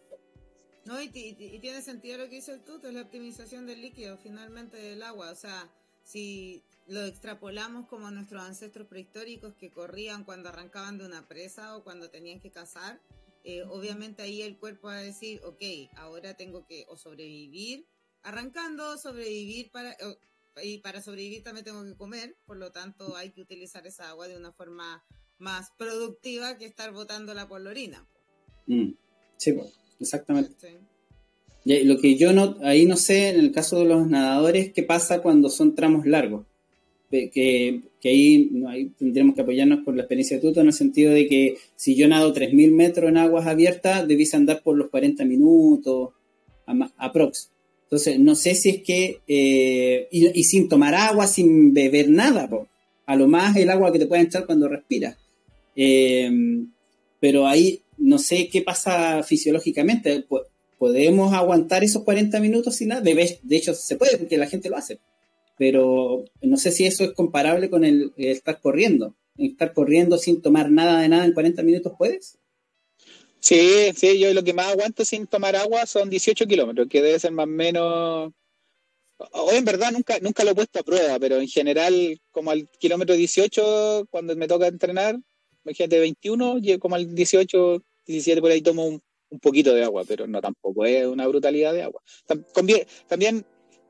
No, 0.89 1.03
y, 1.03 1.09
tiene 1.11 1.83
sentido 1.83 2.17
lo 2.17 2.31
que 2.31 2.37
dice 2.37 2.53
el 2.53 2.61
tuto, 2.61 2.89
es 2.89 2.95
la 2.95 3.03
optimización 3.03 3.67
del 3.67 3.83
líquido, 3.83 4.17
finalmente 4.17 4.79
del 4.79 5.03
agua. 5.03 5.31
O 5.31 5.35
sea, 5.35 5.71
si 6.03 6.63
lo 6.89 7.05
extrapolamos 7.05 7.87
como 7.87 8.11
nuestros 8.11 8.43
ancestros 8.43 8.89
prehistóricos 8.89 9.55
que 9.55 9.71
corrían 9.71 10.25
cuando 10.25 10.49
arrancaban 10.49 10.99
de 10.99 11.05
una 11.05 11.29
presa 11.29 11.77
o 11.77 11.85
cuando 11.85 12.11
tenían 12.11 12.41
que 12.41 12.51
cazar, 12.51 13.01
eh, 13.45 13.63
obviamente 13.63 14.23
ahí 14.23 14.43
el 14.43 14.59
cuerpo 14.59 14.89
va 14.89 14.97
a 14.97 15.03
decir, 15.03 15.41
ok, 15.45 15.63
ahora 15.97 16.35
tengo 16.35 16.67
que 16.67 16.87
o 16.89 16.97
sobrevivir 16.97 17.87
arrancando, 18.23 18.97
sobrevivir 18.97 19.71
para, 19.71 19.97
y 20.63 20.79
para 20.79 21.03
sobrevivir 21.03 21.43
también 21.43 21.65
tengo 21.65 21.85
que 21.85 21.95
comer, 21.95 22.37
por 22.47 22.57
lo 22.57 22.73
tanto 22.73 23.17
hay 23.17 23.31
que 23.31 23.43
utilizar 23.43 23.87
esa 23.87 24.09
agua 24.09 24.27
de 24.27 24.37
una 24.37 24.53
forma 24.53 25.05
más 25.39 25.71
productiva 25.79 26.59
que 26.59 26.65
estar 26.65 26.93
botándola 26.93 27.49
por 27.49 27.61
la 27.61 27.71
orina. 27.71 28.07
Mm, 28.67 28.93
sí, 29.37 29.55
exactamente. 30.01 30.81
lo 31.65 31.99
que 32.01 32.17
yo 32.17 32.33
no, 32.33 32.57
ahí 32.63 32.87
no 32.87 32.97
sé, 32.97 33.29
en 33.29 33.41
el 33.41 33.53
caso 33.53 33.79
de 33.79 33.85
los 33.85 34.07
nadadores, 34.09 34.73
qué 34.73 34.83
pasa 34.83 35.23
cuando 35.23 35.49
son 35.51 35.75
tramos 35.75 36.07
largos. 36.07 36.47
Que, 37.11 37.31
que 38.01 38.09
ahí, 38.09 38.51
ahí, 38.69 38.91
tendremos 38.99 39.35
que 39.35 39.41
apoyarnos 39.41 39.81
por 39.81 39.97
la 39.97 40.03
experiencia 40.03 40.37
de 40.37 40.43
Tuto 40.43 40.61
en 40.61 40.67
el 40.67 40.73
sentido 40.75 41.13
de 41.13 41.27
que 41.27 41.57
si 41.75 41.95
yo 41.95 42.07
nado 42.07 42.35
3.000 42.35 42.71
metros 42.73 43.09
en 43.09 43.17
aguas 43.17 43.47
abiertas, 43.47 44.07
debís 44.07 44.35
andar 44.35 44.63
por 44.63 44.77
los 44.77 44.91
40 44.91 45.25
minutos, 45.25 46.11
aprox. 46.99 47.51
Entonces, 47.85 48.19
no 48.19 48.35
sé 48.35 48.55
si 48.55 48.69
es 48.69 48.83
que, 48.83 49.21
eh, 49.27 50.09
y, 50.11 50.45
sin 50.45 50.69
tomar 50.69 50.95
agua, 50.95 51.27
sin 51.27 51.73
beber 51.73 52.11
nada, 52.11 52.49
a 53.07 53.17
lo 53.17 53.27
más 53.27 53.57
el 53.57 53.71
agua 53.71 53.91
que 53.91 53.99
te 53.99 54.07
puede 54.07 54.23
echar 54.23 54.45
cuando 54.45 54.69
respiras. 54.69 55.17
Eh, 55.75 56.31
pero 57.21 57.47
ahí 57.47 57.81
no 57.97 58.19
sé 58.19 58.49
qué 58.49 58.63
pasa 58.63 59.23
fisiológicamente. 59.23 60.25
¿Podemos 60.79 61.33
aguantar 61.33 61.83
esos 61.83 62.05
40 62.05 62.39
minutos 62.41 62.77
sin 62.77 62.89
nada? 62.89 63.01
De, 63.01 63.39
de 63.43 63.57
hecho, 63.57 63.75
se 63.75 63.97
puede 63.97 64.19
porque 64.19 64.37
la 64.37 64.47
gente 64.47 64.69
lo 64.69 64.77
hace. 64.77 64.99
Pero 65.59 66.25
no 66.41 66.57
sé 66.57 66.71
si 66.71 66.87
eso 66.87 67.05
es 67.05 67.13
comparable 67.13 67.69
con 67.71 67.85
el, 67.85 68.13
el 68.17 68.29
estar 68.29 68.61
corriendo. 68.61 69.17
¿Estar 69.37 69.73
corriendo 69.73 70.19
sin 70.19 70.43
tomar 70.43 70.71
nada 70.71 71.01
de 71.01 71.09
nada 71.09 71.25
en 71.25 71.33
40 71.33 71.63
minutos 71.63 71.93
puedes? 71.99 72.39
Sí, 73.41 73.93
sí, 73.97 74.19
yo 74.19 74.35
lo 74.35 74.43
que 74.43 74.53
más 74.53 74.67
aguanto 74.67 75.05
sin 75.05 75.27
tomar 75.27 75.55
agua 75.57 75.87
son 75.87 76.11
18 76.11 76.47
kilómetros, 76.47 76.89
que 76.89 77.03
debe 77.03 77.19
ser 77.19 77.33
más 77.33 77.45
o 77.45 77.49
menos... 77.49 78.33
Hoy 79.33 79.57
en 79.57 79.65
verdad 79.65 79.91
nunca, 79.91 80.19
nunca 80.21 80.45
lo 80.45 80.51
he 80.51 80.55
puesto 80.55 80.79
a 80.79 80.85
prueba, 80.85 81.19
pero 81.19 81.41
en 81.41 81.49
general 81.49 82.21
como 82.31 82.51
al 82.51 82.69
kilómetro 82.79 83.17
18, 83.17 84.07
cuando 84.11 84.37
me 84.37 84.47
toca 84.47 84.69
entrenar, 84.69 85.19
imagínate 85.65 85.99
21, 85.99 86.61
como 86.79 86.95
al 86.95 87.15
18, 87.15 87.83
17 88.07 88.41
por 88.41 88.51
ahí 88.51 88.63
tomo 88.63 88.87
un, 88.87 89.03
poquito 89.43 89.75
de 89.75 89.85
agua, 89.85 90.05
pero 90.07 90.27
no 90.27 90.41
tampoco 90.41 90.87
es 90.87 91.07
una 91.07 91.27
brutalidad 91.27 91.75
de 91.75 91.83
agua. 91.83 92.01
También, 92.55 93.45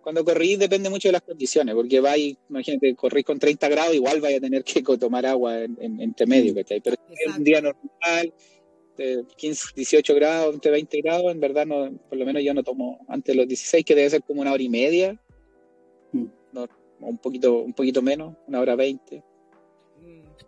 cuando 0.09 0.24
corrí 0.24 0.56
depende 0.56 0.88
mucho 0.88 1.09
de 1.09 1.12
las 1.12 1.20
condiciones, 1.20 1.74
porque 1.74 2.00
vais, 2.00 2.34
imagínate, 2.48 2.94
corrís 2.94 3.26
con 3.26 3.38
30 3.38 3.68
grados, 3.68 3.94
igual 3.94 4.22
vais 4.22 4.38
a 4.38 4.40
tener 4.40 4.64
que 4.64 4.80
tomar 4.98 5.26
agua 5.26 5.64
en, 5.64 6.00
entre 6.00 6.24
medio, 6.24 6.54
¿cachai? 6.54 6.80
Pero 6.80 6.96
es 7.11 7.36
un 7.36 7.44
día 7.44 7.61
normal, 7.61 8.32
15, 9.36 9.74
18 9.76 10.14
grados, 10.14 10.54
entre 10.54 10.70
20 10.70 11.02
grados, 11.02 11.30
en 11.30 11.40
verdad, 11.40 11.66
no, 11.66 11.92
por 12.09 12.16
lo 12.16 12.24
menos 12.24 12.42
yo 12.42 12.54
no 12.54 12.62
tomo 12.62 13.04
antes 13.06 13.34
de 13.34 13.36
los 13.36 13.48
16, 13.48 13.84
que 13.84 13.94
debe 13.94 14.09
ser 14.09 14.22
como 14.22 14.40
una 14.40 14.50
hora 14.50 14.62
y 14.62 14.70
media, 14.70 15.20
mm. 16.12 16.26
un, 17.00 17.18
poquito, 17.18 17.59
un 17.59 17.74
poquito 17.74 18.00
menos, 18.00 18.34
una 18.46 18.61
hora 18.61 18.76
20. 18.76 19.22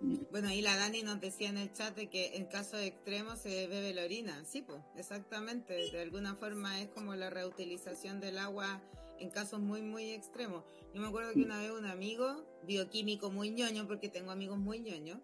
Mm. 0.01 0.15
Bueno, 0.31 0.49
ahí 0.49 0.63
la 0.63 0.75
Dani 0.75 1.03
nos 1.03 1.21
decía 1.21 1.51
en 1.51 1.59
el 1.59 1.71
chat 1.75 1.95
de 1.95 2.07
que 2.07 2.37
en 2.37 2.47
caso 2.47 2.79
de 2.79 2.87
extremo 2.87 3.37
se 3.37 3.67
bebe 3.67 3.93
la 3.93 4.05
orina. 4.05 4.43
Sí, 4.47 4.63
pues, 4.63 4.79
exactamente. 4.97 5.91
De 5.91 6.01
alguna 6.01 6.35
forma 6.35 6.81
es 6.81 6.89
como 6.89 7.15
la 7.15 7.29
reutilización 7.29 8.21
del 8.21 8.39
agua 8.39 8.81
en 9.21 9.31
casos 9.31 9.61
muy, 9.61 9.83
muy 9.83 10.11
extremos. 10.13 10.65
Yo 10.95 11.01
me 11.01 11.07
acuerdo 11.07 11.33
que 11.33 11.43
una 11.43 11.61
vez 11.61 11.71
un 11.71 11.87
amigo, 11.87 12.45
bioquímico 12.67 13.31
muy 13.31 13.51
ñoño, 13.51 13.87
porque 13.87 14.09
tengo 14.09 14.31
amigos 14.31 14.59
muy 14.59 14.81
ñoños, 14.81 15.19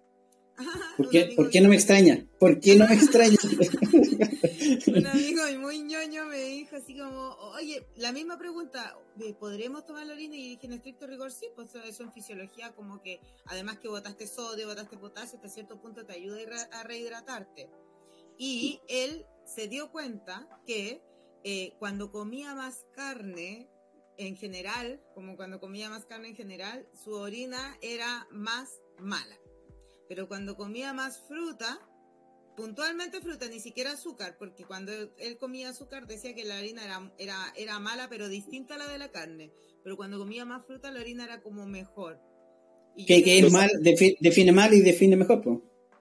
¿Por 0.96 1.10
qué, 1.10 1.32
¿Por 1.36 1.50
qué 1.50 1.60
no 1.60 1.68
me 1.68 1.76
extraña? 1.76 2.24
¿Por 2.38 2.60
qué 2.60 2.76
no 2.76 2.88
me 2.88 2.94
extraña? 2.94 3.36
Un 4.86 5.06
amigo 5.06 5.42
muy 5.60 5.82
ñoño 5.82 6.26
me 6.26 6.38
dijo 6.38 6.76
así 6.76 6.96
como, 6.96 7.30
oye, 7.54 7.86
la 7.96 8.12
misma 8.12 8.38
pregunta, 8.38 8.96
¿podremos 9.38 9.84
tomar 9.84 10.06
la 10.06 10.14
orina? 10.14 10.36
Y 10.36 10.50
dije, 10.50 10.66
en 10.66 10.72
estricto 10.72 11.06
rigor, 11.06 11.30
sí, 11.30 11.46
pues 11.54 11.74
eso 11.74 12.02
en 12.02 12.12
fisiología 12.12 12.72
como 12.74 13.02
que, 13.02 13.20
además 13.46 13.78
que 13.78 13.88
botaste 13.88 14.26
sodio, 14.26 14.66
botaste 14.66 14.96
potasio, 14.96 15.36
hasta 15.36 15.48
cierto 15.48 15.80
punto 15.80 16.06
te 16.06 16.14
ayuda 16.14 16.38
a 16.72 16.82
rehidratarte. 16.84 17.68
Y 18.38 18.80
él 18.88 19.26
se 19.44 19.68
dio 19.68 19.90
cuenta 19.90 20.48
que 20.66 21.02
eh, 21.44 21.74
cuando 21.78 22.10
comía 22.10 22.54
más 22.54 22.86
carne, 22.94 23.68
en 24.18 24.36
general, 24.36 25.00
como 25.14 25.36
cuando 25.36 25.60
comía 25.60 25.90
más 25.90 26.06
carne 26.06 26.28
en 26.28 26.36
general, 26.36 26.86
su 27.04 27.12
orina 27.12 27.76
era 27.82 28.26
más 28.30 28.80
mala. 28.98 29.36
Pero 30.08 30.28
cuando 30.28 30.56
comía 30.56 30.92
más 30.92 31.20
fruta, 31.26 31.80
puntualmente 32.56 33.20
fruta, 33.20 33.48
ni 33.48 33.60
siquiera 33.60 33.92
azúcar, 33.92 34.36
porque 34.38 34.64
cuando 34.64 34.92
él 34.92 35.36
comía 35.38 35.70
azúcar 35.70 36.06
decía 36.06 36.34
que 36.34 36.44
la 36.44 36.58
harina 36.58 36.84
era, 36.84 37.12
era, 37.18 37.52
era 37.56 37.78
mala, 37.78 38.08
pero 38.08 38.28
distinta 38.28 38.74
a 38.74 38.78
la 38.78 38.88
de 38.88 38.98
la 38.98 39.10
carne. 39.10 39.52
Pero 39.84 39.96
cuando 39.96 40.18
comía 40.18 40.44
más 40.44 40.66
fruta, 40.66 40.90
la 40.90 41.00
harina 41.00 41.24
era 41.24 41.42
como 41.42 41.66
mejor. 41.66 42.20
¿Qué, 43.06 43.38
es 43.38 43.52
mal? 43.52 43.70
Define, 43.80 44.52
mal 44.52 44.72
y 44.72 44.80
define 44.80 45.16
mejor, 45.16 45.42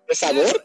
¿De 0.07 0.16
sabor? 0.16 0.63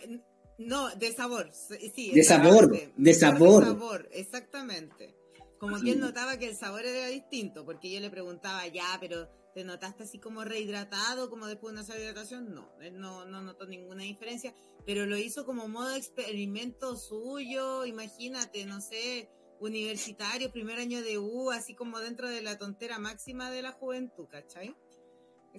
no, 0.59 0.95
de 0.95 1.13
sabor, 1.13 1.51
sí. 1.53 2.13
De 2.13 2.23
sabor, 2.23 2.71
de 2.97 3.15
sabor. 3.15 3.65
De 3.65 3.71
sabor, 3.71 4.09
exactamente. 4.13 5.20
Como 5.61 5.81
que 5.81 5.93
él 5.93 6.01
notaba 6.01 6.39
que 6.39 6.49
el 6.49 6.57
sabor 6.57 6.85
era 6.85 7.07
distinto, 7.07 7.65
porque 7.65 7.93
yo 7.93 8.01
le 8.01 8.11
preguntaba, 8.11 8.67
ya, 8.67 8.97
pero 8.99 9.29
¿Te 9.55 9.65
notaste 9.65 10.05
así 10.05 10.19
como 10.19 10.45
rehidratado, 10.45 11.29
como 11.29 11.47
después 11.47 11.75
de 11.75 11.81
una 11.81 11.99
hidratación? 11.99 12.55
No, 12.55 12.71
él 12.81 13.01
no, 13.01 13.25
no 13.25 13.43
notó 13.43 13.67
ninguna 13.67 14.05
diferencia, 14.05 14.55
pero 14.87 15.07
lo 15.07 15.17
hizo 15.17 15.45
como 15.45 15.67
modo 15.67 15.95
experimento 15.95 16.97
suyo, 16.97 17.85
imagínate, 17.85 18.65
no 18.65 18.81
sé, 18.81 19.29
universitario, 19.59 20.53
primer 20.53 20.79
año 20.79 21.03
de 21.03 21.19
U, 21.19 21.51
así 21.51 21.75
como 21.75 21.99
dentro 21.99 22.29
de 22.29 22.43
la 22.43 22.59
tontera 22.59 23.01
máxima 23.01 23.51
de 23.51 23.63
la 23.63 23.73
juventud, 23.73 24.29
¿cachai? 24.31 24.77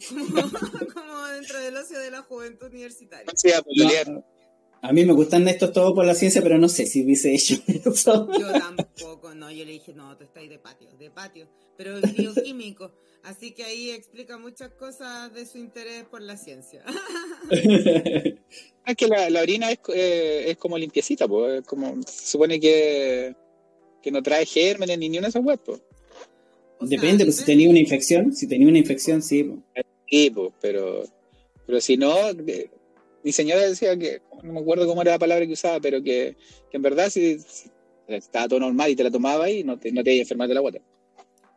como, 0.07 0.25
como 0.93 1.25
dentro 1.25 1.59
del 1.59 1.75
ocio 1.75 1.99
de 1.99 2.11
la 2.11 2.21
juventud 2.21 2.67
universitaria. 2.67 3.29
A 3.29 3.61
mí 4.93 5.05
me 5.05 5.13
gustan 5.13 5.47
estos 5.47 5.71
todos 5.73 5.93
por 5.93 6.05
la 6.05 6.15
ciencia, 6.15 6.41
pero 6.41 6.57
no 6.57 6.67
sé 6.67 6.87
si 6.87 7.03
hubiese 7.03 7.33
hecho 7.33 7.55
eso. 7.67 8.27
Yo 8.39 8.51
tampoco, 8.51 9.35
no, 9.35 9.51
yo 9.51 9.63
le 9.63 9.73
dije, 9.73 9.93
no, 9.93 10.17
tú 10.17 10.23
estás 10.23 10.47
de 10.49 10.57
patio, 10.57 10.89
de 10.97 11.11
patio, 11.11 11.47
pero 11.77 11.99
bioquímico. 12.01 12.91
Así 13.23 13.51
que 13.51 13.63
ahí 13.63 13.91
explica 13.91 14.39
muchas 14.39 14.71
cosas 14.71 15.31
de 15.33 15.45
su 15.45 15.59
interés 15.59 16.05
por 16.05 16.21
la 16.21 16.35
ciencia. 16.37 16.83
es 17.51 18.95
que 18.97 19.07
la, 19.07 19.41
orina 19.41 19.71
es, 19.71 19.79
eh, 19.93 20.45
es, 20.47 20.57
como 20.57 20.77
limpiecita, 20.77 21.27
pues, 21.27 21.63
como, 21.65 22.01
se 22.01 22.31
supone 22.31 22.59
que, 22.59 23.35
que 24.01 24.11
no 24.11 24.23
trae 24.23 24.45
gérmenes 24.45 24.97
ni 24.97 25.09
ni 25.09 25.19
una 25.19 25.27
de 25.27 25.29
esas 25.29 25.45
huevos. 25.45 25.81
Depende, 26.79 27.25
pues 27.25 27.37
si 27.37 27.45
tenía 27.45 27.69
una 27.69 27.79
infección, 27.79 28.33
si 28.33 28.47
tenía 28.47 28.67
una 28.67 28.79
infección, 28.79 29.21
sí. 29.21 29.53
Sí, 30.09 30.31
pues, 30.31 30.51
pero, 30.59 31.03
pero 31.67 31.79
si 31.79 31.97
no, 31.97 32.15
mi 33.23 33.31
señora 33.31 33.61
decía 33.61 33.97
que, 33.97 34.21
no 34.43 34.53
me 34.53 34.59
acuerdo 34.59 34.87
cómo 34.87 35.01
era 35.01 35.11
la 35.11 35.19
palabra 35.19 35.45
que 35.45 35.53
usaba, 35.53 35.79
pero 35.79 36.01
que, 36.01 36.37
en 36.71 36.81
verdad 36.81 37.09
si, 37.09 37.37
estaba 38.07 38.47
todo 38.47 38.59
normal 38.59 38.91
y 38.91 38.95
te 38.95 39.03
la 39.03 39.11
tomaba 39.11 39.49
y 39.49 39.63
no 39.63 39.77
te, 39.77 39.91
no 39.91 40.03
te 40.03 40.13
iba 40.13 40.21
a 40.21 40.23
enfermar 40.23 40.47
de 40.47 40.55
la 40.55 40.61
guata. 40.61 40.79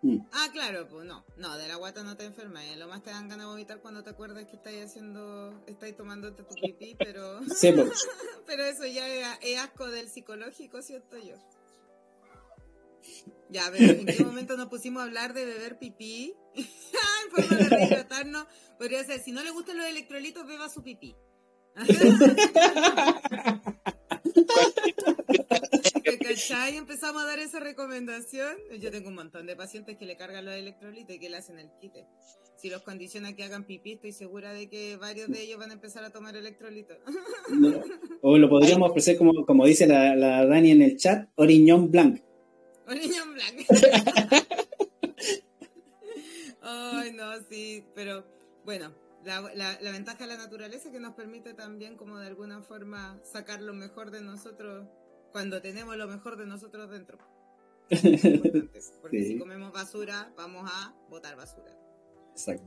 Mm. 0.03 0.19
Ah, 0.33 0.49
claro, 0.53 0.87
pues 0.87 1.07
no, 1.07 1.25
no, 1.39 1.57
de 1.57 1.67
la 1.67 1.77
guata 1.77 2.03
no 2.03 2.15
te 2.15 2.25
enfermas, 2.25 2.63
eh. 2.65 2.77
lo 2.77 2.89
más 2.89 3.03
te 3.03 3.09
dan 3.09 3.27
ganas 3.27 3.47
de 3.47 3.51
vomitar 3.53 3.81
cuando 3.81 4.03
te 4.03 4.11
acuerdas 4.11 4.45
que 4.45 4.57
estáis 4.57 4.85
haciendo, 4.85 5.65
estáis 5.67 5.97
tomando 5.97 6.35
tu 6.35 6.45
pipí, 6.47 6.95
pero, 6.99 7.41
sí, 7.57 7.73
pues. 7.73 8.07
pero 8.47 8.65
eso 8.65 8.85
ya 8.85 9.09
es, 9.39 9.59
asco 9.59 9.89
del 9.89 10.11
psicológico, 10.11 10.83
¿cierto 10.83 11.17
yo? 11.17 11.37
Ya, 13.49 13.71
pero 13.73 13.93
¿en 13.93 14.07
qué 14.07 14.25
momento 14.25 14.59
nos 14.59 14.69
pusimos 14.69 15.01
a 15.01 15.05
hablar 15.05 15.33
de 15.33 15.47
beber 15.47 15.79
pipí? 15.79 16.35
en 16.55 17.31
forma 17.31 17.57
de 17.57 17.69
rehidratarnos, 17.71 18.47
podría 18.77 19.03
ser, 19.05 19.21
si 19.21 19.33
no 19.33 19.43
le 19.43 19.53
gustan 19.53 19.79
los 19.79 19.87
electrolitos, 19.87 20.47
beba 20.47 20.69
su 20.69 20.83
pipí. 20.83 21.17
¿Cachai? 26.23 26.77
Empezamos 26.77 27.23
a 27.23 27.27
dar 27.27 27.39
esa 27.39 27.61
recomendación. 27.61 28.57
Yo 28.81 28.91
tengo 28.91 29.09
un 29.09 29.15
montón 29.15 29.47
de 29.47 29.57
pacientes 29.57 29.97
que 29.97 30.05
le 30.05 30.17
cargan 30.17 30.45
los 30.45 30.55
electrolitos 30.55 31.17
y 31.17 31.19
que 31.19 31.29
le 31.29 31.37
hacen 31.37 31.59
el 31.59 31.71
quite. 31.81 32.07
Si 32.57 32.71
los 32.71 32.83
condiciona 32.83 33.35
que 33.35 33.45
hagan 33.45 33.65
pipí, 33.65 33.93
estoy 33.93 34.13
segura 34.13 34.53
de 34.53 34.69
que 34.69 34.97
varios 34.97 35.29
de 35.29 35.43
ellos 35.43 35.59
van 35.59 35.71
a 35.71 35.75
empezar 35.75 36.05
a 36.05 36.11
tomar 36.11 36.37
electrolitos. 36.37 36.97
O 38.23 38.39
lo 38.39 38.49
podríamos 38.49 38.91
ofrecer, 38.91 39.19
como, 39.19 39.45
como 39.45 39.67
dice 39.67 39.87
la, 39.87 40.17
la 40.17 40.47
Dani 40.47 40.71
en 40.71 40.83
el 40.83 40.97
chat, 40.97 41.29
Oriñón 41.35 41.91
Blanc. 41.91 42.23
Oriñón 42.87 43.35
Blanc. 43.35 43.67
Ay, 46.63 47.13
no, 47.13 47.33
sí, 47.51 47.85
pero 47.95 48.25
bueno, 48.65 48.95
la, 49.25 49.79
la, 49.81 49.91
ventaja 49.93 50.27
de 50.27 50.35
la 50.35 50.37
naturaleza 50.37 50.91
que 50.91 51.01
nos 51.01 51.15
permite 51.15 51.55
también 51.55 51.97
como 51.97 52.19
de 52.19 52.27
alguna 52.27 52.63
forma 52.63 53.21
sacar 53.25 53.63
lo 53.63 53.73
mejor 53.73 54.11
de 54.11 54.21
nosotros 54.21 54.87
cuando 55.33 55.61
tenemos 55.61 55.97
lo 55.97 56.07
mejor 56.07 56.37
de 56.37 56.47
nosotros 56.47 56.91
dentro. 56.91 57.19
porque 59.03 59.23
si 59.25 59.39
comemos 59.39 59.73
basura, 59.73 60.33
vamos 60.37 60.71
a 60.73 60.95
botar 61.11 61.37
basura. 61.37 61.77
Exacto. 62.31 62.65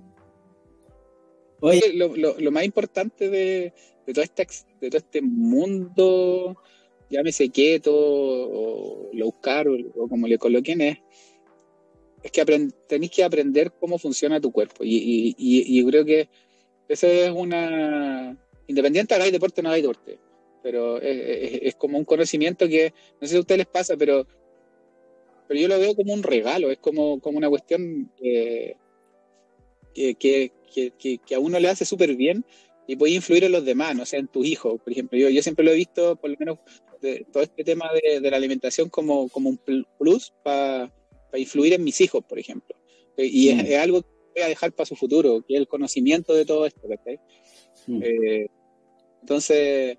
Oye, 1.60 1.94
lo, 1.94 2.16
lo, 2.16 2.52
más 2.52 2.64
importante 2.64 3.30
de, 3.30 3.74
de, 4.06 4.14
todo 4.14 4.24
este, 4.24 4.48
de 4.80 4.90
todo 4.90 4.98
este 5.00 5.22
mundo, 5.22 6.62
llámese 7.10 7.50
keto 7.50 7.94
o 7.96 9.10
low 9.14 9.42
carb 9.42 9.92
o 9.96 10.08
como 10.08 10.28
le 10.28 10.38
coloquen, 10.38 10.82
es, 10.82 11.00
es 12.22 12.32
que 12.32 12.70
tenéis 12.88 13.12
que 13.12 13.24
aprender 13.24 13.74
cómo 13.80 13.98
funciona 13.98 14.40
tu 14.40 14.52
cuerpo. 14.52 14.84
Y, 14.84 14.98
y, 14.98 15.36
y, 15.38 15.80
y, 15.80 15.86
creo 15.86 16.06
que 16.06 16.30
esa 16.88 17.08
es 17.08 17.32
una, 17.32 18.38
independiente 18.68 19.14
hagáis 19.14 19.32
deporte 19.32 19.62
o 19.62 19.64
no 19.64 19.70
hagáis 19.70 19.84
deporte. 19.84 20.20
Pero 20.64 21.00
es, 21.02 21.76
como 21.76 21.98
un 21.98 22.06
conocimiento 22.06 22.68
que, 22.68 22.94
no 23.22 23.28
sé 23.28 23.32
si 23.34 23.38
a 23.38 23.42
ustedes 23.42 23.60
les 23.60 23.68
pasa, 23.68 23.96
pero, 23.96 24.28
pero 25.48 25.60
yo 25.60 25.68
lo 25.68 25.80
veo 25.80 25.96
como 25.96 26.14
un 26.14 26.24
regalo, 26.24 26.72
es 26.72 26.80
como, 26.80 27.22
como 27.22 27.38
una 27.38 27.50
cuestión 27.50 28.12
que, 28.18 28.76
que, 29.94 30.52
que, 31.26 31.36
a 31.36 31.40
uno 31.40 31.60
le 31.60 31.70
hace 31.70 31.86
súper 31.86 32.16
bien 32.16 32.44
y 32.86 32.96
puede 32.96 33.14
influir 33.14 33.46
en 33.46 33.54
los 33.54 33.64
demás, 33.64 33.96
no 33.96 34.06
sé, 34.06 34.18
en 34.18 34.28
tus 34.28 34.46
hijos, 34.46 34.82
por 34.82 34.92
ejemplo. 34.92 35.18
Yo, 35.18 35.30
yo 35.30 35.42
siempre 35.42 35.64
lo 35.64 35.72
he 35.72 35.76
visto, 35.76 36.16
por 36.18 36.30
lo 36.30 36.36
menos, 36.38 36.60
todo 37.32 37.44
este 37.44 37.64
tema 37.64 37.90
de, 38.04 38.20
de, 38.20 38.32
la 38.32 38.38
alimentación 38.38 38.90
como, 38.90 39.30
como 39.30 39.50
un 39.50 39.60
plus 39.98 40.34
para 40.44 40.92
influir 41.36 41.74
en 41.74 41.84
mis 41.84 42.02
hijos, 42.02 42.24
por 42.28 42.40
ejemplo. 42.40 42.76
Y 43.18 43.50
es, 43.50 43.70
mm. 43.70 43.82
algo 43.82 44.02
que 44.02 44.08
voy 44.38 44.46
a 44.46 44.50
dejar 44.50 44.72
para 44.72 44.86
su 44.86 44.96
futuro, 44.96 45.44
que 45.48 45.56
es 45.56 45.60
el 45.60 45.68
conocimiento 45.68 46.34
de 46.34 46.46
todo 46.46 46.66
esto, 46.66 46.88
mm. 47.88 48.04
eh, 48.04 48.48
entonces, 49.22 49.98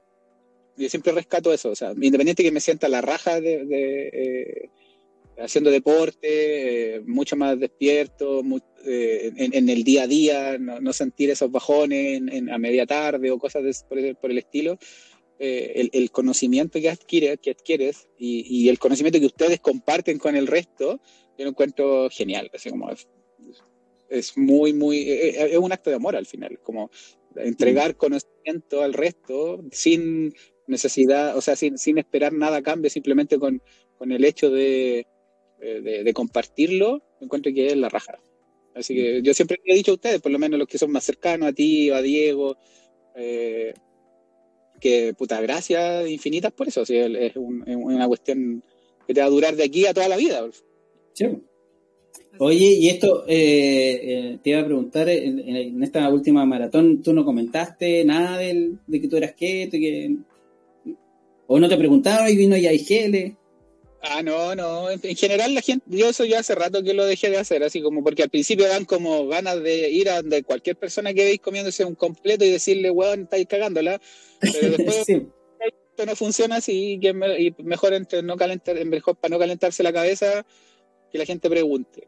yo 0.76 0.88
siempre 0.88 1.12
rescato 1.12 1.52
eso, 1.52 1.70
o 1.70 1.74
sea, 1.74 1.92
independiente 2.00 2.42
que 2.42 2.52
me 2.52 2.60
sienta 2.60 2.88
la 2.88 3.00
raja 3.00 3.40
de, 3.40 4.10
eh, 4.12 4.70
haciendo 5.38 5.70
deporte, 5.70 6.96
eh, 6.96 7.00
mucho 7.00 7.36
más 7.36 7.58
despierto, 7.58 8.42
en, 8.84 9.68
el 9.68 9.84
día 9.84 10.04
a 10.04 10.06
día, 10.06 10.58
no, 10.58 10.92
sentir 10.92 11.30
esos 11.30 11.50
bajones 11.50 12.22
a 12.50 12.58
media 12.58 12.86
tarde 12.86 13.30
o 13.30 13.38
cosas 13.38 13.84
por, 13.88 13.98
el, 13.98 14.38
estilo. 14.38 14.78
el, 15.38 16.10
conocimiento 16.10 16.80
que 16.80 16.88
adquieres, 16.88 17.38
que 17.40 17.50
adquieres 17.50 18.08
y, 18.16 18.46
y, 18.48 18.68
el 18.68 18.78
conocimiento 18.78 19.18
que 19.18 19.26
ustedes 19.26 19.60
comparten 19.60 20.18
con 20.18 20.36
el 20.36 20.46
resto 20.46 21.00
yo 21.38 21.44
lo 21.44 21.50
encuentro 21.50 22.08
genial, 22.10 22.50
así 22.52 22.68
como 22.68 22.90
es, 22.90 23.06
muy, 24.36 24.72
muy, 24.72 24.98
e, 24.98 25.28
e, 25.28 25.52
es, 25.52 25.58
un 25.58 25.72
acto 25.72 25.90
de 25.90 25.96
amor 25.96 26.16
al 26.16 26.26
final, 26.26 26.58
como 26.62 26.90
entregar 27.36 27.96
conocimiento 27.96 28.82
al 28.82 28.94
resto 28.94 29.62
sin 29.70 30.34
necesidad, 30.66 31.36
o 31.36 31.40
sea, 31.40 31.56
sin, 31.56 31.78
sin 31.78 31.98
esperar 31.98 32.32
nada 32.32 32.58
a 32.58 32.62
cambio, 32.62 32.90
simplemente 32.90 33.38
con, 33.38 33.62
con 33.96 34.12
el 34.12 34.24
hecho 34.24 34.50
de, 34.50 35.06
de, 35.60 36.12
compartirlo, 36.14 37.02
encuentro 37.20 37.52
que 37.52 37.68
es 37.68 37.76
la 37.76 37.88
raja. 37.88 38.18
Así 38.74 38.94
que 38.94 39.22
yo 39.22 39.34
siempre 39.34 39.58
he 39.64 39.74
dicho 39.74 39.90
a 39.90 39.94
ustedes, 39.94 40.20
por 40.20 40.30
lo 40.30 40.38
menos 40.38 40.58
los 40.58 40.68
que 40.68 40.78
son 40.78 40.92
más 40.92 41.04
cercanos 41.04 41.48
a 41.48 41.52
ti, 41.52 41.90
a 41.90 42.00
Diego, 42.00 42.56
eh, 43.16 43.74
que 44.80 45.14
puta, 45.14 45.40
gracias 45.40 46.08
infinitas 46.08 46.52
por 46.52 46.68
eso. 46.68 46.82
es, 46.82 47.36
una 47.36 48.06
cuestión 48.06 48.62
que 49.06 49.14
te 49.14 49.20
va 49.20 49.26
a 49.26 49.30
durar 49.30 49.56
de 49.56 49.64
aquí 49.64 49.86
a 49.86 49.94
toda 49.94 50.08
la 50.08 50.16
vida. 50.16 50.48
Oye, 52.40 52.66
y 52.66 52.88
esto 52.88 53.24
eh, 53.26 54.00
eh, 54.02 54.38
te 54.42 54.50
iba 54.50 54.60
a 54.60 54.64
preguntar, 54.64 55.08
en, 55.08 55.82
esta 55.82 56.08
última 56.08 56.44
maratón, 56.44 57.02
¿tú 57.02 57.12
no 57.12 57.24
comentaste 57.24 58.04
nada 58.04 58.38
del, 58.38 58.78
de 58.86 59.00
que 59.00 59.08
tú 59.08 59.16
eras 59.16 59.34
keto? 59.34 59.72
Que, 59.72 60.16
¿O 61.48 61.58
no 61.58 61.68
te 61.68 61.76
preguntaron 61.76 62.28
y 62.28 62.36
vino 62.36 62.56
ya 62.56 62.72
IGL? 62.72 63.36
Ah, 64.02 64.22
no, 64.22 64.54
no. 64.54 64.90
En, 64.90 65.00
general 65.00 65.54
la 65.54 65.62
gente, 65.62 65.84
yo 65.88 66.10
eso 66.10 66.24
ya 66.24 66.38
hace 66.38 66.54
rato 66.54 66.82
que 66.84 66.94
lo 66.94 67.04
dejé 67.04 67.30
de 67.30 67.38
hacer, 67.38 67.64
así 67.64 67.82
como 67.82 68.04
porque 68.04 68.22
al 68.22 68.30
principio 68.30 68.68
dan 68.68 68.84
como 68.84 69.26
ganas 69.26 69.60
de 69.60 69.90
ir 69.90 70.08
a 70.08 70.22
donde 70.22 70.44
cualquier 70.44 70.76
persona 70.76 71.12
que 71.12 71.24
veis 71.24 71.40
comiéndose 71.40 71.84
un 71.84 71.96
completo 71.96 72.44
y 72.44 72.50
decirle, 72.50 72.90
weón, 72.90 73.22
estáis 73.22 73.46
cagándola. 73.46 74.00
Pero 74.40 74.76
después 74.76 75.04
esto 75.08 76.06
no 76.06 76.14
funciona 76.14 76.56
así 76.56 77.00
que 77.02 77.08
y 77.38 77.62
mejor 77.64 77.94
entre 77.94 78.22
no 78.22 78.36
calentar, 78.36 78.84
mejor 78.84 79.16
para 79.16 79.32
no 79.32 79.38
calentarse 79.40 79.82
la 79.82 79.92
cabeza, 79.92 80.46
que 81.10 81.18
la 81.18 81.24
gente 81.24 81.50
pregunte. 81.50 82.06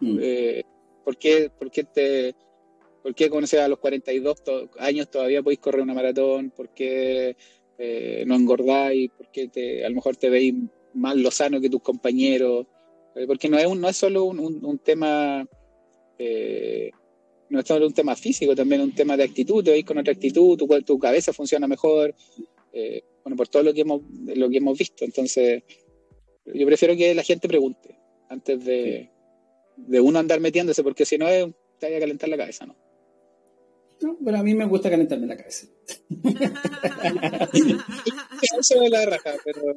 Mm. 0.00 0.18
Eh, 0.20 0.62
¿por, 1.04 1.16
qué, 1.16 1.50
por, 1.56 1.70
qué 1.70 1.84
te, 1.84 2.34
¿Por 3.02 3.14
qué 3.14 3.30
a 3.58 3.68
los 3.68 3.78
42 3.78 4.42
años 4.78 5.10
todavía 5.10 5.42
podéis 5.42 5.60
correr 5.60 5.82
una 5.82 5.94
maratón? 5.94 6.50
¿Por 6.50 6.70
qué 6.70 7.36
eh, 7.78 8.24
no 8.26 8.34
engordáis? 8.34 9.10
¿Por 9.10 9.30
qué 9.30 9.48
te, 9.48 9.84
a 9.84 9.88
lo 9.88 9.96
mejor 9.96 10.16
te 10.16 10.30
veis 10.30 10.54
más 10.94 11.16
lozano 11.16 11.60
que 11.60 11.70
tus 11.70 11.82
compañeros? 11.82 12.66
Eh, 13.14 13.26
porque 13.26 13.48
no 13.48 13.58
es, 13.58 13.66
un, 13.66 13.80
no 13.80 13.88
es 13.88 13.96
solo 13.96 14.24
un, 14.24 14.38
un, 14.64 14.78
tema... 14.78 15.46
no 17.48 17.60
es 17.60 17.66
solo 17.66 17.86
un 17.86 17.94
tema 17.94 18.14
físico, 18.14 18.54
también 18.54 18.82
un 18.82 18.94
tema 18.94 19.16
de 19.16 19.24
actitud, 19.24 19.64
te 19.64 19.70
veis 19.70 19.84
con 19.84 19.98
otra 19.98 20.12
actitud, 20.12 20.56
tu, 20.56 20.66
tu 20.82 20.98
cabeza 20.98 21.32
funciona 21.32 21.66
mejor, 21.66 22.14
bueno, 23.24 23.36
por 23.36 23.48
todo 23.48 23.62
lo 23.62 23.74
que 23.74 23.80
hemos, 23.80 24.02
lo 24.26 24.48
que 24.48 24.58
hemos 24.58 24.78
visto. 24.78 25.04
Entonces, 25.04 25.62
yo 26.44 26.66
prefiero 26.66 26.96
que 26.96 27.14
la 27.14 27.22
gente 27.22 27.48
pregunte 27.48 27.96
antes 28.28 28.64
de, 28.64 29.10
de 29.86 30.00
uno 30.00 30.18
andar 30.18 30.40
metiéndose, 30.40 30.82
porque 30.82 31.04
si 31.04 31.18
no 31.18 31.28
es, 31.28 31.46
te 31.78 31.86
vaya 31.86 31.98
a 31.98 32.00
calentar 32.00 32.28
la 32.28 32.36
cabeza, 32.36 32.66
¿no? 32.66 32.76
No, 34.00 34.16
pero 34.24 34.38
a 34.38 34.42
mí 34.42 34.54
me 34.54 34.66
gusta 34.66 34.90
calentarme 34.90 35.26
la 35.26 35.36
cabeza. 35.36 35.66
Eso 38.58 38.82
es 38.82 38.90
la 38.90 39.06
raja, 39.06 39.34
pero 39.44 39.76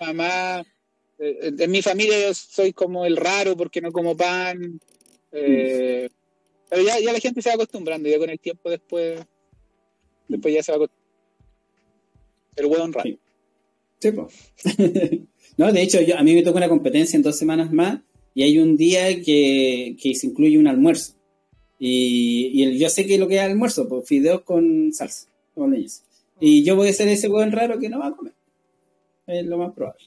mamá. 0.00 0.62
Eh, 1.18 1.52
en 1.58 1.70
mi 1.70 1.80
familia 1.80 2.20
yo 2.20 2.34
soy 2.34 2.72
como 2.72 3.06
el 3.06 3.16
raro 3.16 3.56
porque 3.56 3.80
no 3.80 3.90
como 3.90 4.16
pan. 4.16 4.80
Eh, 5.30 6.08
pero 6.68 6.82
ya, 6.82 7.00
ya, 7.00 7.12
la 7.12 7.20
gente 7.20 7.40
se 7.40 7.48
va 7.48 7.54
acostumbrando, 7.54 8.08
ya 8.08 8.18
con 8.18 8.28
el 8.28 8.40
tiempo 8.40 8.68
después, 8.68 9.20
después 10.28 10.54
ya 10.54 10.62
se 10.62 10.72
va 10.72 10.76
acostumbrando. 10.76 11.02
El 12.56 12.66
hueón 12.66 12.92
raro. 12.92 13.08
Sí, 13.98 13.98
sí 13.98 15.28
No, 15.56 15.72
de 15.72 15.82
hecho, 15.82 16.02
yo, 16.02 16.18
a 16.18 16.22
mí 16.22 16.34
me 16.34 16.42
toca 16.42 16.58
una 16.58 16.68
competencia 16.68 17.16
en 17.16 17.22
dos 17.22 17.38
semanas 17.38 17.72
más 17.72 18.00
y 18.34 18.42
hay 18.42 18.58
un 18.58 18.76
día 18.76 19.22
que, 19.22 19.96
que 20.00 20.14
se 20.14 20.26
incluye 20.26 20.58
un 20.58 20.66
almuerzo. 20.66 21.14
Y, 21.78 22.50
y 22.54 22.78
yo 22.78 22.88
sé 22.88 23.06
que 23.06 23.18
lo 23.18 23.28
que 23.28 23.36
es 23.36 23.42
almuerzo, 23.42 23.88
pues 23.88 24.06
fideos 24.06 24.42
con 24.42 24.92
salsa, 24.92 25.28
con 25.54 25.72
leñas. 25.72 26.04
Y 26.40 26.64
yo 26.64 26.76
voy 26.76 26.88
a 26.88 26.92
ser 26.92 27.08
ese 27.08 27.28
buen 27.28 27.52
raro 27.52 27.78
que 27.78 27.88
no 27.88 27.98
va 27.98 28.08
a 28.08 28.16
comer. 28.16 28.34
Es 29.26 29.44
lo 29.46 29.58
más 29.58 29.72
probable. 29.72 30.04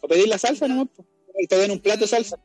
O 0.00 0.08
pedir 0.08 0.28
la 0.28 0.38
salsa 0.38 0.68
no 0.68 0.88
y 1.38 1.46
te 1.46 1.56
den 1.56 1.70
un 1.70 1.80
plato 1.80 2.00
de 2.00 2.06
salsa. 2.06 2.38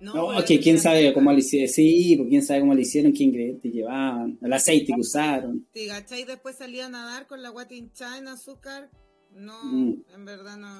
No, 0.00 0.32
no 0.32 0.44
que 0.44 0.58
quién 0.58 0.80
sabe 0.80 1.12
cómo 1.12 1.32
lo 1.32 1.38
hicieron. 1.38 1.68
Sí, 1.68 2.16
pues 2.16 2.28
quién 2.28 2.42
sabe 2.42 2.60
cómo 2.60 2.74
lo 2.74 2.80
hicieron, 2.80 3.12
qué 3.12 3.22
ingredientes 3.22 3.72
llevaban, 3.72 4.36
el 4.42 4.52
aceite 4.52 4.92
que 4.92 5.00
usaron. 5.00 5.66
Sí, 5.72 5.88
y 6.18 6.24
después 6.24 6.56
salían 6.56 6.94
a 6.96 7.04
nadar 7.04 7.28
con 7.28 7.40
la 7.40 7.50
guata 7.50 7.74
hinchada 7.74 8.18
en 8.18 8.26
azúcar 8.26 8.90
no, 9.34 9.64
mm. 9.64 10.04
en 10.14 10.24
verdad 10.24 10.56
no. 10.56 10.76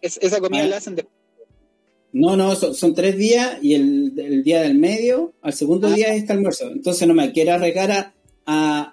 esa, 0.00 0.40
comida 0.40 0.66
la 0.66 0.76
hacen 0.76 0.94
después. 0.96 1.16
No, 2.12 2.36
no, 2.36 2.54
son, 2.54 2.94
tres 2.94 3.16
días 3.16 3.56
y 3.62 3.74
el, 3.74 4.42
día 4.44 4.60
del 4.60 4.78
medio, 4.78 5.32
al 5.40 5.54
segundo 5.54 5.88
ah. 5.88 5.92
día 5.92 6.08
es 6.08 6.20
este 6.22 6.32
almuerzo. 6.32 6.70
Entonces 6.70 7.08
no 7.08 7.14
me 7.14 7.32
quiero 7.32 7.54
arriesgar 7.54 7.90
a, 7.90 8.14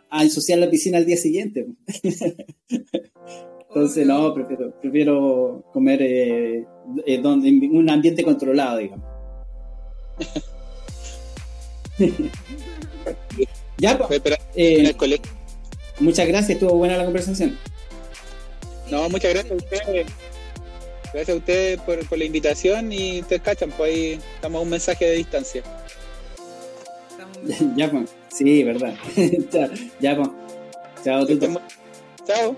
a, 0.09 0.24
ensuciar 0.24 0.59
la 0.59 0.70
piscina 0.70 0.97
al 0.97 1.05
día 1.05 1.17
siguiente. 1.17 1.67
Entonces 3.70 4.07
no, 4.07 4.34
prefiero, 4.34 4.74
prefiero 4.82 5.65
comer 5.74 6.01
eh, 6.01 6.65
eh, 7.05 7.17
donde, 7.20 7.49
en 7.49 7.76
un 7.76 7.89
ambiente 7.89 8.24
controlado, 8.24 8.78
digamos. 8.78 9.05
ya, 13.78 13.97
pues, 13.97 14.22
eh, 14.55 14.95
muchas 15.99 16.28
gracias, 16.28 16.51
estuvo 16.51 16.76
buena 16.76 16.97
la 16.97 17.05
conversación. 17.05 17.57
No, 18.89 19.07
muchas 19.09 19.34
gracias 19.34 19.51
a 19.51 19.55
ustedes. 19.55 20.07
Gracias 21.14 21.30
a 21.30 21.38
ustedes 21.38 21.82
por, 21.82 22.18
la 22.18 22.26
invitación 22.26 22.91
y 22.91 23.22
te 23.24 23.39
cachan, 23.39 23.72
pues 23.72 23.91
ahí 23.91 24.20
estamos 24.36 24.62
un 24.64 24.70
mensaje 24.70 25.05
de 25.05 25.16
distancia. 25.16 25.64
ya, 27.76 27.89
pues. 27.89 28.10
Sí, 28.32 28.64
verdad. 28.64 28.93
ya, 29.99 30.16
pues. 30.16 30.30
Chao, 31.03 31.26
Chao. 32.26 32.55